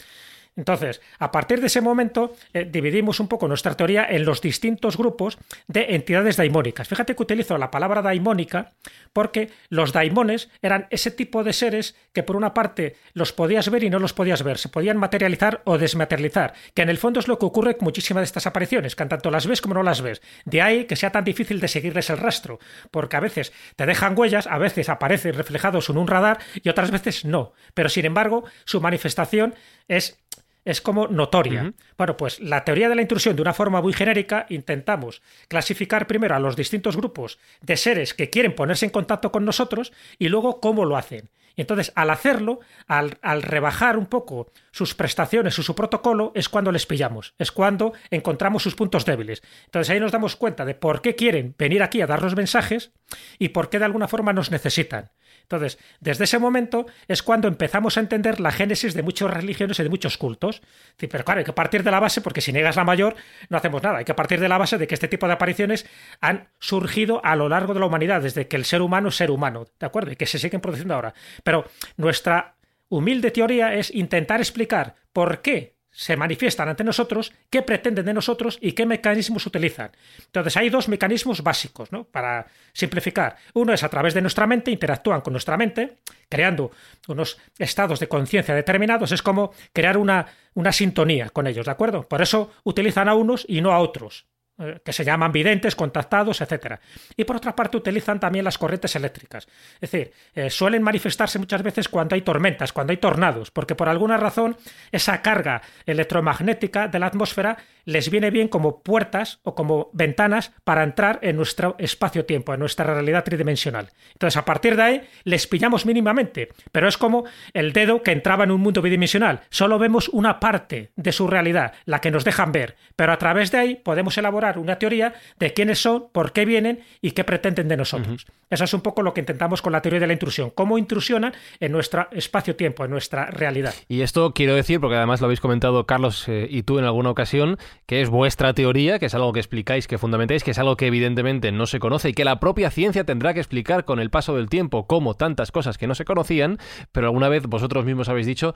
Entonces, 0.57 1.01
a 1.19 1.33
partir 1.33 1.61
de 1.61 1.67
ese 1.67 1.81
momento, 1.81 2.35
eh, 2.53 2.69
dividimos 2.71 3.19
un 3.19 3.29
poco 3.29 3.49
nuestra 3.49 3.77
teoría 3.77 4.07
en 4.09 4.25
los 4.25 4.41
distintos 4.41 4.97
grupos 4.97 5.39
de 5.67 5.95
entidades 5.95 6.37
daimónicas. 6.37 6.89
Fíjate 6.89 7.17
que 7.17 7.23
utilizo 7.23 7.59
la 7.59 7.71
palabra 7.71 8.03
daimónica 8.03 8.73
porque 9.13 9.51
los 9.69 9.93
daimones 9.93 10.51
eran 10.63 10.87
ese 10.91 11.11
tipo 11.11 11.43
de 11.43 11.53
seres 11.53 11.97
que 12.13 12.23
por 12.23 12.37
una 12.37 12.55
parte 12.55 12.97
los 13.15 13.33
podías 13.33 13.71
ver 13.71 13.85
y 13.85 13.91
no 13.91 13.99
los 13.99 14.13
podías 14.13 14.43
ver, 14.43 14.59
se 14.59 14.69
podían 14.69 14.97
materializar 14.97 15.63
o 15.65 15.79
desmaterializar, 15.79 16.55
que 16.75 16.83
en 16.83 16.89
el 16.89 16.99
fondo 16.99 17.21
es 17.21 17.29
lo 17.29 17.39
que 17.39 17.47
ocurre 17.47 17.77
con 17.77 17.87
muchísimas 17.87 18.23
de 18.23 18.27
estas 18.27 18.47
apariciones, 18.47 18.97
que 18.97 19.07
tanto 19.07 19.31
las 19.31 19.47
ves 19.47 19.61
como 19.61 19.75
no 19.75 19.83
las 19.83 20.03
ves. 20.03 20.23
De 20.45 20.63
ahí 20.63 20.85
que 20.85 20.97
sea 20.97 21.11
tan 21.11 21.25
difícil 21.25 21.61
de 21.61 21.69
seguirles 21.69 22.11
el 22.11 22.19
rastro, 22.19 22.59
porque 22.91 23.17
a 23.17 23.21
veces 23.21 23.53
te 23.77 23.87
dejan 23.87 24.19
huellas, 24.19 24.47
a 24.47 24.59
veces 24.59 24.89
aparecen 24.89 25.35
reflejados 25.35 25.89
en 25.91 25.99
un 25.99 26.07
radar 26.07 26.39
y 26.63 26.69
otras 26.69 26.91
veces 26.91 27.25
no. 27.25 27.53
Pero 27.75 27.89
sin 27.89 28.05
embargo, 28.05 28.45
su 28.65 28.81
manifestación 28.81 29.55
es 29.89 30.19
es 30.65 30.81
como 30.81 31.09
notoria. 31.09 31.75
Bueno, 31.97 32.17
pues 32.17 32.41
la 32.41 32.65
teoría 32.65 32.89
de 32.89 32.95
la 32.95 33.03
intrusión, 33.03 33.37
de 33.37 33.43
una 33.43 33.55
forma 33.55 33.81
muy 33.81 33.93
genérica, 33.93 34.47
intentamos 34.49 35.23
clasificar 35.49 36.07
primero 36.07 36.35
a 36.35 36.41
los 36.41 36.57
distintos 36.57 36.97
grupos 36.97 37.39
de 37.61 37.77
seres 37.77 38.15
que 38.15 38.31
quieren 38.31 38.55
ponerse 38.55 38.87
en 38.87 38.91
contacto 38.91 39.31
con 39.31 39.45
nosotros 39.45 39.93
y 40.19 40.29
luego 40.29 40.61
cómo 40.61 40.85
lo 40.85 40.97
hacen. 40.97 41.31
Y 41.57 41.61
entonces, 41.61 41.93
al 41.95 42.11
hacerlo, 42.11 42.61
al, 42.89 43.19
al, 43.23 43.43
rebajar 43.43 43.97
un 43.97 44.07
poco 44.07 44.51
sus 44.73 44.95
prestaciones 44.95 45.57
o 45.59 45.63
su 45.63 45.77
protocolo, 45.77 46.33
es 46.35 46.49
cuando 46.49 46.73
les 46.73 46.85
pillamos, 46.85 47.35
es 47.39 47.53
cuando 47.53 47.93
encontramos 48.11 48.65
sus 48.65 48.75
puntos 48.75 49.05
débiles. 49.05 49.41
Entonces 49.67 49.91
ahí 49.91 50.01
nos 50.01 50.11
damos 50.11 50.35
cuenta 50.35 50.65
de 50.65 50.75
por 50.75 51.01
qué 51.01 51.15
quieren 51.15 51.55
venir 51.57 51.83
aquí 51.83 52.01
a 52.01 52.09
darnos 52.09 52.35
mensajes 52.35 52.91
y 53.39 53.51
por 53.51 53.71
qué 53.71 53.79
de 53.79 53.85
alguna 53.85 54.09
forma 54.09 54.33
nos 54.33 54.51
necesitan. 54.51 55.13
Entonces, 55.45 55.79
desde 56.01 56.25
ese 56.25 56.39
momento 56.39 56.87
es 57.07 57.23
cuando 57.23 57.49
empezamos 57.49 57.97
a 57.97 58.01
entender 58.01 58.41
la 58.41 58.51
génesis 58.51 58.95
de 58.95 59.03
muchas 59.03 59.31
religiones 59.31 59.79
y 59.79 59.83
de 59.83 59.91
muchos 59.91 60.19
cultos. 60.19 60.63
Pero 60.97 61.25
claro, 61.25 61.39
hay 61.39 61.45
que 61.45 61.53
partir 61.53 61.83
de 61.83 61.91
la 61.91 62.01
base, 62.01 62.21
porque 62.21 62.41
si 62.41 62.53
niegas 62.53 62.77
la 62.77 62.85
mayor, 62.85 63.15
no 63.51 63.57
hacemos 63.57 63.83
nada. 63.83 63.99
Hay 63.99 64.05
que 64.05 64.15
partir 64.15 64.41
de 64.41 64.49
la 64.49 64.59
base 64.59 64.79
de 64.79 64.87
que 64.87 64.95
este 64.95 65.09
tipo 65.09 65.27
de 65.27 65.35
apariciones 65.35 65.87
han 66.21 66.49
surgido 66.59 67.21
a 67.25 67.37
lo 67.37 67.49
largo 67.49 67.75
de 67.75 67.81
la 67.81 67.87
humanidad, 67.87 68.23
desde 68.23 68.49
que 68.49 68.57
el 68.57 68.65
ser 68.65 68.83
humano 68.83 69.09
es 69.09 69.17
ser 69.17 69.31
humano, 69.31 69.67
¿de 69.79 69.87
acuerdo? 69.87 70.13
Y 70.13 70.17
que 70.17 70.27
se 70.27 70.39
siguen 70.39 70.61
produciendo 70.61 70.95
ahora. 70.95 71.15
Pero 71.43 71.67
nuestra 71.97 72.57
humilde 72.89 73.31
teoría 73.31 73.75
es 73.75 73.95
intentar 73.95 74.41
explicar 74.41 74.95
por 75.13 75.41
qué 75.41 75.74
se 75.95 76.17
manifiestan 76.17 76.69
ante 76.69 76.83
nosotros, 76.83 77.33
qué 77.49 77.63
pretenden 77.63 78.05
de 78.05 78.13
nosotros 78.13 78.59
y 78.61 78.73
qué 78.73 78.85
mecanismos 78.85 79.47
utilizan. 79.47 79.93
Entonces 80.27 80.57
hay 80.57 80.69
dos 80.69 80.89
mecanismos 80.89 81.43
básicos, 81.43 81.93
¿no? 81.93 82.05
Para 82.05 82.47
simplificar. 82.73 83.37
Uno 83.55 83.73
es 83.73 83.85
a 83.85 83.89
través 83.89 84.13
de 84.13 84.21
nuestra 84.21 84.47
mente, 84.47 84.73
interactúan 84.73 85.21
con 85.21 85.33
nuestra 85.33 85.57
mente, 85.57 85.99
creando 86.29 86.73
unos 87.07 87.39
estados 87.59 88.01
de 88.01 88.09
conciencia 88.09 88.57
determinados. 88.57 89.13
Es 89.13 89.23
como 89.23 89.53
crear 89.73 89.97
una, 89.97 90.27
una 90.55 90.73
sintonía 90.73 91.31
con 91.31 91.47
ellos, 91.47 91.67
¿de 91.67 91.73
acuerdo? 91.73 92.03
Por 92.09 92.21
eso 92.21 92.53
utilizan 92.65 93.09
a 93.09 93.15
unos 93.15 93.47
y 93.49 93.61
no 93.61 93.71
a 93.71 93.79
otros. 93.79 94.27
Eh, 94.57 94.79
que 94.85 94.93
se 94.93 95.05
llaman 95.05 95.33
videntes, 95.33 95.75
contactados, 95.75 96.41
etc. 96.41 96.79
Y 97.17 97.25
por 97.25 97.35
otra 97.35 97.57
parte 97.57 97.77
utilizan 97.77 98.21
también 98.21 98.45
las 98.45 98.57
corrientes 98.57 98.95
eléctricas. 98.95 99.49
Es 99.81 99.91
decir, 99.91 100.13
eh, 100.33 100.49
suelen 100.49 100.81
manifestarse 100.81 101.41
muchas 101.41 101.61
veces 101.65 101.89
cuando 101.89 102.15
hay 102.15 102.23
tormentas, 102.23 102.73
cuando 102.73 102.93
hay 102.93 102.99
tornados, 102.99 103.51
porque 103.51 103.75
por 103.75 103.89
alguna 103.89 104.17
razón 104.17 104.57
esa 104.93 105.21
carga 105.23 105.61
electromagnética 105.87 106.87
de 106.87 107.01
la 107.01 107.07
atmósfera 107.07 107.57
les 107.85 108.11
viene 108.11 108.31
bien 108.31 108.49
como 108.49 108.83
puertas 108.83 109.41
o 109.43 109.55
como 109.55 109.91
ventanas 109.93 110.53
para 110.65 110.83
entrar 110.83 111.19
en 111.23 111.37
nuestro 111.37 111.77
espacio-tiempo, 111.79 112.55
en 112.55 112.61
nuestra 112.61 112.93
realidad 112.93 113.25
tridimensional. 113.25 113.91
Entonces, 114.13 114.37
a 114.37 114.45
partir 114.45 114.77
de 114.77 114.83
ahí, 114.83 115.03
les 115.25 115.47
pillamos 115.47 115.87
mínimamente, 115.87 116.49
pero 116.73 116.89
es 116.89 116.99
como 116.99 117.25
el 117.53 117.73
dedo 117.73 118.03
que 118.03 118.13
entraba 118.13 118.45
en 118.45 118.51
un 118.51 118.61
mundo 118.61 118.83
bidimensional. 118.83 119.41
Solo 119.51 119.79
vemos 119.79 120.09
una 120.09 120.41
parte 120.41 120.93
de 120.97 121.13
su 121.13 121.27
realidad, 121.27 121.73
la 121.85 122.01
que 122.01 122.11
nos 122.11 122.25
dejan 122.25 122.53
ver, 122.53 122.77
pero 122.97 123.13
a 123.13 123.19
través 123.19 123.51
de 123.51 123.59
ahí 123.59 123.75
podemos 123.77 124.17
elaborar 124.19 124.59
una 124.59 124.79
teoría 124.79 125.15
de 125.39 125.53
quiénes 125.53 125.81
son, 125.81 126.09
por 126.13 126.33
qué 126.33 126.45
vienen 126.45 126.81
y 127.01 127.13
qué 127.13 127.25
pretenden 127.25 127.69
de 127.69 127.77
nosotros. 127.77 128.27
Eso 128.51 128.65
es 128.65 128.75
un 128.75 128.83
poco 128.83 129.03
lo 129.03 129.15
que 129.15 129.21
intentamos 129.21 129.63
con 129.63 129.73
la 129.73 129.83
teoría 129.83 130.01
de 130.01 130.07
la 130.07 130.13
intrusión, 130.13 130.51
cómo 130.51 130.79
intrusionan 130.79 131.33
en 131.61 131.73
nuestro 131.73 132.09
espacio-tiempo, 132.13 132.85
en 132.85 132.91
nuestra 132.91 133.27
realidad. 133.27 133.75
Y 133.89 134.03
esto 134.03 134.33
quiero 134.33 134.55
decir, 134.55 134.81
porque 134.81 134.97
además 134.97 135.21
lo 135.21 135.27
habéis 135.27 135.41
comentado 135.41 135.87
Carlos 135.87 136.29
eh, 136.29 136.47
y 136.49 136.63
tú 136.63 136.79
en 136.79 136.85
alguna 136.85 137.11
ocasión, 137.11 137.59
que 137.87 138.03
es 138.03 138.09
vuestra 138.09 138.55
teoría, 138.55 138.99
que 138.99 139.07
es 139.07 139.15
algo 139.15 139.33
que 139.33 139.41
explicáis, 139.41 139.87
que 139.87 139.99
fundamentáis, 139.99 140.45
que 140.45 140.53
es 140.53 140.59
algo 140.59 140.77
que 140.77 140.87
evidentemente 140.87 141.53
no 141.53 141.67
se 141.67 141.79
conoce 141.79 142.11
y 142.11 142.15
que 142.15 142.25
la 142.25 142.41
propia 142.41 142.71
ciencia 142.71 143.05
tendrá 143.05 143.35
que 143.35 143.41
explicar 143.41 143.85
con 143.85 144.01
el 144.01 144.11
paso 144.11 144.37
del 144.37 144.49
tiempo, 144.49 144.87
como 144.87 145.15
tantas 145.15 145.53
cosas 145.53 145.79
que 145.79 145.87
no 145.87 145.95
se 145.95 146.05
conocían, 146.05 146.59
pero 146.93 147.09
alguna 147.09 147.29
vez 147.29 147.47
vosotros 147.47 147.85
mismos 147.85 148.09
habéis 148.09 148.27
dicho, 148.27 148.55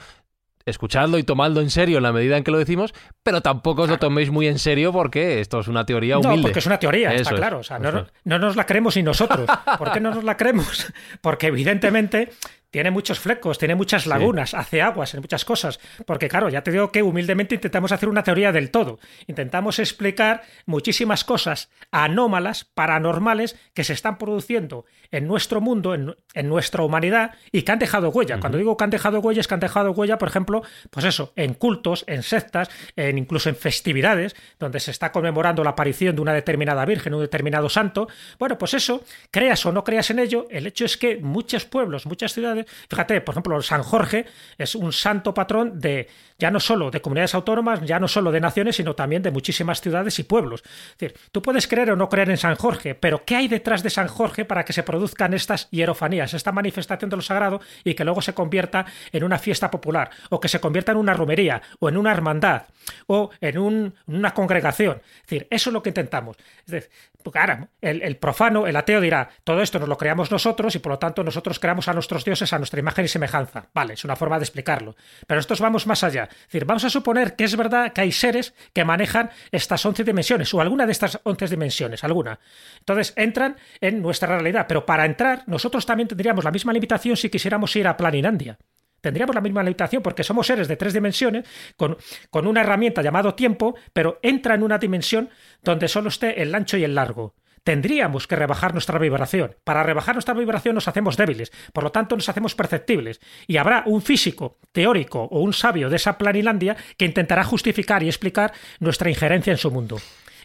escuchadlo 0.69 1.19
y 1.19 1.23
tomadlo 1.23 1.61
en 1.61 1.71
serio 1.71 1.99
en 1.99 2.03
la 2.03 2.13
medida 2.13 2.37
en 2.37 2.45
que 2.45 2.51
lo 2.51 2.59
decimos, 2.59 2.95
pero 3.23 3.41
tampoco 3.41 3.83
os 3.83 3.91
lo 3.91 3.99
toméis 3.99 4.31
muy 4.31 4.47
en 4.47 4.59
serio 4.59 4.93
porque 4.93 5.41
esto 5.41 5.61
es 5.61 5.69
una 5.69 5.85
teoría 5.85 6.19
humilde. 6.19 6.37
No, 6.37 6.43
porque 6.43 6.59
es 6.59 6.67
una 6.67 6.79
teoría, 6.79 7.13
está 7.15 7.35
claro. 7.35 7.59
O 7.59 7.63
sea, 7.63 7.79
no, 7.79 8.07
no, 8.25 8.39
nos 8.39 8.57
la 8.57 8.67
creemos 8.67 8.97
ni 8.97 9.03
nosotros. 9.03 9.49
¿Por 9.79 9.93
qué 9.93 10.01
no 10.01 10.15
nos 10.15 10.25
la 10.25 10.37
creemos? 10.37 10.93
Porque 11.21 11.49
evidentemente 11.49 12.31
tiene 12.71 12.91
muchos 12.91 13.19
flecos, 13.19 13.59
tiene 13.59 13.75
muchas 13.75 14.07
lagunas, 14.07 14.55
hace 14.55 14.83
aguas 14.83 15.15
en 15.15 15.21
muchas 15.21 15.45
cosas. 15.45 15.81
Porque, 16.07 16.29
claro, 16.29 16.49
ya 16.49 16.63
te 16.63 16.71
digo 16.71 16.93
que 16.93 17.03
humildemente 17.03 17.55
intentamos 17.55 17.93
hacer 17.93 18.09
una 18.09 18.23
teoría 18.23 18.53
del 18.53 18.71
todo. 18.71 18.99
Intentamos 19.27 19.79
explicar 19.79 20.43
muchísimas 20.67 21.25
cosas 21.25 21.71
anómalas, 21.91 22.65
paranormales, 22.65 23.57
que 23.73 23.85
se 23.85 23.95
están 23.95 24.19
produciendo 24.19 24.85
en 25.11 25.27
nuestro 25.27 25.61
mundo, 25.61 25.95
en, 25.95 26.49
nuestra 26.49 26.83
humanidad, 26.83 27.35
y 27.53 27.63
que 27.63 27.73
han 27.73 27.79
dejado 27.79 28.11
huella. 28.11 28.39
Cuando 28.41 28.59
digo 28.59 28.77
que 28.77 28.85
han 28.85 28.91
dejado 28.91 29.21
huella, 29.21 29.41
es 29.41 29.49
que 29.49 29.55
han 29.55 29.61
dejado 29.61 29.93
huella, 29.93 30.19
por 30.19 30.29
ejemplo, 30.29 30.63
pues 30.91 31.07
eso, 31.07 31.33
en 31.37 31.55
cultos, 31.55 32.05
en 32.07 32.23
sectas, 32.23 32.69
en, 32.97 33.17
incluso 33.17 33.49
en 33.49 33.57
festividades, 33.57 34.37
donde 34.59 34.81
se 34.81 34.91
está 34.91 35.11
conmemorando 35.13 35.65
la 35.65 35.71
aparición 35.71 36.17
de 36.17 36.23
una 36.23 36.35
determinada 36.35 36.85
virgen, 36.85 37.15
un 37.15 37.23
determinado 37.23 37.69
santo. 37.69 38.09
Bueno, 38.39 38.59
pues 38.59 38.75
eso, 38.75 39.03
creas 39.31 39.65
o 39.65 39.73
no 39.73 39.85
creas 39.85 40.11
en 40.11 40.19
ello, 40.19 40.47
el 40.51 40.67
hecho 40.67 40.85
es 40.85 40.97
que 40.97 41.17
muchos 41.17 41.65
pueblos, 41.65 42.07
muchas 42.07 42.33
ciudades, 42.35 42.58
Fíjate, 42.89 43.21
por 43.21 43.35
ejemplo, 43.35 43.61
San 43.63 43.83
Jorge 43.83 44.27
es 44.57 44.75
un 44.75 44.93
santo 44.93 45.35
patrón 45.35 45.79
de 45.79 46.09
ya 46.39 46.51
no 46.51 46.61
solo 46.61 46.91
de 46.91 47.01
comunidades 47.01 47.35
autónomas, 47.35 47.81
ya 47.85 47.99
no 47.99 48.07
solo 48.07 48.31
de 48.31 48.41
naciones, 48.41 48.77
sino 48.77 48.95
también 48.95 49.23
de 49.23 49.31
muchísimas 49.31 49.81
ciudades 49.81 50.19
y 50.19 50.23
pueblos. 50.23 50.63
Es 50.93 50.99
decir, 50.99 51.19
tú 51.33 51.43
puedes 51.43 51.67
creer 51.67 51.91
o 51.91 51.97
no 51.97 52.09
creer 52.09 52.31
en 52.31 52.37
San 52.37 52.55
Jorge, 52.55 52.95
pero 52.95 53.25
¿qué 53.25 53.37
hay 53.37 53.49
detrás 53.49 53.83
de 53.83 53.91
San 53.91 54.07
Jorge 54.07 54.45
para 54.45 54.65
que 54.65 54.73
se 54.73 54.85
produzcan 54.85 55.35
estas 55.35 55.69
hierofanías, 55.71 56.35
esta 56.35 56.53
manifestación 56.53 57.11
de 57.11 57.17
lo 57.17 57.23
sagrado 57.23 57.61
y 57.83 57.95
que 57.95 58.05
luego 58.05 58.23
se 58.23 58.35
convierta 58.35 58.87
en 59.13 59.25
una 59.25 59.39
fiesta 59.39 59.71
popular, 59.71 60.11
o 60.31 60.39
que 60.39 60.49
se 60.49 60.61
convierta 60.61 60.93
en 60.93 60.99
una 60.99 61.15
romería, 61.15 61.61
o 61.81 61.89
en 61.89 61.97
una 61.97 62.13
hermandad, 62.13 62.63
o 63.07 63.31
en, 63.41 63.93
una 64.07 64.35
congregación? 64.35 65.03
Es 65.17 65.23
decir, 65.23 65.47
eso 65.51 65.71
es 65.71 65.75
lo 65.75 65.83
que 65.83 65.91
intentamos. 65.91 66.37
Es 66.65 66.73
decir, 66.73 66.91
ahora, 67.35 67.69
el, 67.81 68.03
el 68.03 68.17
profano, 68.17 68.67
el 68.67 68.77
ateo 68.77 69.01
dirá, 69.01 69.29
todo 69.45 69.63
esto 69.63 69.79
nos 69.79 69.89
lo 69.89 69.99
creamos 69.99 70.31
nosotros 70.31 70.75
y 70.75 70.79
por 70.79 70.93
lo 70.93 70.99
tanto 70.99 71.23
nosotros 71.23 71.59
creamos 71.59 71.89
a 71.89 71.93
nuestros 71.93 72.25
dioses 72.25 72.53
a 72.53 72.59
nuestra 72.59 72.81
imagen 72.81 73.05
y 73.05 73.09
semejanza. 73.09 73.69
Vale, 73.75 73.95
es 73.95 74.05
una 74.05 74.17
forma 74.17 74.39
de 74.39 74.45
explicarlo. 74.45 74.97
Pero 75.27 75.39
nosotros 75.39 75.61
vamos 75.61 75.87
más 75.87 76.05
allá. 76.05 76.25
Es 76.31 76.47
decir, 76.47 76.65
vamos 76.65 76.85
a 76.85 76.91
suponer 76.91 77.37
que 77.37 77.45
es 77.45 77.57
verdad 77.57 77.93
que 77.93 78.01
hay 78.01 78.13
seres 78.13 78.55
que 78.73 78.85
manejan 78.85 79.31
estas 79.51 79.85
11 79.85 80.05
dimensiones 80.05 80.53
o 80.55 80.61
alguna 80.61 80.87
de 80.87 80.93
estas 80.93 81.21
11 81.23 81.49
dimensiones, 81.49 82.05
alguna. 82.05 82.39
Entonces 82.79 83.13
entran 83.17 83.57
en 83.81 84.01
nuestra 84.03 84.29
realidad. 84.29 84.67
Pero 84.69 84.87
para 84.87 85.05
entrar, 85.05 85.45
nosotros 85.47 85.87
también 85.87 86.09
tendríamos 86.09 86.45
la 86.45 86.51
misma 86.51 86.73
limitación 86.73 87.17
si 87.17 87.31
quisiéramos 87.31 87.75
ir 87.77 87.87
a 87.87 87.97
Planinandia. 87.97 88.59
Tendríamos 89.01 89.35
la 89.35 89.41
misma 89.41 89.63
limitación 89.63 90.03
porque 90.03 90.25
somos 90.25 90.47
seres 90.47 90.69
de 90.69 90.77
tres 90.77 90.93
dimensiones 90.93 91.47
con, 91.77 91.97
con 92.31 92.47
una 92.47 92.61
herramienta 92.63 93.03
llamado 93.03 93.35
tiempo, 93.35 93.77
pero 93.93 94.19
entra 94.23 94.55
en 94.55 94.63
una 94.63 94.79
dimensión 94.79 95.31
donde 95.63 95.89
solo 95.89 96.09
esté 96.09 96.43
el 96.43 96.55
ancho 96.55 96.77
y 96.77 96.85
el 96.85 96.95
largo 96.95 97.35
tendríamos 97.69 98.27
que 98.27 98.35
rebajar 98.35 98.73
nuestra 98.73 98.99
vibración. 98.99 99.55
Para 99.63 99.83
rebajar 99.83 100.15
nuestra 100.15 100.33
vibración 100.33 100.75
nos 100.75 100.89
hacemos 100.89 101.19
débiles, 101.19 101.53
por 101.75 101.85
lo 101.85 101.93
tanto 101.93 102.17
nos 102.17 102.27
hacemos 102.27 102.55
perceptibles. 102.55 103.21
Y 103.47 103.59
habrá 103.59 103.83
un 103.85 104.01
físico 104.01 104.57
teórico 104.73 105.25
o 105.25 105.41
un 105.41 105.53
sabio 105.53 105.91
de 105.91 105.97
esa 105.97 106.17
planilandia 106.17 106.79
que 106.97 107.05
intentará 107.05 107.45
justificar 107.45 108.03
y 108.03 108.09
explicar 108.09 108.55
nuestra 108.81 109.11
injerencia 109.11 109.51
en 109.51 109.59
su 109.59 109.71
mundo. 109.71 109.99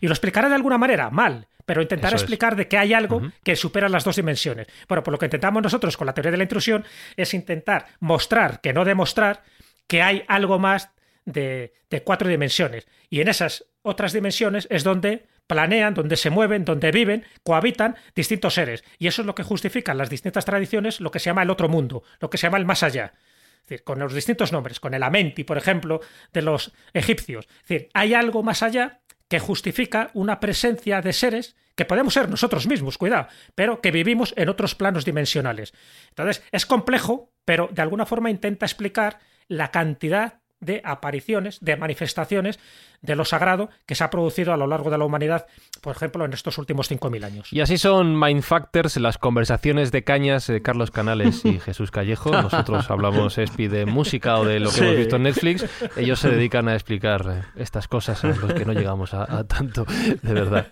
Y 0.03 0.07
lo 0.07 0.13
explicará 0.13 0.49
de 0.49 0.55
alguna 0.55 0.77
manera, 0.77 1.09
mal, 1.11 1.47
pero 1.65 1.81
intentará 1.81 2.17
explicar 2.17 2.57
de 2.57 2.67
que 2.67 2.77
hay 2.77 2.93
algo 2.93 3.21
que 3.41 3.55
supera 3.55 3.87
las 3.87 4.03
dos 4.03 4.17
dimensiones. 4.17 4.67
Bueno, 4.89 5.01
por 5.01 5.13
lo 5.13 5.17
que 5.17 5.27
intentamos 5.27 5.63
nosotros 5.63 5.95
con 5.95 6.05
la 6.05 6.13
teoría 6.13 6.31
de 6.31 6.35
la 6.35 6.43
intrusión 6.43 6.83
es 7.15 7.33
intentar 7.33 7.85
mostrar, 8.01 8.59
que 8.59 8.73
no 8.73 8.83
demostrar, 8.83 9.43
que 9.87 10.01
hay 10.01 10.25
algo 10.27 10.59
más 10.59 10.89
de, 11.23 11.73
de 11.89 12.03
cuatro 12.03 12.27
dimensiones. 12.27 12.85
Y 13.09 13.21
en 13.21 13.29
esas 13.29 13.63
otras 13.81 14.11
dimensiones 14.11 14.67
es 14.69 14.83
donde 14.83 15.25
planean, 15.47 15.93
donde 15.93 16.17
se 16.17 16.29
mueven, 16.29 16.65
donde 16.65 16.91
viven, 16.91 17.23
cohabitan 17.43 17.95
distintos 18.13 18.55
seres. 18.55 18.83
Y 18.99 19.07
eso 19.07 19.21
es 19.21 19.25
lo 19.25 19.35
que 19.35 19.43
justifican 19.43 19.97
las 19.97 20.09
distintas 20.09 20.43
tradiciones, 20.43 20.99
lo 20.99 21.11
que 21.11 21.19
se 21.19 21.27
llama 21.27 21.43
el 21.43 21.49
otro 21.49 21.69
mundo, 21.69 22.03
lo 22.19 22.29
que 22.29 22.37
se 22.37 22.47
llama 22.47 22.57
el 22.57 22.65
más 22.65 22.83
allá. 22.83 23.13
Es 23.53 23.69
decir, 23.69 23.85
con 23.85 23.99
los 23.99 24.13
distintos 24.13 24.51
nombres, 24.51 24.81
con 24.81 24.93
el 24.93 25.03
Amenti, 25.03 25.45
por 25.45 25.57
ejemplo, 25.57 26.01
de 26.33 26.41
los 26.41 26.73
egipcios. 26.91 27.45
Es 27.45 27.69
decir, 27.69 27.89
hay 27.93 28.13
algo 28.13 28.43
más 28.43 28.63
allá 28.63 28.99
que 29.33 29.39
justifica 29.39 30.11
una 30.13 30.39
presencia 30.39 31.01
de 31.01 31.11
seres 31.11 31.55
que 31.73 31.85
podemos 31.85 32.13
ser 32.13 32.29
nosotros 32.29 32.67
mismos, 32.67 32.99
cuidado, 32.99 33.29
pero 33.55 33.81
que 33.81 33.89
vivimos 33.89 34.31
en 34.37 34.47
otros 34.47 34.75
planos 34.75 35.05
dimensionales. 35.05 35.73
Entonces, 36.09 36.43
es 36.51 36.67
complejo, 36.67 37.33
pero 37.43 37.67
de 37.71 37.81
alguna 37.81 38.05
forma 38.05 38.29
intenta 38.29 38.67
explicar 38.67 39.17
la 39.47 39.71
cantidad 39.71 40.42
de 40.63 40.81
apariciones, 40.83 41.59
de 41.61 41.77
manifestaciones 41.77 42.59
de 43.03 43.15
lo 43.15 43.25
sagrado 43.25 43.69
que 43.85 43.95
se 43.95 44.03
ha 44.03 44.09
producido 44.09 44.53
a 44.53 44.57
lo 44.57 44.65
largo 44.65 44.89
de 44.89 44.97
la 44.97 45.05
humanidad, 45.05 45.45
por 45.81 45.95
ejemplo, 45.95 46.23
en 46.23 46.33
estos 46.33 46.57
últimos 46.57 46.89
5.000 46.89 47.25
años. 47.25 47.51
Y 47.51 47.59
así 47.59 47.77
son 47.77 48.17
Mindfactors, 48.17 48.95
las 48.97 49.17
conversaciones 49.17 49.91
de 49.91 50.05
cañas 50.05 50.47
de 50.47 50.61
Carlos 50.61 50.89
Canales 50.89 51.43
y 51.43 51.59
Jesús 51.65 51.91
Callejo. 51.91 52.31
Nosotros 52.31 52.89
hablamos, 52.89 53.37
Espi, 53.37 53.67
de 53.67 53.85
música 53.85 54.37
o 54.37 54.45
de 54.45 54.61
lo 54.61 54.71
que 54.71 54.79
hemos 54.79 54.95
visto 54.95 55.17
en 55.17 55.23
Netflix. 55.23 55.65
Ellos 55.97 56.19
se 56.19 56.29
dedican 56.29 56.69
a 56.69 56.75
explicar 56.75 57.25
eh, 57.29 57.61
estas 57.61 57.89
cosas 57.89 58.23
a 58.23 58.27
los 58.29 58.53
que 58.53 58.63
no 58.63 58.71
llegamos 58.71 59.13
a, 59.13 59.43
tanto, 59.43 59.85
de 60.21 60.33
verdad. 60.33 60.67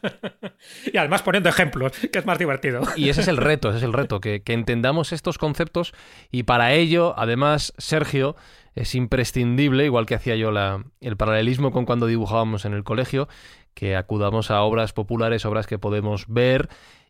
Y 0.92 0.98
además 0.98 1.22
poniendo 1.24 1.50
ejemplos, 1.50 1.92
que 1.92 2.20
es 2.20 2.26
más 2.26 2.40
divertido. 2.40 2.82
Y 2.96 3.10
ese 3.10 3.22
es 3.22 3.28
el 3.28 3.38
reto, 3.38 3.70
ese 3.70 3.80
es 3.80 3.84
el 3.84 3.94
reto, 3.94 4.22
que, 4.22 4.42
que 4.42 4.54
entendamos 4.54 5.12
estos 5.12 5.38
conceptos 5.38 5.94
y 6.32 6.44
para 6.44 6.74
ello, 6.74 7.14
además, 7.18 7.74
Sergio 7.78 8.38
es 8.76 8.96
imprescindible, 8.96 9.86
igual 9.86 10.06
que 10.06 10.16
hacía 10.16 10.36
yo 10.36 10.52
la, 10.52 10.84
el 11.00 11.18
paralelismo 11.18 11.72
con 11.72 11.86
cuando 11.86 12.08
dibujábamos 12.08 12.66
en 12.66 12.74
el 12.74 12.84
colegio, 12.84 13.28
que 13.74 13.96
acudamos 13.96 14.52
a 14.52 14.62
obras 14.62 14.94
populares, 14.94 15.46
obras 15.46 15.68
que 15.68 15.80
podemos 15.80 16.26
ver 16.28 16.70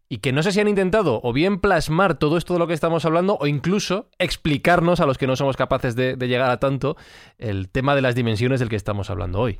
y 0.09 0.17
que 0.17 0.33
no 0.33 0.43
sé 0.43 0.51
si 0.51 0.59
han 0.59 0.67
intentado 0.67 1.21
o 1.23 1.33
bien 1.33 1.59
plasmar 1.59 2.17
todo 2.17 2.37
esto 2.37 2.53
de 2.53 2.59
lo 2.59 2.67
que 2.67 2.73
estamos 2.73 3.05
hablando 3.05 3.37
o 3.39 3.47
incluso 3.47 4.09
explicarnos 4.19 4.99
a 4.99 5.05
los 5.05 5.17
que 5.17 5.27
no 5.27 5.35
somos 5.35 5.55
capaces 5.55 5.95
de, 5.95 6.15
de 6.15 6.27
llegar 6.27 6.51
a 6.51 6.59
tanto 6.59 6.97
el 7.37 7.69
tema 7.69 7.95
de 7.95 8.01
las 8.01 8.15
dimensiones 8.15 8.59
del 8.59 8.69
que 8.69 8.75
estamos 8.75 9.09
hablando 9.09 9.39
hoy. 9.39 9.59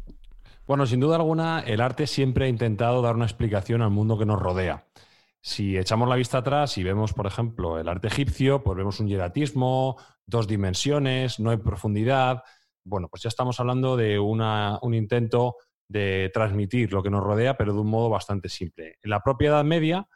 Bueno, 0.68 0.86
sin 0.86 1.00
duda 1.00 1.16
alguna, 1.16 1.62
el 1.62 1.82
arte 1.82 2.08
siempre 2.08 2.46
ha 2.46 2.50
intentado 2.50 3.02
dar 3.02 3.16
una 3.16 3.26
explicación 3.26 3.82
al 3.82 3.90
mundo 3.92 4.18
que 4.18 4.26
nos 4.26 4.40
rodea. 4.40 4.86
Si 5.44 5.78
echamos 5.78 6.08
la 6.08 6.16
vista 6.16 6.38
atrás 6.38 6.78
y 6.78 6.84
vemos, 6.84 7.14
por 7.14 7.26
ejemplo, 7.26 7.80
el 7.80 7.90
arte 7.90 8.08
egipcio, 8.08 8.64
pues 8.64 8.78
vemos 8.78 9.00
un 9.00 9.08
hieratismo, 9.08 9.98
dos 10.26 10.48
dimensiones, 10.48 11.40
no 11.40 11.50
hay 11.50 11.58
profundidad. 11.58 12.44
Bueno, 12.84 13.08
pues 13.10 13.24
ya 13.24 13.30
estamos 13.30 13.60
hablando 13.60 13.98
de 13.98 14.20
un 14.20 14.94
intento 14.94 15.56
de 15.88 16.30
transmitir 16.34 16.94
lo 16.94 17.04
que 17.04 17.10
nos 17.10 17.24
rodea, 17.24 17.58
pero 17.58 17.74
de 17.74 17.80
un 17.80 17.90
modo 17.90 18.10
bastante 18.10 18.50
simple. 18.50 18.98
En 19.02 19.10
la 19.10 19.22
propia 19.22 19.50
Edad 19.50 19.64
Media, 19.64 20.08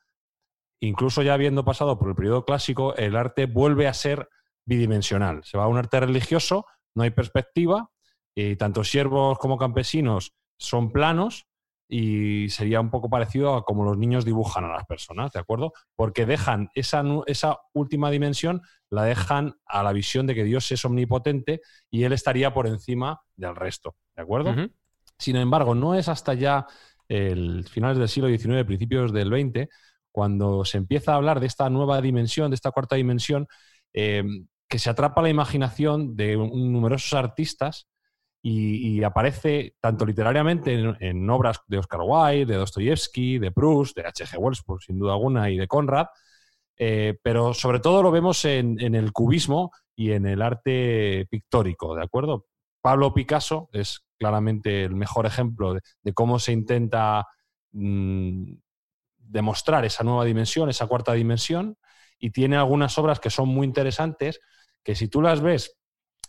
incluso 0.80 1.22
ya 1.22 1.34
habiendo 1.34 1.66
pasado 1.66 1.98
por 1.98 2.10
el 2.10 2.16
periodo 2.16 2.46
clásico, 2.46 2.96
el 2.96 3.16
arte 3.16 3.48
vuelve 3.48 3.88
a 3.88 3.94
ser 3.94 4.30
bidimensional. 4.66 5.44
Se 5.44 5.58
va 5.58 5.66
a 5.66 5.68
un 5.68 5.78
arte 5.78 6.00
religioso, 6.00 6.66
no 6.96 7.04
hay 7.04 7.10
perspectiva, 7.10 7.90
y 8.36 8.56
tanto 8.58 8.84
siervos 8.84 9.38
como 9.38 9.58
campesinos 9.58 10.36
son 10.58 10.92
planos, 10.92 11.48
y 11.88 12.50
sería 12.50 12.82
un 12.82 12.90
poco 12.90 13.10
parecido 13.10 13.56
a 13.56 13.64
como 13.64 13.84
los 13.84 13.98
niños 13.98 14.26
dibujan 14.26 14.66
a 14.66 14.70
las 14.70 14.86
personas, 14.86 15.32
¿de 15.32 15.40
acuerdo? 15.40 15.74
Porque 15.96 16.26
dejan 16.26 16.70
esa, 16.74 17.04
esa 17.28 17.60
última 17.74 18.10
dimensión, 18.10 18.62
la 18.90 19.04
dejan 19.04 19.56
a 19.66 19.84
la 19.84 19.94
visión 19.94 20.26
de 20.26 20.36
que 20.36 20.44
Dios 20.44 20.72
es 20.72 20.84
omnipotente 20.86 21.62
y 21.92 22.04
Él 22.04 22.14
estaría 22.14 22.54
por 22.54 22.68
encima 22.68 23.22
del 23.36 23.56
resto, 23.56 23.96
¿de 24.16 24.24
acuerdo? 24.24 24.56
Sin 25.18 25.36
embargo, 25.36 25.76
no 25.76 25.96
es 25.96 26.10
hasta 26.10 26.34
ya 26.34 26.66
el 27.08 27.66
finales 27.70 27.98
del 27.98 28.10
siglo 28.10 28.30
XIX, 28.30 28.66
principios 28.66 29.14
del 29.14 29.30
XX, 29.30 29.70
cuando 30.12 30.66
se 30.66 30.78
empieza 30.78 31.14
a 31.14 31.16
hablar 31.16 31.40
de 31.40 31.48
esta 31.48 31.70
nueva 31.70 32.02
dimensión, 32.02 32.50
de 32.50 32.56
esta 32.56 32.72
cuarta 32.72 32.96
dimensión, 32.96 33.48
eh, 33.94 34.24
que 34.68 34.80
se 34.80 34.90
atrapa 34.90 35.22
la 35.22 35.30
imaginación 35.30 36.16
de 36.16 36.36
numerosos 36.36 37.14
artistas 37.14 37.88
y, 38.48 39.04
aparece 39.04 39.74
tanto 39.82 40.06
literariamente 40.06 40.96
en, 41.00 41.30
obras 41.32 41.62
de 41.66 41.80
Oscar 41.80 42.02
Wilde, 42.04 42.46
de 42.46 42.60
Dostoyevsky, 42.60 43.40
de 43.40 43.52
Proust, 43.52 43.98
de 43.98 44.06
H.G. 44.06 44.38
Wells, 44.38 44.64
sin 44.86 45.00
duda 45.00 45.14
alguna, 45.14 45.50
y 45.50 45.58
de 45.58 45.68
Conrad, 45.68 46.06
eh, 46.78 47.18
pero 47.24 47.56
sobre 47.56 47.80
todo 47.80 48.04
lo 48.04 48.12
vemos 48.12 48.46
en, 48.46 48.80
el 48.80 49.12
cubismo 49.14 49.72
y 49.96 50.12
en 50.12 50.28
el 50.28 50.44
arte 50.44 51.26
pictórico, 51.28 51.96
¿de 51.96 52.04
acuerdo? 52.04 52.46
Pablo 52.82 53.16
Picasso 53.16 53.68
es 53.74 54.06
claramente 54.20 54.84
el 54.84 54.94
mejor 54.94 55.26
ejemplo 55.26 55.74
de, 55.74 56.14
cómo 56.14 56.38
se 56.38 56.52
intenta 56.52 57.26
mm, 57.72 58.54
demostrar 59.18 59.86
esa 59.86 60.04
nueva 60.04 60.24
dimensión, 60.24 60.70
esa 60.70 60.86
cuarta 60.86 61.14
dimensión, 61.14 61.78
y 62.20 62.30
tiene 62.30 62.58
algunas 62.58 62.96
obras 63.00 63.20
que 63.20 63.32
son 63.32 63.50
muy 63.50 63.66
interesantes, 63.66 64.40
que 64.84 64.94
si 64.94 65.08
tú 65.08 65.24
las 65.24 65.42
ves 65.42 65.80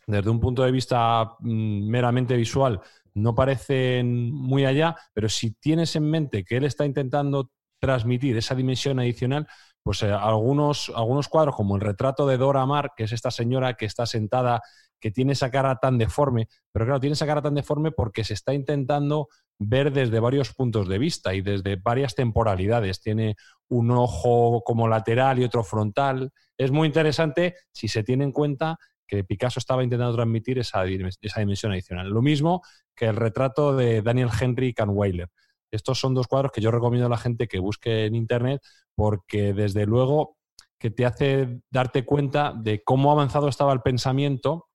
desde 0.07 0.30
un 0.30 0.40
punto 0.40 0.62
de 0.62 0.70
vista 0.70 1.36
mm, 1.40 1.88
meramente 1.88 2.36
visual 2.36 2.80
no 3.16 3.34
parecen 3.34 4.30
muy 4.30 4.66
allá, 4.66 4.94
pero 5.14 5.28
si 5.28 5.52
tienes 5.52 5.96
en 5.96 6.09
mente 6.11 6.44
que 6.44 6.59
él 6.59 6.64
está 6.64 6.84
intentando 6.84 7.50
transmitir 7.80 8.36
esa 8.36 8.54
dimensión 8.54 9.00
adicional, 9.00 9.48
pues 9.82 10.02
eh, 10.02 10.12
algunos, 10.12 10.92
algunos 10.94 11.28
cuadros, 11.28 11.57
como 11.57 11.76
el 11.76 11.80
retrato 11.80 12.26
de 12.26 12.36
Dora 12.36 12.66
Maar, 12.66 12.92
que 12.94 13.04
es 13.04 13.12
esta 13.12 13.30
señora 13.30 13.74
que 13.74 13.86
está 13.86 14.04
sentada, 14.04 14.61
que 15.00 15.11
tiene 15.11 15.32
esa 15.32 15.50
cara 15.50 15.76
tan 15.76 15.96
deforme, 15.96 16.48
pero 16.72 16.84
claro, 16.84 17.00
tiene 17.00 17.14
esa 17.14 17.26
cara 17.26 17.40
tan 17.40 17.54
deforme 17.54 17.90
porque 17.90 18.22
se 18.22 18.34
está 18.34 18.52
intentando 18.52 19.28
ver 19.59 19.92
desde 19.92 20.20
varios 20.20 20.52
puntos 20.52 20.86
de 20.86 20.98
vista 20.98 21.34
y 21.34 21.40
desde 21.40 21.76
varias 21.76 22.14
temporalidades. 22.14 23.00
Tiene 23.00 23.36
un 23.68 23.90
ojo 23.92 24.62
como 24.62 24.88
lateral 24.88 25.38
y 25.38 25.44
otro 25.44 25.64
frontal. 25.64 26.32
Es 26.59 26.70
muy 26.70 26.86
interesante 26.86 27.54
si 27.72 27.88
se 27.88 28.02
tiene 28.02 28.24
en 28.24 28.32
cuenta 28.32 28.78
que 29.07 29.24
Picasso 29.24 29.59
estaba 29.59 29.84
intentando 29.84 30.14
transmitir 30.14 30.59
esa, 30.59 30.82
dimensión 30.82 31.72
adicional. 31.72 32.09
Lo 32.09 32.22
mismo 32.22 32.62
que 32.94 33.07
el 33.07 33.16
retrato 33.16 33.76
de 33.76 34.02
Daniel 34.02 34.30
Henry 34.38 34.74
Kahnweiler. 34.74 35.28
Estos 35.70 35.98
son 35.98 36.14
dos 36.14 36.26
cuadros 36.26 36.52
que 36.52 36.61
yo 36.61 36.70
recomiendo 36.70 37.07
a 37.07 37.11
la 37.11 37.16
gente 37.16 37.48
que 37.48 37.59
busque 37.59 38.07
en 38.07 38.14
Internet 38.14 38.62
porque 38.94 39.52
desde 39.52 39.86
luego 39.86 40.36
que 40.78 40.90
te 40.90 41.07
hace 41.07 41.61
darte 41.70 42.04
cuenta 42.04 42.52
de 42.57 42.82
cómo 42.84 43.11
avanzado 43.11 43.48
estaba 43.48 43.72
el 43.72 43.80
pensamiento 43.80 44.68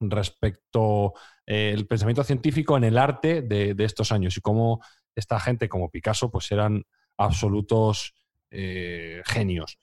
respecto 0.00 1.14
eh, 1.46 1.72
el 1.74 1.86
pensamiento 1.86 2.24
científico 2.24 2.76
en 2.76 2.84
el 2.84 2.98
arte 2.98 3.42
de, 3.42 3.74
estos 3.78 4.12
años 4.12 4.36
y 4.36 4.40
cómo 4.40 4.80
esta 5.14 5.38
gente 5.40 5.68
como 5.68 5.90
Picasso 5.90 6.30
pues 6.30 6.50
eran 6.52 6.84
absolutos 7.16 8.14
eh, 8.50 9.22
genios. 9.24 9.78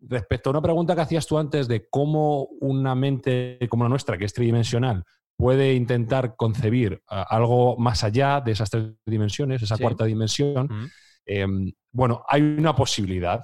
Respecto 0.00 0.50
a 0.50 0.52
una 0.52 0.62
pregunta 0.62 0.94
que 0.94 1.00
hacías 1.00 1.26
tú 1.26 1.38
antes 1.38 1.66
de 1.66 1.88
cómo 1.88 2.44
una 2.60 2.94
mente 2.94 3.58
como 3.68 3.84
la 3.84 3.90
nuestra, 3.90 4.16
que 4.16 4.24
es 4.24 4.32
tridimensional, 4.32 5.04
puede 5.36 5.74
intentar 5.74 6.34
concebir 6.36 7.00
algo 7.06 7.76
más 7.78 8.02
allá 8.02 8.40
de 8.40 8.52
esas 8.52 8.70
tres 8.70 8.92
dimensiones, 9.06 9.62
esa 9.62 9.78
cuarta 9.78 10.04
dimensión, 10.04 10.90
em, 11.24 11.72
bueno, 11.92 12.24
hay 12.28 12.42
una 12.42 12.74
posibilidad. 12.74 13.42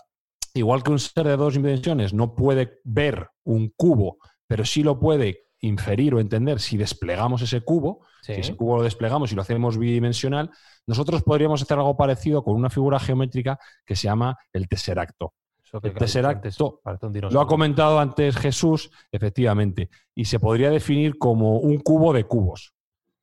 Igual 0.55 0.83
que 0.83 0.91
un 0.91 0.99
ser 0.99 1.27
de 1.27 1.37
dos 1.37 1.55
dimensiones 1.55 2.13
no 2.13 2.35
puede 2.35 2.81
ver 2.85 3.29
un 3.45 3.73
cubo, 3.77 4.19
pero 4.47 4.65
sí 4.65 4.83
lo 4.83 4.99
puede 4.99 5.45
inferir 5.61 6.15
o 6.15 6.21
entender 6.21 6.61
si 6.61 6.77
desplegamos 6.77 7.43
ese 7.43 7.63
cubo, 7.63 8.05
si 8.23 8.33
ese 8.33 8.57
cubo 8.57 8.77
lo 8.79 8.83
desplegamos 8.83 9.33
y 9.33 9.35
lo 9.35 9.43
hacemos 9.43 9.79
bidimensional, 9.79 10.51
nosotros 10.87 11.23
podríamos 11.23 11.63
hacer 11.63 11.79
algo 11.79 11.97
parecido 11.97 12.43
con 12.43 12.55
una 12.55 12.71
figura 12.71 12.99
geométrica 12.99 13.59
que 13.85 13.97
se 13.97 14.09
llama 14.09 14.37
el 14.53 14.69
tesseracto. 14.69 15.33
El 15.83 15.95
tesseracto 15.95 16.81
lo 17.31 17.41
ha 17.41 17.47
comentado 17.47 17.99
antes 17.99 18.37
Jesús, 18.37 18.91
efectivamente, 19.11 19.91
y 20.15 20.25
se 20.27 20.39
podría 20.39 20.71
definir 20.71 21.19
como 21.19 21.59
un 21.59 21.79
cubo 21.79 22.13
de 22.13 22.25
cubos. 22.25 22.75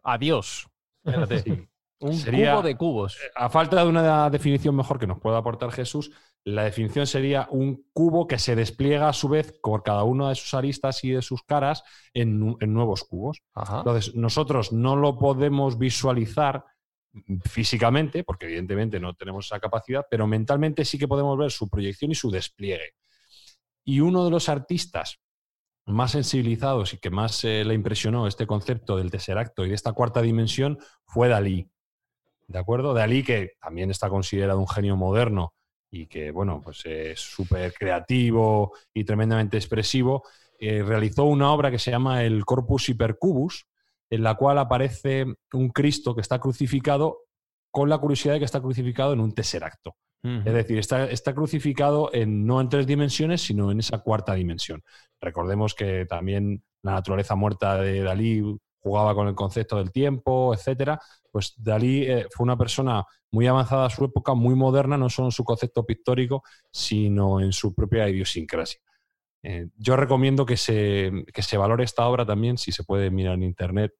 Adiós. 0.03 0.67
Un 1.03 2.19
cubo 2.19 2.61
de 2.63 2.75
cubos. 2.75 3.17
A 3.35 3.47
falta 3.49 3.83
de 3.83 3.87
una 3.87 4.29
definición 4.29 4.75
mejor 4.75 4.97
que 4.97 5.05
nos 5.05 5.19
pueda 5.19 5.37
aportar 5.37 5.71
Jesús, 5.71 6.11
la 6.43 6.63
definición 6.63 7.05
sería 7.05 7.47
un 7.51 7.85
cubo 7.93 8.27
que 8.27 8.39
se 8.39 8.55
despliega 8.55 9.07
a 9.07 9.13
su 9.13 9.29
vez 9.29 9.53
por 9.61 9.83
cada 9.83 10.03
una 10.03 10.29
de 10.29 10.35
sus 10.35 10.53
aristas 10.55 11.03
y 11.03 11.11
de 11.11 11.21
sus 11.21 11.43
caras 11.43 11.83
en, 12.15 12.39
nuevos 12.39 13.03
cubos. 13.03 13.43
Entonces, 13.55 14.15
nosotros 14.15 14.71
no 14.73 14.95
lo 14.95 15.19
podemos 15.19 15.77
visualizar 15.77 16.65
físicamente, 17.45 18.23
porque 18.23 18.45
evidentemente 18.45 18.99
no 18.99 19.13
tenemos 19.13 19.45
esa 19.45 19.59
capacidad, 19.59 20.05
pero 20.09 20.27
mentalmente 20.27 20.85
sí 20.85 20.97
que 20.97 21.07
podemos 21.07 21.37
ver 21.37 21.51
su 21.51 21.69
proyección 21.69 22.11
y 22.11 22.15
su 22.15 22.31
despliegue. 22.31 22.93
Y 23.83 23.99
uno 23.99 24.23
de 24.23 24.31
los 24.31 24.49
artistas 24.49 25.19
más 25.85 26.11
sensibilizados 26.11 26.93
y 26.93 26.97
que 26.97 27.09
más 27.09 27.43
eh, 27.43 27.63
le 27.65 27.73
impresionó 27.73 28.27
este 28.27 28.47
concepto 28.47 28.97
del 28.97 29.11
tesseracto 29.11 29.65
y 29.65 29.69
de 29.69 29.75
esta 29.75 29.93
cuarta 29.93 30.21
dimensión 30.21 30.77
fue 31.05 31.27
Dalí. 31.27 31.69
¿De 32.47 32.59
acuerdo? 32.59 32.93
Dalí, 32.93 33.23
que 33.23 33.53
también 33.61 33.89
está 33.91 34.09
considerado 34.09 34.59
un 34.59 34.67
genio 34.67 34.95
moderno 34.95 35.53
y 35.89 36.07
que, 36.07 36.31
bueno, 36.31 36.61
pues 36.63 36.85
es 36.85 37.19
súper 37.19 37.73
creativo 37.73 38.73
y 38.93 39.03
tremendamente 39.03 39.57
expresivo, 39.57 40.23
eh, 40.59 40.83
realizó 40.83 41.25
una 41.25 41.51
obra 41.51 41.71
que 41.71 41.79
se 41.79 41.91
llama 41.91 42.23
el 42.23 42.45
Corpus 42.45 42.89
Hypercubus, 42.89 43.65
en 44.11 44.23
la 44.23 44.35
cual 44.35 44.59
aparece 44.59 45.25
un 45.53 45.69
Cristo 45.69 46.13
que 46.13 46.21
está 46.21 46.39
crucificado 46.39 47.21
con 47.71 47.89
la 47.89 47.97
curiosidad 47.97 48.33
de 48.33 48.39
que 48.39 48.45
está 48.45 48.61
crucificado 48.61 49.13
en 49.13 49.21
un 49.21 49.33
tesseracto. 49.33 49.95
Es 50.23 50.53
decir, 50.53 50.77
está, 50.77 51.09
está, 51.09 51.33
crucificado 51.33 52.11
en, 52.13 52.45
no 52.45 52.61
en 52.61 52.69
tres 52.69 52.85
dimensiones, 52.85 53.41
sino 53.41 53.71
en 53.71 53.79
esa 53.79 54.03
cuarta 54.03 54.35
dimensión. 54.35 54.83
Recordemos 55.19 55.73
que 55.73 56.05
también 56.05 56.63
la 56.83 56.91
naturaleza 56.91 57.33
muerta 57.33 57.77
de 57.77 58.03
Dalí 58.03 58.43
jugaba 58.77 59.15
con 59.15 59.27
el 59.27 59.33
concepto 59.33 59.77
del 59.77 59.91
tiempo, 59.91 60.53
etcétera. 60.53 60.99
Pues 61.31 61.55
Dalí 61.57 62.03
eh, 62.03 62.27
fue 62.29 62.43
una 62.43 62.55
persona 62.55 63.03
muy 63.31 63.47
avanzada 63.47 63.87
a 63.87 63.89
su 63.89 64.05
época, 64.05 64.35
muy 64.35 64.53
moderna, 64.53 64.95
no 64.95 65.09
solo 65.09 65.29
en 65.29 65.31
su 65.31 65.43
concepto 65.43 65.87
pictórico, 65.87 66.43
sino 66.71 67.39
en 67.39 67.51
su 67.51 67.73
propia 67.73 68.07
idiosincrasia. 68.07 68.79
Eh, 69.43 69.69
yo 69.75 69.95
recomiendo 69.95 70.45
que 70.45 70.57
se, 70.57 71.11
se, 71.35 71.57
valore 71.57 71.83
esta 71.83 72.05
obra 72.07 72.27
también, 72.27 72.59
si 72.59 72.71
se 72.71 72.83
puede 72.83 73.09
mirar 73.09 73.33
en 73.33 73.43
internet, 73.43 73.91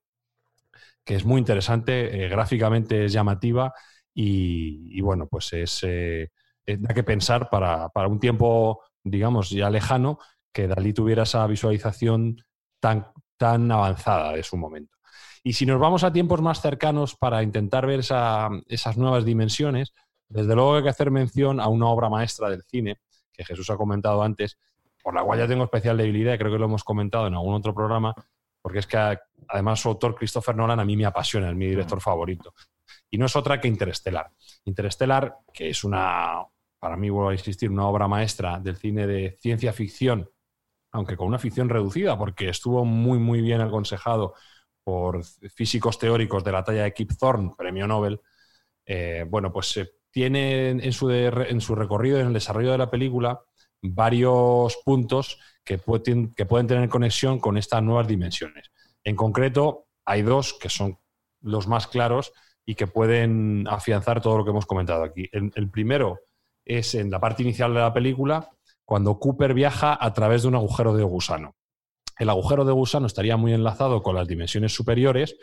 que 1.04 1.16
es 1.16 1.26
muy 1.26 1.40
interesante, 1.40 2.26
eh, 2.26 2.30
gráficamente 2.30 3.06
es 3.06 3.14
llamativa 3.14 3.74
y, 4.14 5.00
bueno, 5.02 5.28
pues 5.28 5.54
es, 5.54 5.82
da 5.82 6.94
que 6.94 7.04
pensar 7.04 7.50
para, 7.50 7.90
para, 7.90 8.08
un 8.08 8.20
tiempo, 8.20 8.82
digamos, 9.04 9.50
ya 9.50 9.70
lejano, 9.70 10.20
que 10.52 10.68
Dalí 10.68 10.94
tuviera 10.94 11.24
esa 11.24 11.48
visualización 11.48 12.44
tan, 12.80 13.08
tan 13.38 13.72
avanzada 13.72 14.34
de 14.34 14.44
su 14.44 14.58
momento. 14.58 14.98
Y 15.44 15.54
si 15.54 15.66
nos 15.66 15.80
vamos 15.80 16.04
a 16.04 16.14
tiempos 16.14 16.42
más 16.42 16.62
cercanos 16.62 17.16
para 17.16 17.42
intentar 17.42 17.88
ver 17.88 18.00
esas 18.02 18.98
nuevas 18.98 19.26
dimensiones, 19.26 19.94
desde 20.30 20.56
luego 20.56 20.76
hay 20.76 20.84
que 20.84 20.90
hacer 20.90 21.10
mención 21.10 21.60
a 21.60 21.68
una 21.68 21.88
obra 21.88 22.10
maestra 22.10 22.50
del 22.50 22.64
cine, 22.64 22.98
que 23.34 23.44
Jesús 23.44 23.70
ha 23.70 23.78
comentado 23.78 24.22
antes, 24.22 24.58
por 25.02 25.16
la 25.16 25.24
cual 25.24 25.40
ya 25.40 25.48
tengo 25.48 25.64
especial 25.64 25.98
debilidad, 25.98 26.38
creo 26.38 26.52
que 26.52 26.60
lo 26.60 26.66
hemos 26.66 26.84
comentado 26.84 27.28
en 27.28 27.34
algún 27.34 27.56
otro 27.56 27.74
programa, 27.74 28.14
porque 28.62 28.80
es 28.80 28.88
que 28.88 28.98
además 29.48 29.80
su 29.80 29.90
autor 29.90 30.16
Christopher 30.16 30.56
Nolan 30.56 30.80
a 30.80 30.86
mí 30.86 30.96
me 30.96 31.06
apasiona, 31.06 31.50
es 31.50 31.56
mi 31.56 31.68
director 31.68 32.00
favorito. 32.00 32.54
Y 33.10 33.18
no 33.18 33.26
es 33.26 33.36
otra 33.36 33.60
que 33.60 33.68
Interstellar. 33.68 34.32
Interstellar, 34.66 35.38
que 35.54 35.70
es 35.70 35.84
una, 35.84 36.44
para 36.80 36.96
mí, 36.96 37.10
vuelvo 37.10 37.30
a 37.30 37.34
insistir, 37.34 37.70
una 37.70 37.88
obra 37.88 38.08
maestra 38.08 38.60
del 38.60 38.78
cine 38.78 39.08
de 39.08 39.38
ciencia 39.42 39.74
ficción, 39.74 40.30
aunque 40.92 41.18
con 41.18 41.28
una 41.28 41.40
ficción 41.40 41.70
reducida, 41.70 42.18
porque 42.18 42.50
estuvo 42.50 42.86
muy, 42.86 43.20
muy 43.20 43.42
bien 43.42 43.62
aconsejado 43.62 44.34
por 44.84 45.24
físicos 45.24 46.00
teóricos 46.00 46.44
de 46.44 46.52
la 46.52 46.64
talla 46.64 46.84
de 46.84 46.94
Kip 46.94 47.12
Thorne, 47.18 47.52
premio 47.58 47.88
Nobel, 47.88 48.20
eh, 48.86 49.26
bueno, 49.30 49.52
pues 49.54 49.68
se 49.68 49.92
tiene 50.10 50.70
en 50.70 50.92
su, 50.92 51.10
en 51.10 51.62
su 51.62 51.76
recorrido, 51.76 52.20
en 52.20 52.28
el 52.28 52.34
desarrollo 52.34 52.72
de 52.72 52.78
la 52.78 52.90
película, 52.90 53.42
varios 53.82 54.78
puntos 54.84 55.40
que 55.64 55.78
pueden, 55.78 56.34
que 56.34 56.46
pueden 56.46 56.68
tener 56.68 56.90
conexión 56.90 57.40
con 57.40 57.58
estas 57.58 57.84
nuevas 57.84 58.08
dimensiones. 58.08 58.72
En 59.04 59.16
concreto, 59.16 59.88
hay 60.06 60.22
dos 60.22 60.54
que 60.60 60.70
son 60.70 61.00
los 61.42 61.68
más 61.68 61.88
claros 61.88 62.34
y 62.66 62.76
que 62.76 62.88
pueden 62.88 63.68
afianzar 63.68 64.22
todo 64.22 64.38
lo 64.38 64.44
que 64.44 64.52
hemos 64.52 64.66
comentado 64.66 65.04
aquí. 65.04 65.30
el 65.32 65.70
primero 65.70 66.20
es 66.66 66.96
en 66.96 67.10
la 67.10 67.20
parte 67.20 67.44
inicial 67.44 67.74
de 67.74 67.80
la 67.80 67.94
película, 67.94 68.50
cuando 68.86 69.20
Cooper 69.20 69.54
viaja 69.54 69.98
a 70.00 70.14
través 70.14 70.44
de 70.44 70.50
un 70.50 70.56
agujero 70.56 70.96
de 70.96 71.04
gusano 71.04 71.56
el 72.22 72.30
agujero 72.30 72.66
de 72.66 72.72
gusano 72.72 73.08
estaría 73.08 73.36
muy 73.36 73.52
enlazado 73.52 74.04
con 74.04 74.16
las 74.16 74.28
dimensiones 74.28 74.74
superiores 74.74 75.38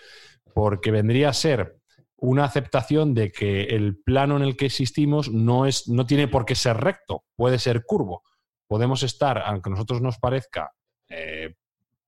porque 0.54 0.92
vendría 0.92 1.30
a 1.30 1.32
ser 1.32 1.76
una 2.16 2.44
aceptación 2.44 3.14
de 3.14 3.32
que 3.32 3.64
el 3.64 3.98
plano 4.00 4.36
en 4.36 4.42
el 4.42 4.56
que 4.56 4.66
existimos 4.66 5.28
no, 5.28 5.66
es, 5.66 5.88
no 5.88 6.06
tiene 6.06 6.28
por 6.28 6.44
qué 6.44 6.54
ser 6.54 6.76
recto, 6.76 7.24
puede 7.34 7.58
ser 7.58 7.84
curvo. 7.84 8.22
Podemos 8.68 9.02
estar, 9.02 9.42
aunque 9.44 9.70
a 9.70 9.72
nosotros 9.72 10.00
nos 10.00 10.18
parezca 10.18 10.72
eh, 11.08 11.56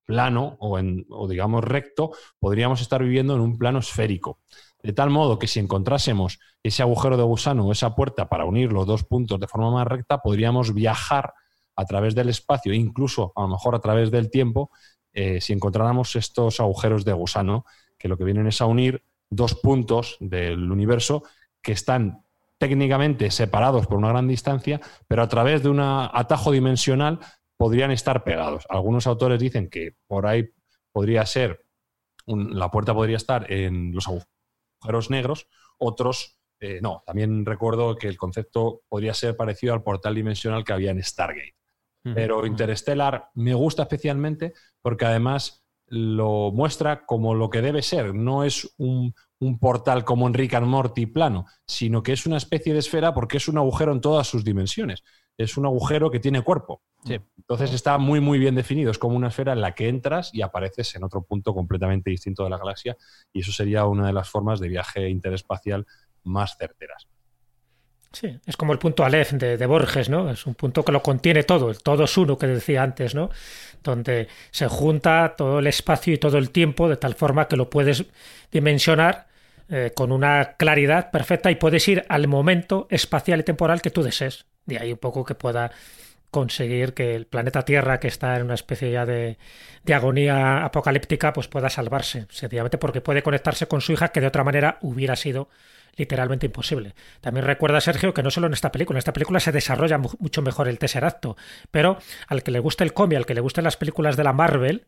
plano 0.05 0.57
o, 0.59 1.29
digamos 1.29 1.65
recto, 1.65 2.13
podríamos 2.39 2.81
estar 2.81 3.03
viviendo 3.03 3.35
en 3.35 3.41
un 3.41 3.59
plano 3.59 3.79
esférico. 3.79 4.41
De 4.83 4.93
tal 4.93 5.11
modo 5.11 5.39
que 5.39 5.47
si 5.47 5.61
encontrásemos 5.61 6.39
ese 6.63 6.83
agujero 6.83 7.17
de 7.17 7.23
gusano 7.23 7.67
o 7.67 7.73
esa 7.73 7.95
puerta 7.95 8.29
para 8.29 8.45
unir 8.45 8.73
los 8.73 8.87
dos 8.87 9.05
puntos 9.05 9.39
de 9.39 9.47
forma 9.47 9.71
más 9.71 9.87
recta, 9.87 10.19
podríamos 10.19 10.75
viajar 10.75 11.33
a 11.77 11.85
través 11.85 12.15
del 12.15 12.29
espacio, 12.29 12.73
incluso 12.73 13.33
a 13.37 13.43
lo 13.43 13.49
mejor 13.49 13.75
a 13.75 13.81
través 13.81 14.11
del 14.11 14.31
tiempo, 14.31 14.71
eh, 15.13 15.41
si 15.41 15.53
encontráramos 15.53 16.17
estos 16.17 16.61
agujeros 16.61 17.05
de 17.05 17.13
gusano, 17.13 17.65
que 17.97 18.09
lo 18.09 18.17
que 18.17 18.25
vienen 18.25 18.47
es 18.47 18.61
a 18.61 18.67
unir 18.67 19.05
dos 19.29 19.55
puntos 19.55 20.17
del 20.21 20.71
universo 20.71 21.23
que 21.63 21.73
están 21.73 22.25
técnicamente 22.61 23.31
separados 23.31 23.87
por 23.87 23.97
una 23.97 24.11
gran 24.11 24.29
distancia, 24.29 24.81
pero 25.09 25.23
a 25.23 25.29
través 25.29 25.63
de 25.63 25.71
un 25.71 25.81
atajo 25.81 26.53
dimensional 26.53 27.19
podrían 27.57 27.91
estar 27.91 28.23
pegados. 28.23 28.67
Algunos 28.69 29.07
autores 29.07 29.41
dicen 29.41 29.71
que 29.71 29.97
por 30.07 30.27
ahí 30.27 30.51
podría 30.93 31.25
ser, 31.25 31.65
la 32.27 32.71
puerta 32.71 32.93
podría 32.93 33.17
estar 33.17 33.51
en 33.51 33.93
los 33.95 34.07
agujeros 34.07 35.11
negros, 35.11 35.49
otros 35.79 36.39
eh, 36.61 36.81
no. 36.83 37.03
También 37.07 37.47
recuerdo 37.47 37.97
que 37.97 38.09
el 38.09 38.19
concepto 38.19 38.83
podría 38.89 39.15
ser 39.15 39.37
parecido 39.37 39.73
al 39.73 39.83
portal 39.83 40.15
dimensional 40.15 40.63
que 40.63 40.75
había 40.75 40.91
en 40.91 41.03
Stargate. 41.03 41.57
Pero 42.03 42.47
Interstellar 42.47 43.29
me 43.35 43.53
gusta 43.53 43.83
especialmente 43.83 44.55
porque 44.81 45.05
además 45.05 45.60
lo 45.91 46.53
muestra 46.53 47.05
como 47.05 47.35
lo 47.35 47.51
que 47.51 47.61
debe 47.61 47.83
ser. 47.83 48.15
No 48.15 48.45
es 48.45 48.73
un, 48.79 49.15
portal 49.59 50.05
como 50.05 50.27
en 50.27 50.35
Rick 50.35 50.55
and 50.55 50.67
Morty 50.67 51.07
plano, 51.07 51.47
sino 51.67 52.03
que 52.03 52.13
es 52.13 52.27
una 52.27 52.37
especie 52.37 52.73
de 52.73 52.79
esfera 52.79 53.15
porque 53.15 53.39
es 53.39 53.49
un 53.49 53.59
agujero 53.59 53.93
en 53.93 54.01
todas 54.01 54.27
sus 54.27 54.45
dimensiones. 54.45 55.03
Es 55.37 55.57
un 55.57 55.67
agujero 55.67 56.11
que 56.11 56.21
tiene 56.21 56.43
cuerpo. 56.43 56.83
Entonces 57.05 57.73
está 57.73 57.97
muy, 57.97 58.21
muy 58.21 58.39
bien 58.39 58.55
definido. 58.55 58.91
Es 58.91 58.99
como 58.99 59.17
una 59.17 59.29
esfera 59.29 59.53
en 59.53 59.63
la 59.63 59.75
que 59.75 59.89
entras 59.89 60.31
y 60.35 60.43
apareces 60.43 60.95
en 60.95 61.05
otro 61.05 61.23
punto 61.23 61.55
completamente 61.55 62.11
distinto 62.11 62.45
de 62.45 62.51
la 62.51 62.59
galaxia. 62.59 62.97
Y 63.33 63.41
eso 63.41 63.51
sería 63.51 63.87
una 63.87 64.07
de 64.07 64.13
las 64.13 64.29
formas 64.29 64.61
de 64.61 64.69
viaje 64.69 65.09
interespacial 65.09 65.87
más 66.23 66.57
certeras. 66.59 67.09
Sí, 68.13 68.41
es 68.45 68.57
como 68.57 68.73
el 68.73 68.81
punto 68.81 69.05
Aleph 69.05 69.33
de, 69.33 69.57
de, 69.57 69.67
Borges, 69.67 70.09
¿no? 70.09 70.31
Es 70.31 70.45
un 70.45 70.55
punto 70.55 70.85
que 70.85 70.91
lo 70.91 71.01
contiene 71.01 71.45
todo, 71.45 71.71
el 71.71 71.79
todo 71.79 72.05
es 72.05 72.17
uno 72.17 72.37
que 72.37 72.49
decía 72.49 72.83
antes, 72.83 73.15
¿no? 73.15 73.31
Donde 73.85 74.27
se 74.51 74.67
junta 74.67 75.35
todo 75.37 75.61
el 75.61 75.69
espacio 75.69 76.13
y 76.13 76.19
todo 76.19 76.37
el 76.37 76.51
tiempo 76.51 76.89
de 76.89 76.97
tal 76.97 77.15
forma 77.15 77.47
que 77.47 77.57
lo 77.57 77.71
puedes 77.71 78.05
dimensionar 78.51 79.29
eh, 79.69 79.93
con 79.95 80.11
una 80.11 80.55
claridad 80.57 81.13
perfecta 81.13 81.53
y 81.53 81.55
puedes 81.55 81.87
ir 81.87 82.05
al 82.09 82.27
momento 82.27 82.89
espacial 82.91 83.41
y 83.41 83.45
temporal 83.45 83.81
que 83.81 83.91
tú 83.91 84.03
desees. 84.03 84.47
De 84.67 84.79
ahí 84.79 84.91
un 84.91 84.99
poco 84.99 85.25
que 85.25 85.37
pueda 85.37 85.71
conseguir 86.33 86.95
que 86.95 87.15
el 87.15 87.27
planeta 87.27 87.65
Tierra, 87.65 88.01
que 88.01 88.09
está 88.09 88.37
en 88.37 88.43
una 88.43 88.55
especie 88.55 88.91
ya 88.91 89.07
de, 89.07 89.39
de, 89.85 89.95
agonía 89.95 90.65
apocalíptica, 90.65 91.33
pues 91.33 91.47
pueda 91.47 91.71
salvarse, 91.71 92.27
sencillamente 92.31 92.79
porque 92.79 93.01
puede 93.01 93.23
conectarse 93.23 93.69
con 93.69 93.81
su 93.81 93.93
hija 93.93 94.09
que 94.09 94.21
de 94.21 94.27
otra 94.27 94.43
manera 94.43 94.79
hubiera 94.81 95.15
sido 95.15 95.49
literalmente 95.97 96.47
imposible. 96.47 96.95
También 97.21 97.47
recuerda 97.47 97.81
Sergio 97.81 98.15
que 98.15 98.23
no 98.23 98.31
solo 98.31 98.47
en 98.47 98.53
esta 98.53 98.73
película, 98.73 98.97
en 98.97 99.01
esta 99.01 99.13
película 99.13 99.41
se 99.41 99.53
desarrolla 99.53 99.99
mucho 99.99 100.43
mejor 100.43 100.69
el 100.69 100.79
Tesseracto, 100.79 101.37
pero 101.71 101.99
al 102.29 102.43
que 102.43 102.51
le 102.51 102.59
guste 102.59 102.85
el 102.85 102.93
cómic, 102.93 103.19
al 103.19 103.27
que 103.27 103.35
le 103.35 103.41
gusten 103.41 103.65
las 103.65 103.77
películas 103.77 104.17
de 104.17 104.25
la 104.25 104.33
Marvel, 104.33 104.87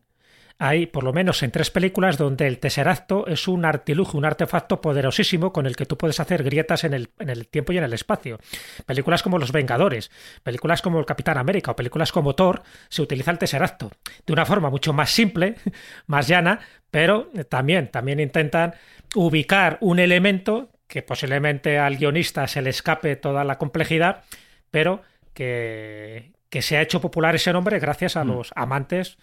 hay 0.59 0.85
por 0.85 1.03
lo 1.03 1.13
menos 1.13 1.41
en 1.43 1.51
tres 1.51 1.71
películas 1.71 2.17
donde 2.17 2.47
el 2.47 2.59
Tesseracto 2.59 3.27
es 3.27 3.47
un 3.47 3.65
artilugio, 3.65 4.17
un 4.17 4.25
artefacto 4.25 4.81
poderosísimo 4.81 5.51
con 5.51 5.65
el 5.65 5.75
que 5.75 5.85
tú 5.85 5.97
puedes 5.97 6.19
hacer 6.19 6.43
grietas 6.43 6.83
en 6.83 6.93
el, 6.93 7.09
en 7.19 7.29
el, 7.29 7.47
tiempo 7.47 7.73
y 7.73 7.77
en 7.77 7.83
el 7.83 7.93
espacio. 7.93 8.39
Películas 8.85 9.23
como 9.23 9.39
Los 9.39 9.51
Vengadores, 9.51 10.11
películas 10.43 10.81
como 10.81 10.99
El 10.99 11.05
Capitán 11.05 11.37
América 11.37 11.71
o 11.71 11.75
películas 11.75 12.11
como 12.11 12.35
Thor, 12.35 12.63
se 12.89 13.01
utiliza 13.01 13.31
el 13.31 13.39
Tesseracto 13.39 13.91
de 14.25 14.33
una 14.33 14.45
forma 14.45 14.69
mucho 14.69 14.93
más 14.93 15.09
simple, 15.09 15.55
más 16.07 16.27
llana, 16.27 16.59
pero 16.91 17.29
también, 17.49 17.89
también 17.89 18.19
intentan 18.19 18.75
ubicar 19.15 19.77
un 19.81 19.99
elemento 19.99 20.69
que 20.93 21.01
posiblemente 21.01 21.79
al 21.79 21.97
guionista 21.97 22.47
se 22.47 22.61
le 22.61 22.69
escape 22.69 23.15
toda 23.15 23.43
la 23.43 23.57
complejidad, 23.57 24.25
pero 24.69 25.01
que, 25.33 26.33
que 26.49 26.61
se 26.61 26.77
ha 26.77 26.83
hecho 26.83 27.01
popular 27.01 27.33
ese 27.33 27.51
nombre 27.51 27.79
gracias 27.79 28.15
a 28.15 28.23
los 28.23 28.51
amantes 28.55 29.17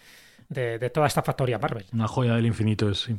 de, 0.48 0.90
toda 0.90 1.06
esta 1.06 1.22
factoría 1.22 1.60
Marvel. 1.60 1.86
Una 1.92 2.08
joya 2.08 2.34
del 2.34 2.46
infinito 2.46 2.90
es, 2.90 3.02
sí. 3.02 3.16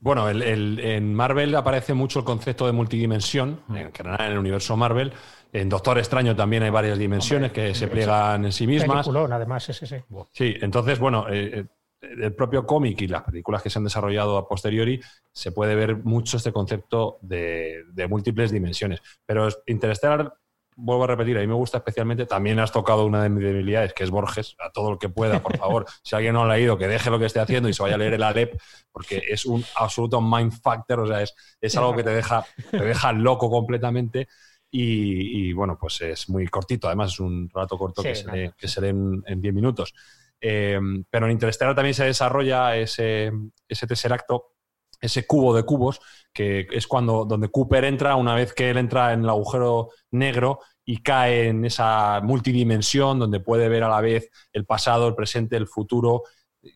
Bueno, 0.00 0.28
en 0.28 1.14
Marvel 1.14 1.54
aparece 1.54 1.94
mucho 1.94 2.18
el 2.18 2.24
concepto 2.26 2.66
de 2.66 2.72
multidimensión, 2.72 3.62
en 3.70 3.90
general 3.90 4.26
en 4.26 4.32
el 4.32 4.38
universo 4.38 4.76
Marvel. 4.76 5.14
En 5.50 5.70
Doctor 5.70 5.96
Extraño 5.96 6.36
también 6.36 6.62
hay 6.62 6.70
varias 6.70 6.98
dimensiones 6.98 7.52
que 7.52 7.74
se 7.74 7.88
pliegan 7.88 8.44
en 8.44 8.52
sí 8.52 8.66
mismas. 8.66 9.08
además, 9.08 9.66
ese, 9.70 9.86
sí. 9.86 9.96
Sí, 10.32 10.54
entonces, 10.60 10.98
bueno, 10.98 11.26
eh, 11.30 11.60
eh, 11.60 11.64
el 12.00 12.34
propio 12.34 12.66
cómic 12.66 13.00
y 13.02 13.08
las 13.08 13.22
películas 13.22 13.62
que 13.62 13.70
se 13.70 13.78
han 13.78 13.84
desarrollado 13.84 14.36
a 14.36 14.48
posteriori 14.48 15.00
se 15.32 15.52
puede 15.52 15.74
ver 15.74 16.04
mucho 16.04 16.36
este 16.36 16.52
concepto 16.52 17.18
de, 17.22 17.84
de 17.92 18.08
múltiples 18.08 18.50
dimensiones. 18.50 19.00
Pero 19.24 19.48
Interstellar 19.66 20.32
vuelvo 20.76 21.04
a 21.04 21.06
repetir, 21.06 21.36
a 21.38 21.40
mí 21.40 21.46
me 21.46 21.54
gusta 21.54 21.78
especialmente, 21.78 22.26
también 22.26 22.60
has 22.60 22.70
tocado 22.70 23.06
una 23.06 23.22
de 23.22 23.30
mis 23.30 23.42
debilidades, 23.42 23.94
que 23.94 24.04
es 24.04 24.10
Borges, 24.10 24.54
a 24.58 24.70
todo 24.70 24.90
lo 24.90 24.98
que 24.98 25.08
pueda, 25.08 25.42
por 25.42 25.56
favor, 25.56 25.86
si 26.02 26.14
alguien 26.14 26.34
no 26.34 26.44
lo 26.44 26.52
ha 26.52 26.56
leído, 26.56 26.76
que 26.76 26.86
deje 26.86 27.10
lo 27.10 27.18
que 27.18 27.26
esté 27.26 27.40
haciendo 27.40 27.68
y 27.68 27.72
se 27.72 27.82
vaya 27.82 27.94
a 27.94 27.98
leer 27.98 28.14
el 28.14 28.22
Alep, 28.22 28.60
porque 28.92 29.22
es 29.28 29.46
un 29.46 29.64
absoluto 29.74 30.20
mind 30.20 30.52
factor, 30.52 31.00
o 31.00 31.06
sea, 31.06 31.22
es, 31.22 31.34
es 31.60 31.76
algo 31.76 31.96
que 31.96 32.04
te 32.04 32.10
deja, 32.10 32.44
te 32.70 32.84
deja 32.84 33.12
loco 33.12 33.50
completamente. 33.50 34.28
Y, 34.78 35.54
bueno, 35.54 35.78
pues 35.80 36.02
es 36.02 36.28
muy 36.28 36.46
cortito, 36.48 36.86
además 36.86 37.12
es 37.12 37.20
un 37.20 37.48
rato 37.48 37.78
corto 37.78 38.02
que, 38.02 38.14
se 38.14 38.30
lee, 38.30 38.50
que, 38.58 38.68
se 38.68 38.82
lee, 38.82 38.88
en 38.88 39.40
10 39.40 39.54
minutos. 39.54 39.94
Eh, 40.40 40.78
pero 41.10 41.26
en 41.26 41.32
Interstellar 41.32 41.74
también 41.74 41.94
se 41.94 42.04
desarrolla 42.04 42.76
ese, 42.76 43.32
ese 43.68 43.86
tercer 43.86 44.12
acto 44.12 44.56
ese 45.00 45.26
cubo 45.26 45.54
de 45.54 45.64
cubos, 45.64 46.00
que 46.32 46.66
es 46.70 46.86
cuando 46.86 47.24
donde 47.24 47.48
Cooper 47.48 47.84
entra, 47.84 48.16
una 48.16 48.34
vez 48.34 48.52
que 48.52 48.70
él 48.70 48.78
entra 48.78 49.12
en 49.12 49.20
el 49.20 49.28
agujero 49.28 49.90
negro 50.10 50.60
y 50.84 51.02
cae 51.02 51.48
en 51.48 51.64
esa 51.64 52.20
multidimensión 52.22 53.18
donde 53.18 53.40
puede 53.40 53.68
ver 53.68 53.82
a 53.84 53.88
la 53.88 54.00
vez 54.00 54.30
el 54.52 54.64
pasado, 54.64 55.08
el 55.08 55.14
presente, 55.14 55.56
el 55.56 55.66
futuro, 55.66 56.22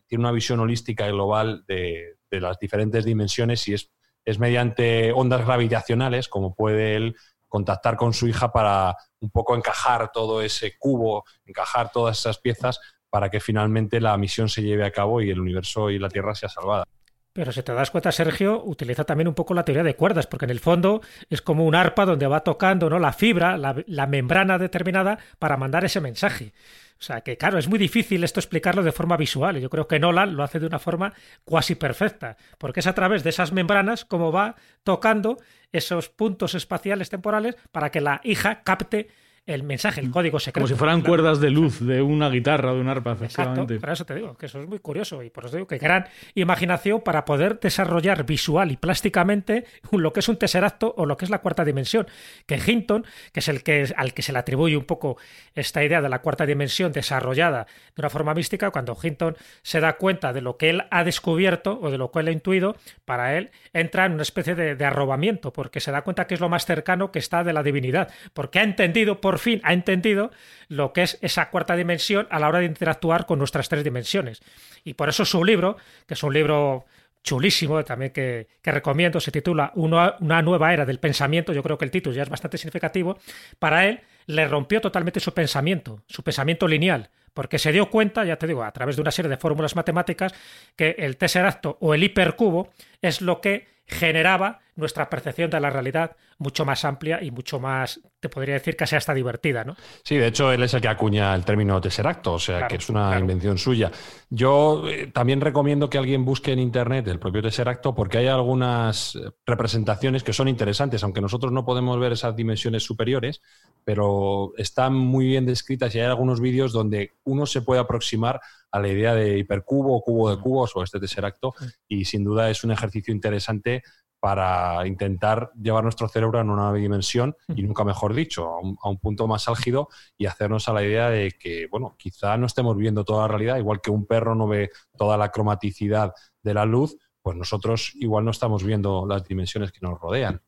tiene 0.07 0.23
una 0.23 0.31
visión 0.31 0.59
holística 0.59 1.07
y 1.07 1.11
global 1.11 1.63
de, 1.67 2.17
las 2.29 2.59
diferentes 2.59 3.03
dimensiones 3.03 3.67
y 3.67 3.73
es, 3.73 3.91
es 4.23 4.39
mediante 4.39 5.11
ondas 5.11 5.45
gravitacionales 5.45 6.29
como 6.29 6.55
puede 6.55 6.95
él 6.95 7.15
contactar 7.49 7.97
con 7.97 8.13
su 8.13 8.29
hija 8.29 8.53
para 8.53 8.95
un 9.19 9.29
poco 9.31 9.53
encajar 9.53 10.13
todo 10.13 10.41
ese 10.41 10.77
cubo, 10.77 11.25
encajar 11.45 11.91
todas 11.91 12.17
esas 12.19 12.37
piezas 12.37 12.79
para 13.11 13.29
que 13.29 13.39
finalmente 13.39 13.99
la 13.99 14.17
misión 14.17 14.49
se 14.49 14.63
lleve 14.63 14.85
a 14.85 14.91
cabo 14.91 15.21
y 15.21 15.29
el 15.29 15.39
universo 15.39 15.91
y 15.91 15.99
la 15.99 16.09
Tierra 16.09 16.33
sea 16.33 16.49
salvada. 16.49 16.85
Pero 17.33 17.51
si 17.51 17.61
te 17.61 17.73
das 17.73 17.91
cuenta, 17.91 18.11
Sergio 18.11 18.61
utiliza 18.63 19.05
también 19.05 19.27
un 19.27 19.33
poco 19.33 19.53
la 19.53 19.63
teoría 19.63 19.83
de 19.83 19.95
cuerdas, 19.95 20.27
porque 20.27 20.45
en 20.45 20.51
el 20.51 20.59
fondo 20.59 21.01
es 21.29 21.41
como 21.41 21.65
un 21.65 21.75
arpa 21.75 22.05
donde 22.05 22.27
va 22.27 22.41
tocando 22.41 22.89
¿no? 22.89 22.99
la 22.99 23.13
fibra, 23.13 23.57
la, 23.57 24.07
membrana 24.07 24.57
determinada 24.57 25.17
para 25.39 25.55
mandar 25.55 25.85
ese 25.85 26.01
mensaje. 26.01 26.53
O 26.99 27.03
sea 27.03 27.21
que, 27.21 27.37
claro, 27.37 27.57
es 27.57 27.67
muy 27.67 27.79
difícil 27.79 28.23
esto 28.23 28.39
explicarlo 28.39 28.83
de 28.83 28.91
forma 28.91 29.17
visual. 29.17 29.57
Y 29.57 29.61
yo 29.61 29.69
creo 29.69 29.87
que 29.87 29.99
Nolan 29.99 30.35
lo 30.35 30.43
hace 30.43 30.59
de 30.59 30.67
una 30.67 30.79
forma 30.79 31.13
cuasi 31.45 31.75
perfecta, 31.75 32.37
porque 32.57 32.81
es 32.81 32.87
a 32.87 32.93
través 32.93 33.23
de 33.23 33.29
esas 33.29 33.53
membranas 33.53 34.03
como 34.03 34.31
va 34.31 34.55
tocando 34.83 35.37
esos 35.71 36.09
puntos 36.09 36.53
espaciales 36.53 37.09
temporales 37.09 37.55
para 37.71 37.91
que 37.91 38.01
la 38.01 38.19
hija 38.23 38.61
capte 38.63 39.07
el 39.47 39.63
mensaje, 39.63 40.01
el 40.01 40.11
código 40.11 40.39
secreto. 40.39 40.65
Como 40.65 40.67
si 40.67 40.75
fueran 40.75 41.01
cuerdas 41.01 41.39
de 41.39 41.49
luz 41.49 41.79
de 41.79 42.01
una 42.01 42.29
guitarra 42.29 42.71
o 42.71 42.75
de 42.75 42.81
un 42.81 42.87
arpa, 42.87 43.13
efectivamente. 43.13 43.73
Exacto, 43.73 43.91
eso 43.91 44.05
te 44.05 44.15
digo, 44.15 44.37
que 44.37 44.45
eso 44.45 44.61
es 44.61 44.67
muy 44.67 44.79
curioso 44.79 45.23
y 45.23 45.29
por 45.29 45.45
eso 45.45 45.55
digo 45.55 45.67
que 45.67 45.79
gran 45.79 46.07
imaginación 46.35 47.01
para 47.01 47.25
poder 47.25 47.59
desarrollar 47.59 48.25
visual 48.25 48.71
y 48.71 48.77
plásticamente 48.77 49.65
lo 49.91 50.13
que 50.13 50.19
es 50.19 50.29
un 50.29 50.37
tesseracto 50.37 50.93
o 50.95 51.05
lo 51.05 51.17
que 51.17 51.25
es 51.25 51.31
la 51.31 51.39
cuarta 51.39 51.65
dimensión. 51.65 52.07
Que 52.45 52.59
Hinton, 52.65 53.05
que 53.33 53.39
es 53.39 53.47
el 53.47 53.63
que 53.63 53.91
al 53.97 54.13
que 54.13 54.21
se 54.21 54.31
le 54.31 54.39
atribuye 54.39 54.77
un 54.77 54.85
poco 54.85 55.17
esta 55.55 55.83
idea 55.83 56.01
de 56.01 56.09
la 56.09 56.21
cuarta 56.21 56.45
dimensión 56.45 56.91
desarrollada 56.91 57.65
de 57.95 58.01
una 58.01 58.09
forma 58.09 58.33
mística, 58.35 58.69
cuando 58.69 58.95
Hinton 59.01 59.35
se 59.63 59.79
da 59.79 59.93
cuenta 59.93 60.33
de 60.33 60.41
lo 60.41 60.57
que 60.57 60.69
él 60.69 60.83
ha 60.91 61.03
descubierto 61.03 61.79
o 61.81 61.89
de 61.89 61.97
lo 61.97 62.11
que 62.11 62.19
él 62.19 62.27
ha 62.27 62.31
intuido, 62.31 62.75
para 63.05 63.37
él 63.37 63.49
entra 63.73 64.05
en 64.05 64.13
una 64.13 64.23
especie 64.23 64.53
de, 64.53 64.75
de 64.75 64.85
arrobamiento, 64.85 65.51
porque 65.51 65.79
se 65.79 65.91
da 65.91 66.03
cuenta 66.03 66.27
que 66.27 66.35
es 66.35 66.39
lo 66.39 66.49
más 66.49 66.65
cercano 66.65 67.11
que 67.11 67.19
está 67.19 67.43
de 67.43 67.53
la 67.53 67.63
divinidad, 67.63 68.11
porque 68.33 68.59
ha 68.59 68.63
entendido 68.63 69.19
por 69.19 69.30
por 69.31 69.39
fin 69.39 69.61
ha 69.63 69.71
entendido 69.71 70.29
lo 70.67 70.91
que 70.91 71.03
es 71.03 71.17
esa 71.21 71.49
cuarta 71.49 71.77
dimensión 71.77 72.27
a 72.31 72.37
la 72.37 72.49
hora 72.49 72.59
de 72.59 72.65
interactuar 72.65 73.25
con 73.25 73.39
nuestras 73.39 73.69
tres 73.69 73.81
dimensiones. 73.81 74.41
Y 74.83 74.95
por 74.95 75.07
eso 75.07 75.23
su 75.23 75.45
libro, 75.45 75.77
que 76.05 76.15
es 76.15 76.23
un 76.23 76.33
libro 76.33 76.83
chulísimo 77.23 77.81
también 77.85 78.11
que, 78.11 78.49
recomiendo, 78.61 79.21
se 79.21 79.31
titula 79.31 79.71
una, 79.75 80.17
nueva 80.41 80.73
era 80.73 80.85
del 80.85 80.99
pensamiento, 80.99 81.53
yo 81.53 81.63
creo 81.63 81.77
que 81.77 81.85
el 81.85 81.91
título 81.91 82.13
ya 82.13 82.23
es 82.23 82.29
bastante 82.29 82.57
significativo, 82.57 83.17
para 83.57 83.87
él 83.87 84.01
le 84.25 84.45
rompió 84.49 84.81
totalmente 84.81 85.21
su 85.21 85.33
pensamiento, 85.33 86.03
su 86.07 86.23
pensamiento 86.23 86.67
lineal, 86.67 87.09
porque 87.33 87.57
se 87.57 87.71
dio 87.71 87.89
cuenta, 87.89 88.25
ya 88.25 88.35
te 88.35 88.47
digo, 88.47 88.65
a 88.65 88.71
través 88.73 88.97
de 88.97 89.01
una 89.01 89.11
serie 89.11 89.29
de 89.29 89.37
fórmulas 89.37 89.77
matemáticas, 89.77 90.33
que 90.75 90.97
el 90.99 91.15
tesseracto 91.15 91.77
o 91.79 91.93
el 91.93 92.03
hipercubo 92.03 92.73
es 93.01 93.21
lo 93.21 93.39
que 93.39 93.65
generaba 93.91 94.61
nuestra 94.77 95.09
percepción 95.09 95.49
de 95.49 95.59
la 95.59 95.69
realidad 95.69 96.15
mucho 96.37 96.65
más 96.65 96.85
amplia 96.85 97.21
y 97.21 97.29
mucho 97.29 97.59
más, 97.59 97.99
te 98.19 98.29
podría 98.29 98.55
decir, 98.55 98.75
casi 98.75 98.95
hasta 98.95 99.13
divertida, 99.13 99.63
¿no? 99.65 99.75
Sí, 100.03 100.15
de 100.15 100.27
hecho, 100.27 100.51
él 100.51 100.63
es 100.63 100.73
el 100.73 100.81
que 100.81 100.87
acuña 100.87 101.35
el 101.35 101.43
término 101.43 101.79
tesseracto, 101.81 102.33
o 102.33 102.39
sea, 102.39 102.67
que 102.67 102.77
es 102.77 102.89
una 102.89 103.19
invención 103.19 103.57
suya. 103.57 103.91
Yo 104.29 104.87
eh, 104.87 105.11
también 105.13 105.41
recomiendo 105.41 105.89
que 105.89 105.97
alguien 105.97 106.23
busque 106.23 106.53
en 106.53 106.59
Internet 106.59 107.07
el 107.09 107.19
propio 107.19 107.41
tesseracto 107.41 107.93
porque 107.93 108.17
hay 108.19 108.27
algunas 108.27 109.19
representaciones 109.45 110.23
que 110.23 110.33
son 110.33 110.47
interesantes, 110.47 111.03
aunque 111.03 111.21
nosotros 111.21 111.51
no 111.51 111.65
podemos 111.65 111.99
ver 111.99 112.13
esas 112.13 112.35
dimensiones 112.35 112.83
superiores, 112.83 113.41
pero 113.83 114.53
están 114.57 114.95
muy 114.95 115.27
bien 115.27 115.45
descritas 115.45 115.93
y 115.93 115.99
hay 115.99 116.05
algunos 116.05 116.39
vídeos 116.39 116.71
donde 116.71 117.11
uno 117.25 117.45
se 117.45 117.61
puede 117.61 117.81
aproximar 117.81 118.39
a 118.71 118.79
la 118.79 118.87
idea 118.87 119.13
de 119.13 119.37
hipercubo 119.37 119.97
o 119.97 120.01
cubo 120.01 120.29
de 120.29 120.41
cubos 120.41 120.71
o 120.75 120.83
este 120.83 120.99
tesseracto 120.99 121.53
y 121.87 122.05
sin 122.05 122.23
duda 122.23 122.49
es 122.49 122.63
un 122.63 122.71
ejercicio 122.71 123.13
interesante 123.13 123.83
para 124.21 124.85
intentar 124.85 125.51
llevar 125.59 125.83
nuestro 125.83 126.07
cerebro 126.07 126.39
a 126.39 126.43
una 126.43 126.53
nueva 126.53 126.73
dimensión 126.75 127.35
y 127.47 127.63
nunca 127.63 127.83
mejor 127.83 128.13
dicho, 128.13 128.47
a 128.47 128.89
un, 128.89 128.99
punto 128.99 129.27
más 129.27 129.47
álgido 129.47 129.89
y 130.15 130.27
hacernos 130.27 130.69
a 130.69 130.73
la 130.73 130.83
idea 130.83 131.09
de 131.09 131.31
que, 131.31 131.65
bueno, 131.71 131.95
quizá 131.97 132.37
no 132.37 132.45
estemos 132.45 132.77
viendo 132.77 133.03
toda 133.03 133.23
la 133.23 133.29
realidad, 133.29 133.57
igual 133.57 133.81
que 133.81 133.89
un 133.89 134.05
perro 134.05 134.35
no 134.35 134.47
ve 134.47 134.69
toda 134.95 135.17
la 135.17 135.29
cromaticidad 135.29 136.13
de 136.43 136.53
la 136.53 136.65
luz, 136.65 136.95
pues 137.23 137.35
nosotros 137.35 137.93
igual 137.95 138.23
no 138.23 138.29
estamos 138.29 138.63
viendo 138.63 139.07
las 139.07 139.27
dimensiones 139.27 139.71
que 139.71 139.79
nos 139.81 139.99
rodean. 139.99 140.39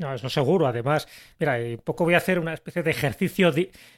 No, 0.00 0.14
eso 0.14 0.30
seguro. 0.30 0.66
Además, 0.66 1.06
mira, 1.38 1.58
un 1.58 1.82
poco 1.84 2.04
voy 2.04 2.14
a 2.14 2.16
hacer 2.16 2.38
una 2.38 2.54
especie 2.54 2.82
de 2.82 2.90
ejercicio 2.90 3.52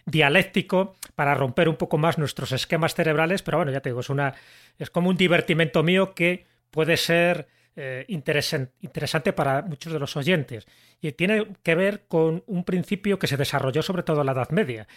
dialéctico 0.05 0.97
para 1.15 1.33
romper 1.33 1.69
un 1.69 1.77
poco 1.77 1.97
más 1.97 2.19
nuestros 2.19 2.51
esquemas 2.51 2.97
cerebrales, 2.97 3.43
pero 3.43 3.59
bueno, 3.59 3.71
ya 3.71 3.81
te 3.81 3.91
digo, 3.91 4.01
es, 4.01 4.11
una, 4.11 4.35
es 4.81 4.91
como 4.91 5.11
un 5.11 5.17
divertimento 5.17 5.85
mío 5.85 6.13
que 6.13 6.45
puede 6.73 6.97
ser 6.97 7.47
eh, 7.77 8.05
interesante 8.09 9.33
para 9.33 9.63
muchos 9.63 9.93
de 9.93 10.01
los 10.01 10.17
oyentes. 10.17 10.67
Y 11.01 11.13
tiene 11.13 11.47
que 11.63 11.77
ver 11.77 12.03
con 12.09 12.43
un 12.49 12.65
principio 12.65 13.21
que 13.21 13.29
se 13.29 13.37
desarrolló 13.37 13.81
sobre 13.83 14.03
todo 14.03 14.23
en 14.23 14.27
la 14.27 14.33
Edad 14.33 14.51
Media. 14.51 14.89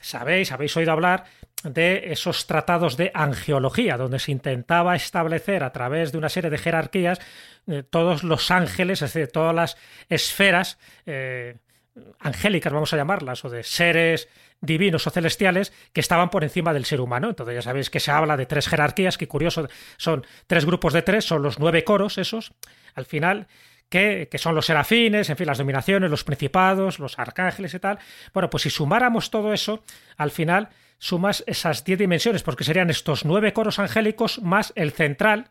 sabéis, 0.00 0.52
habéis 0.52 0.76
oído 0.76 0.92
hablar 0.92 1.24
de 1.64 2.12
esos 2.12 2.46
tratados 2.46 2.96
de 2.96 3.10
angeología, 3.14 3.96
donde 3.96 4.18
se 4.18 4.30
intentaba 4.32 4.94
establecer 4.94 5.64
a 5.64 5.72
través 5.72 6.12
de 6.12 6.18
una 6.18 6.28
serie 6.28 6.50
de 6.50 6.58
jerarquías 6.58 7.20
eh, 7.66 7.82
todos 7.88 8.22
los 8.22 8.50
ángeles, 8.50 9.00
es 9.00 9.12
decir, 9.12 9.32
todas 9.32 9.54
las 9.54 9.76
esferas 10.10 10.78
eh, 11.06 11.56
angélicas, 12.20 12.72
vamos 12.72 12.92
a 12.92 12.96
llamarlas, 12.96 13.44
o 13.44 13.48
de 13.48 13.62
seres 13.62 14.28
divinos 14.60 15.06
o 15.06 15.10
celestiales 15.10 15.72
que 15.92 16.00
estaban 16.00 16.28
por 16.30 16.44
encima 16.44 16.74
del 16.74 16.84
ser 16.84 17.00
humano. 17.00 17.30
Entonces 17.30 17.54
ya 17.54 17.62
sabéis 17.62 17.88
que 17.88 18.00
se 18.00 18.10
habla 18.10 18.36
de 18.36 18.46
tres 18.46 18.68
jerarquías, 18.68 19.16
que 19.16 19.28
curioso, 19.28 19.68
son 19.96 20.26
tres 20.46 20.66
grupos 20.66 20.92
de 20.92 21.02
tres, 21.02 21.24
son 21.24 21.42
los 21.42 21.58
nueve 21.58 21.82
coros 21.82 22.18
esos, 22.18 22.52
al 22.94 23.06
final, 23.06 23.46
que, 23.88 24.28
que, 24.30 24.38
son 24.38 24.54
los 24.54 24.66
serafines, 24.66 25.30
en 25.30 25.36
fin, 25.36 25.46
las 25.46 25.58
dominaciones, 25.58 26.10
los 26.10 26.24
principados, 26.24 26.98
los 26.98 27.18
arcángeles 27.18 27.72
y 27.74 27.78
tal. 27.78 27.98
Bueno, 28.32 28.50
pues 28.50 28.64
si 28.64 28.70
sumáramos 28.70 29.30
todo 29.30 29.52
eso, 29.52 29.84
al 30.16 30.30
final 30.30 30.68
sumas 30.98 31.44
esas 31.46 31.84
diez 31.84 31.98
dimensiones, 31.98 32.42
porque 32.42 32.64
serían 32.64 32.90
estos 32.90 33.24
nueve 33.24 33.52
coros 33.52 33.78
angélicos 33.78 34.40
más 34.42 34.72
el 34.76 34.92
central, 34.92 35.50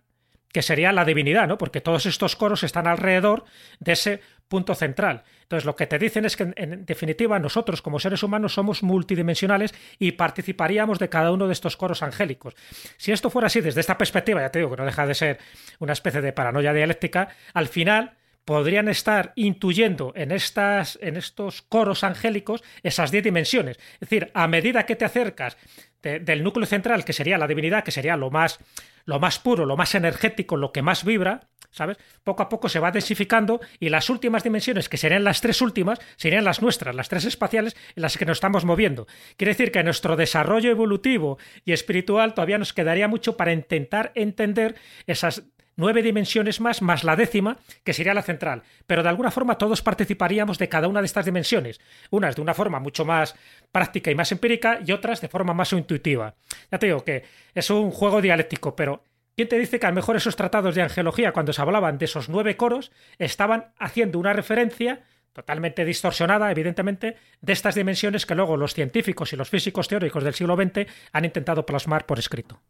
que 0.51 0.61
sería 0.61 0.91
la 0.91 1.03
divinidad, 1.03 1.47
¿no? 1.47 1.57
Porque 1.57 1.81
todos 1.81 2.05
estos 2.05 2.35
coros 2.35 2.63
están 2.63 2.87
alrededor 2.87 3.43
de 3.79 3.93
ese 3.93 4.21
punto 4.47 4.75
central. 4.75 5.23
Entonces, 5.41 5.65
lo 5.65 5.75
que 5.75 5.87
te 5.87 5.97
dicen 5.97 6.25
es 6.25 6.37
que, 6.37 6.53
en 6.55 6.85
definitiva, 6.85 7.39
nosotros 7.39 7.81
como 7.81 7.99
seres 7.99 8.21
humanos 8.21 8.53
somos 8.53 8.83
multidimensionales 8.83 9.73
y 9.97 10.11
participaríamos 10.11 10.99
de 10.99 11.09
cada 11.09 11.31
uno 11.31 11.47
de 11.47 11.53
estos 11.53 11.75
coros 11.75 12.03
angélicos. 12.03 12.53
Si 12.97 13.11
esto 13.11 13.31
fuera 13.31 13.47
así, 13.47 13.61
desde 13.61 13.81
esta 13.81 13.97
perspectiva, 13.97 14.41
ya 14.41 14.51
te 14.51 14.59
digo 14.59 14.69
que 14.69 14.77
no 14.77 14.85
deja 14.85 15.07
de 15.07 15.15
ser 15.15 15.39
una 15.79 15.93
especie 15.93 16.21
de 16.21 16.33
paranoia 16.33 16.71
dialéctica, 16.71 17.29
al 17.55 17.67
final 17.67 18.13
podrían 18.45 18.89
estar 18.89 19.33
intuyendo 19.35 20.13
en, 20.15 20.31
estas, 20.31 20.97
en 21.01 21.15
estos 21.15 21.61
coros 21.61 22.03
angélicos 22.03 22.63
esas 22.83 23.11
diez 23.11 23.23
dimensiones. 23.23 23.77
Es 23.95 24.01
decir, 24.01 24.31
a 24.33 24.47
medida 24.47 24.85
que 24.85 24.95
te 24.95 25.05
acercas 25.05 25.57
del 26.01 26.43
núcleo 26.43 26.65
central, 26.65 27.05
que 27.05 27.13
sería 27.13 27.37
la 27.37 27.47
divinidad, 27.47 27.83
que 27.83 27.91
sería 27.91 28.17
lo 28.17 28.29
más, 28.29 28.59
lo 29.05 29.19
más 29.19 29.39
puro, 29.39 29.65
lo 29.65 29.77
más 29.77 29.95
energético, 29.95 30.57
lo 30.57 30.73
que 30.73 30.81
más 30.81 31.05
vibra, 31.05 31.47
¿sabes? 31.71 31.97
Poco 32.25 32.43
a 32.43 32.49
poco 32.49 32.67
se 32.67 32.79
va 32.79 32.91
densificando 32.91 33.61
y 33.79 33.87
las 33.87 34.09
últimas 34.09 34.43
dimensiones, 34.43 34.89
que 34.89 34.97
serían 34.97 35.23
las 35.23 35.39
tres 35.39 35.61
últimas, 35.61 35.99
serían 36.17 36.43
las 36.43 36.61
nuestras, 36.61 36.93
las 36.93 37.07
tres 37.07 37.23
espaciales 37.23 37.75
en 37.95 38.01
las 38.01 38.17
que 38.17 38.25
nos 38.25 38.37
estamos 38.37 38.65
moviendo. 38.65 39.07
Quiere 39.37 39.53
decir 39.53 39.71
que 39.71 39.81
nuestro 39.83 40.17
desarrollo 40.17 40.69
evolutivo 40.69 41.37
y 41.63 41.71
espiritual 41.71 42.33
todavía 42.33 42.57
nos 42.57 42.73
quedaría 42.73 43.07
mucho 43.07 43.37
para 43.37 43.53
intentar 43.53 44.11
entender 44.15 44.75
esas 45.07 45.43
nueve 45.75 46.01
dimensiones 46.01 46.61
más, 46.61 46.81
más 46.81 47.03
la 47.03 47.15
décima, 47.15 47.57
que 47.83 47.93
sería 47.93 48.13
la 48.13 48.21
central. 48.21 48.63
Pero 48.87 49.03
de 49.03 49.09
alguna 49.09 49.31
forma 49.31 49.57
todos 49.57 49.81
participaríamos 49.81 50.57
de 50.57 50.69
cada 50.69 50.87
una 50.87 51.01
de 51.01 51.05
estas 51.05 51.25
dimensiones. 51.25 51.79
Unas 52.09 52.35
de 52.35 52.41
una 52.41 52.53
forma 52.53 52.79
mucho 52.79 53.05
más 53.05 53.35
práctica 53.71 54.11
y 54.11 54.15
más 54.15 54.31
empírica 54.31 54.79
y 54.85 54.91
otras 54.91 55.21
de 55.21 55.29
forma 55.29 55.53
más 55.53 55.73
intuitiva. 55.73 56.35
Ya 56.71 56.79
te 56.79 56.87
digo 56.87 57.03
que 57.03 57.23
es 57.53 57.69
un 57.69 57.91
juego 57.91 58.21
dialéctico, 58.21 58.75
pero 58.75 59.03
¿quién 59.35 59.47
te 59.47 59.59
dice 59.59 59.79
que 59.79 59.85
a 59.85 59.89
lo 59.89 59.95
mejor 59.95 60.15
esos 60.15 60.35
tratados 60.35 60.75
de 60.75 60.81
angelología, 60.81 61.31
cuando 61.31 61.53
se 61.53 61.61
hablaban 61.61 61.97
de 61.97 62.05
esos 62.05 62.29
nueve 62.29 62.57
coros, 62.57 62.91
estaban 63.17 63.73
haciendo 63.77 64.19
una 64.19 64.33
referencia 64.33 65.01
totalmente 65.33 65.83
distorsionada, 65.83 66.51
evidentemente, 66.51 67.17
de 67.41 67.53
estas 67.53 67.75
dimensiones 67.75 68.25
que 68.25 68.35
luego 68.35 68.55
los 68.55 68.73
científicos 68.73 69.33
y 69.33 69.35
los 69.35 69.49
físicos 69.49 69.87
teóricos 69.87 70.23
del 70.23 70.35
siglo 70.35 70.55
XX 70.55 70.87
han 71.11 71.25
intentado 71.25 71.65
plasmar 71.65 72.05
por 72.05 72.19
escrito? 72.19 72.61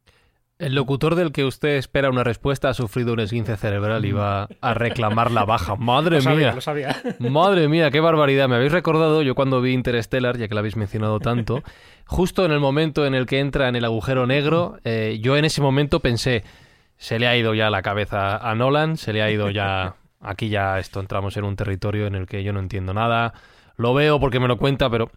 El 0.59 0.75
locutor 0.75 1.15
del 1.15 1.31
que 1.31 1.45
usted 1.45 1.77
espera 1.77 2.09
una 2.09 2.23
respuesta 2.23 2.69
ha 2.69 2.73
sufrido 2.73 3.13
un 3.13 3.19
esguince 3.19 3.57
cerebral 3.57 4.05
y 4.05 4.11
va 4.11 4.47
a 4.61 4.73
reclamar 4.73 5.31
la 5.31 5.45
baja. 5.45 5.75
Madre 5.79 6.21
mía. 6.21 6.53
Lo 6.53 6.61
sabía. 6.61 6.95
Madre 7.19 7.67
mía, 7.67 7.89
qué 7.89 7.99
barbaridad. 7.99 8.47
Me 8.47 8.55
habéis 8.55 8.71
recordado, 8.71 9.23
yo 9.23 9.33
cuando 9.33 9.61
vi 9.61 9.73
Interstellar, 9.73 10.37
ya 10.37 10.47
que 10.47 10.53
la 10.53 10.59
habéis 10.59 10.75
mencionado 10.75 11.19
tanto, 11.19 11.63
justo 12.05 12.45
en 12.45 12.51
el 12.51 12.59
momento 12.59 13.05
en 13.05 13.15
el 13.15 13.25
que 13.25 13.39
entra 13.39 13.67
en 13.67 13.75
el 13.75 13.83
agujero 13.83 14.27
negro, 14.27 14.77
eh, 14.83 15.19
yo 15.21 15.37
en 15.37 15.45
ese 15.45 15.61
momento 15.61 16.01
pensé, 16.01 16.43
se 16.97 17.17
le 17.17 17.27
ha 17.27 17.35
ido 17.35 17.55
ya 17.55 17.69
la 17.71 17.81
cabeza 17.81 18.37
a 18.37 18.53
Nolan, 18.55 18.97
se 18.97 19.11
le 19.11 19.21
ha 19.21 19.31
ido 19.31 19.49
ya... 19.49 19.95
Aquí 20.25 20.47
ya 20.47 20.79
esto 20.79 21.01
entramos 21.01 21.35
en 21.35 21.43
un 21.43 21.57
territorio 21.57 22.07
en 22.07 22.15
el 22.15 22.27
que 22.27 22.45
yo 22.45 22.53
no 22.53 22.61
entiendo 22.61 22.93
nada. 22.93 23.33
Lo 23.75 23.93
veo 23.93 24.21
porque 24.21 24.39
me 24.39 24.47
lo 24.47 24.57
cuenta, 24.57 24.89
pero 24.89 25.11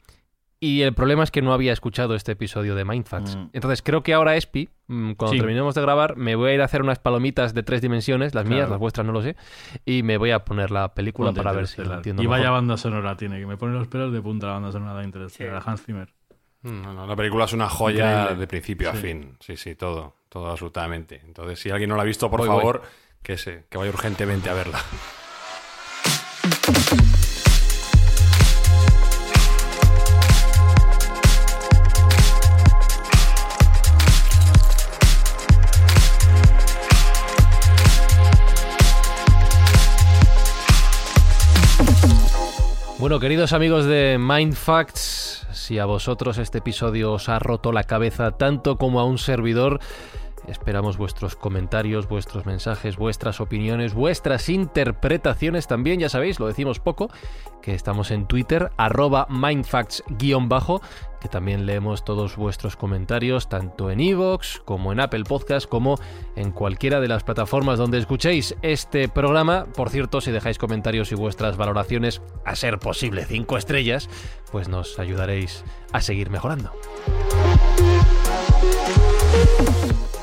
y 0.59 0.83
el 0.83 0.95
problema 0.95 1.23
es 1.23 1.31
que 1.31 1.43
no 1.43 1.53
había 1.53 1.73
escuchado 1.73 2.15
este 2.15 2.33
episodio 2.33 2.75
de 2.75 2.85
Mindfacts. 2.85 3.37
Mm. 3.37 3.51
Entonces 3.53 3.83
creo 3.83 4.03
que 4.03 4.15
ahora, 4.15 4.37
Espi, 4.37 4.71
mm, 4.87 5.13
cuando 5.13 5.37
terminemos 5.37 5.75
de 5.75 5.83
grabar, 5.83 6.17
me 6.17 6.35
voy 6.35 6.51
a 6.51 6.55
ir 6.55 6.63
a 6.63 6.65
hacer 6.65 6.83
unas 6.83 6.99
palomitas 6.99 7.53
de 7.53 7.63
tres 7.63 7.83
dimensiones, 7.83 8.35
las 8.35 8.47
mías, 8.47 8.71
las 8.71 8.79
vuestras 8.79 9.07
no 9.07 9.13
lo 9.13 9.23
sé, 9.23 9.37
y 9.85 10.03
me 10.03 10.17
voy 10.17 10.31
a 10.31 10.45
poner 10.45 10.71
la 10.71 10.95
película 10.95 11.33
para 11.33 11.53
ver 11.53 11.67
si 11.67 11.83
lo 11.83 11.95
entiendo. 11.95 12.23
Y 12.23 12.27
vaya 12.27 12.51
banda 12.51 12.77
sonora 12.77 13.17
tiene, 13.17 13.39
que 13.39 13.47
me 13.47 13.57
pone 13.57 13.75
los 13.75 13.89
pelos 13.89 14.13
de 14.13 14.23
punta 14.23 14.47
la 14.47 14.53
banda 14.55 14.73
sonora 14.73 15.01
de 15.01 15.05
Interstellar, 15.05 15.63
Hans 15.65 15.85
Zimmer. 15.85 16.09
Mm, 16.63 17.07
la 17.07 17.17
película 17.17 17.45
es 17.45 17.53
una 17.53 17.69
joya 17.69 18.35
de 18.35 18.47
principio 18.47 18.91
a 18.91 18.95
fin. 18.95 19.37
Sí, 19.41 19.57
sí, 19.57 19.75
todo, 19.75 20.17
todo 20.29 20.51
absolutamente. 20.51 21.21
Entonces, 21.25 21.61
si 21.61 21.71
alguien 21.71 21.91
no 21.91 21.97
la 21.97 22.03
ha 22.03 22.07
visto, 22.07 22.31
por 22.31 22.47
favor, 22.47 22.83
Que, 23.23 23.37
se, 23.37 23.65
que 23.69 23.77
vaya 23.77 23.91
urgentemente 23.91 24.49
a 24.49 24.55
verla. 24.55 24.79
Bueno, 43.07 43.21
queridos 43.21 43.53
amigos 43.53 43.85
de 43.85 44.19
Mindfacts, 44.19 45.47
si 45.53 45.79
a 45.79 45.85
vosotros 45.85 46.39
este 46.39 46.59
episodio 46.59 47.13
os 47.13 47.29
ha 47.29 47.39
roto 47.39 47.71
la 47.71 47.85
cabeza 47.85 48.33
tanto 48.33 48.79
como 48.79 48.99
a 48.99 49.05
un 49.05 49.19
servidor, 49.19 49.79
Esperamos 50.47 50.97
vuestros 50.97 51.37
comentarios, 51.37 52.09
vuestros 52.09 52.47
mensajes, 52.47 52.97
vuestras 52.97 53.41
opiniones, 53.41 53.95
vuestras 53.95 54.49
interpretaciones 54.49 55.67
también, 55.67 56.01
ya 56.01 56.09
sabéis, 56.09 56.39
lo 56.39 56.47
decimos 56.47 56.81
poco, 56.81 57.11
que 57.63 57.75
estamos 57.75 58.11
en 58.11 58.27
Twitter, 58.27 58.71
arroba 58.77 59.27
mindfacts-bajo, 59.29 60.81
que 61.21 61.29
también 61.29 61.67
leemos 61.67 62.05
todos 62.05 62.37
vuestros 62.37 62.77
comentarios, 62.77 63.49
tanto 63.49 63.91
en 63.91 64.01
iVoox 64.01 64.61
como 64.65 64.93
en 64.93 65.01
Apple 65.01 65.25
Podcast, 65.25 65.69
como 65.69 65.99
en 66.37 66.53
cualquiera 66.53 67.01
de 67.01 67.09
las 67.09 67.25
plataformas 67.25 67.79
donde 67.79 67.99
escuchéis 67.99 68.55
este 68.63 69.09
programa. 69.09 69.67
Por 69.75 69.91
cierto, 69.91 70.21
si 70.21 70.31
dejáis 70.31 70.59
comentarios 70.59 71.11
y 71.11 71.17
vuestras 71.17 71.57
valoraciones, 71.57 72.23
a 72.45 72.55
ser 72.55 72.79
posible 72.79 73.25
cinco 73.25 73.57
estrellas, 73.57 74.09
pues 74.53 74.69
nos 74.69 74.99
ayudaréis 74.99 75.65
a 75.93 76.01
seguir 76.01 76.31
mejorando. 76.31 76.71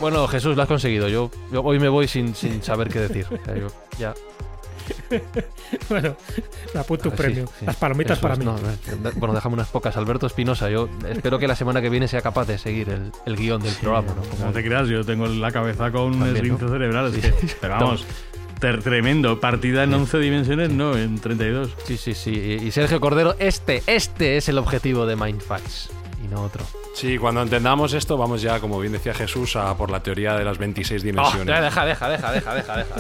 Bueno, 0.04 0.28
Jesús, 0.28 0.58
lo 0.58 0.62
has 0.62 0.68
conseguido. 0.68 1.08
Yo, 1.08 1.32
hoy 1.64 1.80
me 1.80 1.88
voy 1.88 2.10
sin, 2.10 2.36
sin 2.36 2.62
saber 2.62 2.90
qué 2.90 3.00
decir. 3.00 3.26
ya. 3.98 4.14
bueno, 5.90 6.18
apunto 6.78 7.08
un 7.08 7.16
premio. 7.16 7.46
Las 7.66 7.78
palomitas 7.78 8.20
para 8.20 8.36
mí. 8.36 8.44
bueno, 9.16 9.34
déjame 9.34 9.54
unas 9.54 9.70
pocas. 9.70 9.96
Alberto 9.96 10.28
Espinosa, 10.28 10.70
yo 10.70 10.90
espero 11.08 11.40
que 11.40 11.48
la 11.48 11.56
semana 11.56 11.82
que 11.82 11.90
viene 11.90 12.10
sea 12.10 12.22
capaz 12.22 12.46
de 12.48 12.58
seguir 12.58 12.90
el, 12.90 13.36
guion 13.38 13.64
del 13.64 13.76
programa. 13.76 14.14
¿no? 14.42 14.52
te 14.52 14.62
creas, 14.62 14.90
yo 14.90 15.06
tengo 15.06 15.26
la 15.26 15.54
cabeza 15.54 15.90
con 15.90 16.22
un 16.22 16.36
esguince 16.36 16.68
cerebral. 16.68 17.14
pero 17.62 17.74
vamos, 17.74 18.06
tremendo. 18.84 19.40
Partida 19.40 19.86
en 19.86 19.94
11 19.94 20.20
dimensiones, 20.20 20.70
no, 20.70 20.98
en 20.98 21.18
32. 21.18 21.78
Sí, 21.86 21.96
sí, 21.96 22.14
sí. 22.14 22.58
Y 22.62 22.72
Sergio 22.72 23.00
Cordero, 23.00 23.38
este, 23.40 23.82
este 23.88 24.36
es 24.36 24.50
el 24.50 24.58
objetivo 24.58 25.06
de 25.06 25.16
Mindfacts 25.16 26.03
y 26.24 26.28
no 26.28 26.42
otro. 26.42 26.64
Sí, 26.94 27.18
cuando 27.18 27.42
entendamos 27.42 27.94
esto, 27.94 28.18
vamos 28.18 28.42
ya, 28.42 28.60
como 28.60 28.80
bien 28.80 28.94
decía 28.94 29.14
Jesús, 29.14 29.56
a 29.56 29.76
por 29.76 29.90
la 29.90 30.02
teoría 30.02 30.36
de 30.36 30.46
las 30.46 30.58
26 30.58 31.04
dimensiones. 31.04 31.48
deja, 31.48 31.86
deja, 31.86 32.10
deja, 32.10 32.32
deja, 32.32 32.56
deja, 32.56 32.78
deja. 32.78 32.96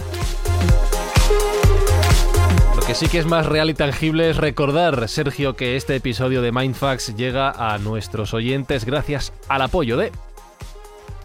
Lo 2.75 2.81
que 2.81 2.95
sí 2.95 3.07
que 3.07 3.19
es 3.19 3.25
más 3.25 3.45
real 3.45 3.69
y 3.69 3.73
tangible 3.73 4.29
es 4.29 4.37
recordar, 4.37 5.07
Sergio, 5.07 5.55
que 5.55 5.75
este 5.75 5.95
episodio 5.95 6.41
de 6.41 6.51
Mindfax 6.51 7.15
llega 7.15 7.51
a 7.51 7.77
nuestros 7.77 8.33
oyentes 8.33 8.85
gracias 8.85 9.31
al 9.47 9.61
apoyo 9.61 9.95
de 9.95 10.11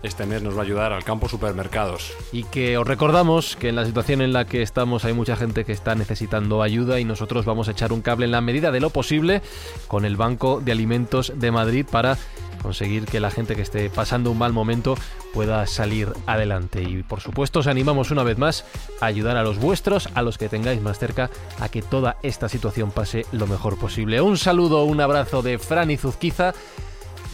este 0.02 0.26
mes 0.26 0.42
nos 0.42 0.56
va 0.56 0.60
a 0.60 0.64
ayudar 0.64 0.92
al 0.92 1.04
campo 1.04 1.28
supermercados. 1.28 2.12
Y 2.32 2.44
que 2.44 2.78
os 2.78 2.86
recordamos 2.86 3.56
que 3.56 3.68
en 3.68 3.76
la 3.76 3.84
situación 3.84 4.20
en 4.20 4.32
la 4.32 4.44
que 4.44 4.62
estamos 4.62 5.04
hay 5.04 5.12
mucha 5.12 5.36
gente 5.36 5.64
que 5.64 5.72
está 5.72 5.94
necesitando 5.94 6.62
ayuda 6.62 7.00
y 7.00 7.04
nosotros 7.04 7.44
vamos 7.44 7.68
a 7.68 7.72
echar 7.72 7.92
un 7.92 8.02
cable 8.02 8.26
en 8.26 8.32
la 8.32 8.40
medida 8.40 8.70
de 8.70 8.80
lo 8.80 8.90
posible 8.90 9.42
con 9.86 10.04
el 10.04 10.16
Banco 10.16 10.60
de 10.60 10.72
Alimentos 10.72 11.32
de 11.36 11.50
Madrid 11.50 11.86
para 11.90 12.16
conseguir 12.62 13.06
que 13.06 13.20
la 13.20 13.30
gente 13.30 13.54
que 13.54 13.62
esté 13.62 13.88
pasando 13.88 14.30
un 14.30 14.38
mal 14.38 14.52
momento 14.52 14.96
pueda 15.32 15.66
salir 15.66 16.08
adelante. 16.26 16.82
Y 16.82 17.02
por 17.02 17.20
supuesto 17.20 17.60
os 17.60 17.66
animamos 17.66 18.10
una 18.10 18.22
vez 18.22 18.38
más 18.38 18.64
a 19.00 19.06
ayudar 19.06 19.36
a 19.36 19.42
los 19.42 19.58
vuestros, 19.58 20.08
a 20.14 20.22
los 20.22 20.38
que 20.38 20.48
tengáis 20.48 20.80
más 20.82 20.98
cerca, 20.98 21.30
a 21.60 21.68
que 21.68 21.82
toda 21.82 22.16
esta 22.22 22.48
situación 22.48 22.90
pase 22.90 23.26
lo 23.32 23.46
mejor 23.46 23.78
posible. 23.78 24.20
Un 24.20 24.36
saludo, 24.36 24.84
un 24.84 25.00
abrazo 25.00 25.42
de 25.42 25.58
Fran 25.58 25.90
y 25.90 25.96
Zuzquiza. 25.96 26.52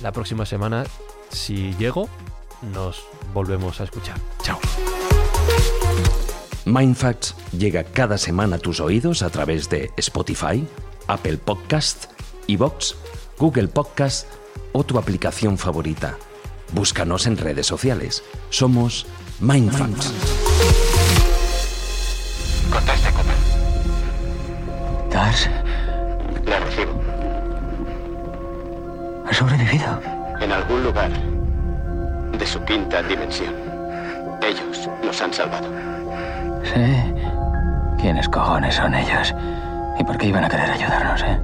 La 0.03 0.13
próxima 0.13 0.45
semana, 0.45 0.85
si 1.31 1.75
llego, 1.79 2.09
nos 2.63 3.05
volvemos 3.33 3.81
a 3.81 3.85
escuchar. 3.85 4.17
Chao. 4.43 4.59
Mindfacts 6.65 7.35
llega 7.53 7.85
cada 7.85 8.19
semana 8.19 8.57
a 8.57 8.59
tus 8.59 8.81
oídos 8.81 9.23
a 9.23 9.31
través 9.31 9.69
de 9.69 9.91
Spotify, 9.97 10.67
Apple 11.07 11.37
Podcast, 11.37 12.07
Evox 12.49 12.97
Google 13.39 13.69
Podcast 13.69 14.29
o 14.73 14.85
tu 14.85 14.99
aplicación 14.99 15.59
favorita. 15.59 16.17
Búscanos 16.73 17.27
en 17.27 17.37
redes 17.37 17.67
sociales. 17.67 18.23
Somos 18.51 19.07
Mindfacts. 19.41 20.13
Conteste, 22.71 23.11
Cooper. 23.11 23.37
¿Tars? 25.11 25.51
La 26.45 26.61
recibo. 26.61 27.01
¿Ha 29.27 29.35
sobrevivido? 29.35 30.01
En 30.41 30.53
algún 30.53 30.85
lugar 30.85 31.11
su 32.65 32.73
quinta 32.73 33.03
dimensión. 33.03 33.55
Ellos 34.43 34.89
nos 35.05 35.21
han 35.21 35.33
salvado. 35.33 35.69
Sí. 36.63 37.15
¿Quiénes 38.01 38.29
cojones 38.29 38.75
son 38.75 38.95
ellos? 38.95 39.35
¿Y 39.99 40.05
por 40.05 40.17
qué 40.19 40.27
iban 40.27 40.45
a 40.45 40.49
querer 40.49 40.71
ayudarnos, 40.71 41.23
eh? 41.23 41.39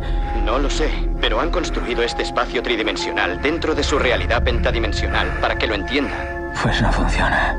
No 0.44 0.58
lo 0.58 0.70
sé, 0.70 0.90
pero 1.20 1.40
han 1.40 1.50
construido 1.50 2.02
este 2.02 2.22
espacio 2.22 2.62
tridimensional 2.62 3.40
dentro 3.42 3.74
de 3.74 3.82
su 3.82 3.98
realidad 3.98 4.42
pentadimensional 4.42 5.28
para 5.40 5.56
que 5.56 5.66
lo 5.66 5.74
entienda. 5.74 6.52
Pues 6.62 6.80
no 6.82 6.92
funciona. 6.92 7.56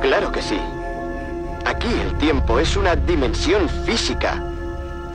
Claro 0.00 0.32
que 0.32 0.42
sí. 0.42 0.60
Aquí 1.64 1.88
el 1.88 2.16
tiempo 2.18 2.58
es 2.58 2.76
una 2.76 2.96
dimensión 2.96 3.68
física. 3.68 4.42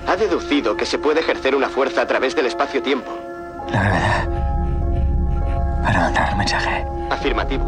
Ha 0.08 0.16
deducido 0.16 0.76
que 0.78 0.86
se 0.86 1.00
puede 1.00 1.22
ejercer 1.22 1.56
una 1.56 1.70
fuerza 1.70 2.02
a 2.02 2.08
través 2.08 2.36
del 2.36 2.46
espacio-tiempo. 2.46 3.12
La 3.72 3.84
gravedad. 3.84 4.30
Para 5.84 6.00
mandar 6.02 6.30
el 6.30 6.38
mensaje. 6.38 7.01
Afirmativo. 7.12 7.66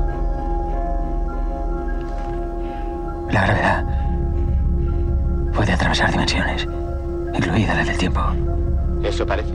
La 3.29 3.45
gravedad 3.45 3.83
puede 5.53 5.73
atravesar 5.73 6.11
dimensiones, 6.11 6.65
incluida 7.33 7.75
la 7.75 7.83
del 7.83 7.97
tiempo. 7.97 8.21
Eso 9.03 9.25
parece. 9.25 9.51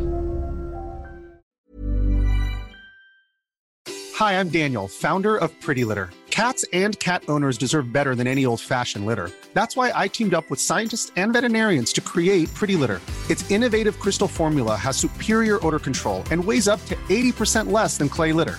Hi, 4.16 4.32
I'm 4.38 4.50
Daniel, 4.50 4.88
founder 4.88 5.38
of 5.38 5.58
Pretty 5.62 5.84
Litter. 5.86 6.10
Cats 6.30 6.66
and 6.74 6.98
cat 6.98 7.22
owners 7.26 7.56
deserve 7.56 7.90
better 7.90 8.14
than 8.14 8.26
any 8.26 8.44
old 8.44 8.60
fashioned 8.60 9.06
litter. 9.06 9.30
That's 9.54 9.74
why 9.74 9.90
I 9.94 10.08
teamed 10.08 10.34
up 10.34 10.50
with 10.50 10.60
scientists 10.60 11.12
and 11.16 11.32
veterinarians 11.32 11.94
to 11.94 12.02
create 12.02 12.52
Pretty 12.52 12.76
Litter. 12.76 13.00
Its 13.30 13.50
innovative 13.50 13.98
crystal 13.98 14.28
formula 14.28 14.76
has 14.76 14.98
superior 14.98 15.64
odor 15.66 15.78
control 15.78 16.24
and 16.30 16.44
weighs 16.44 16.68
up 16.68 16.84
to 16.86 16.94
80% 17.08 17.72
less 17.72 17.96
than 17.96 18.10
clay 18.10 18.34
litter. 18.34 18.58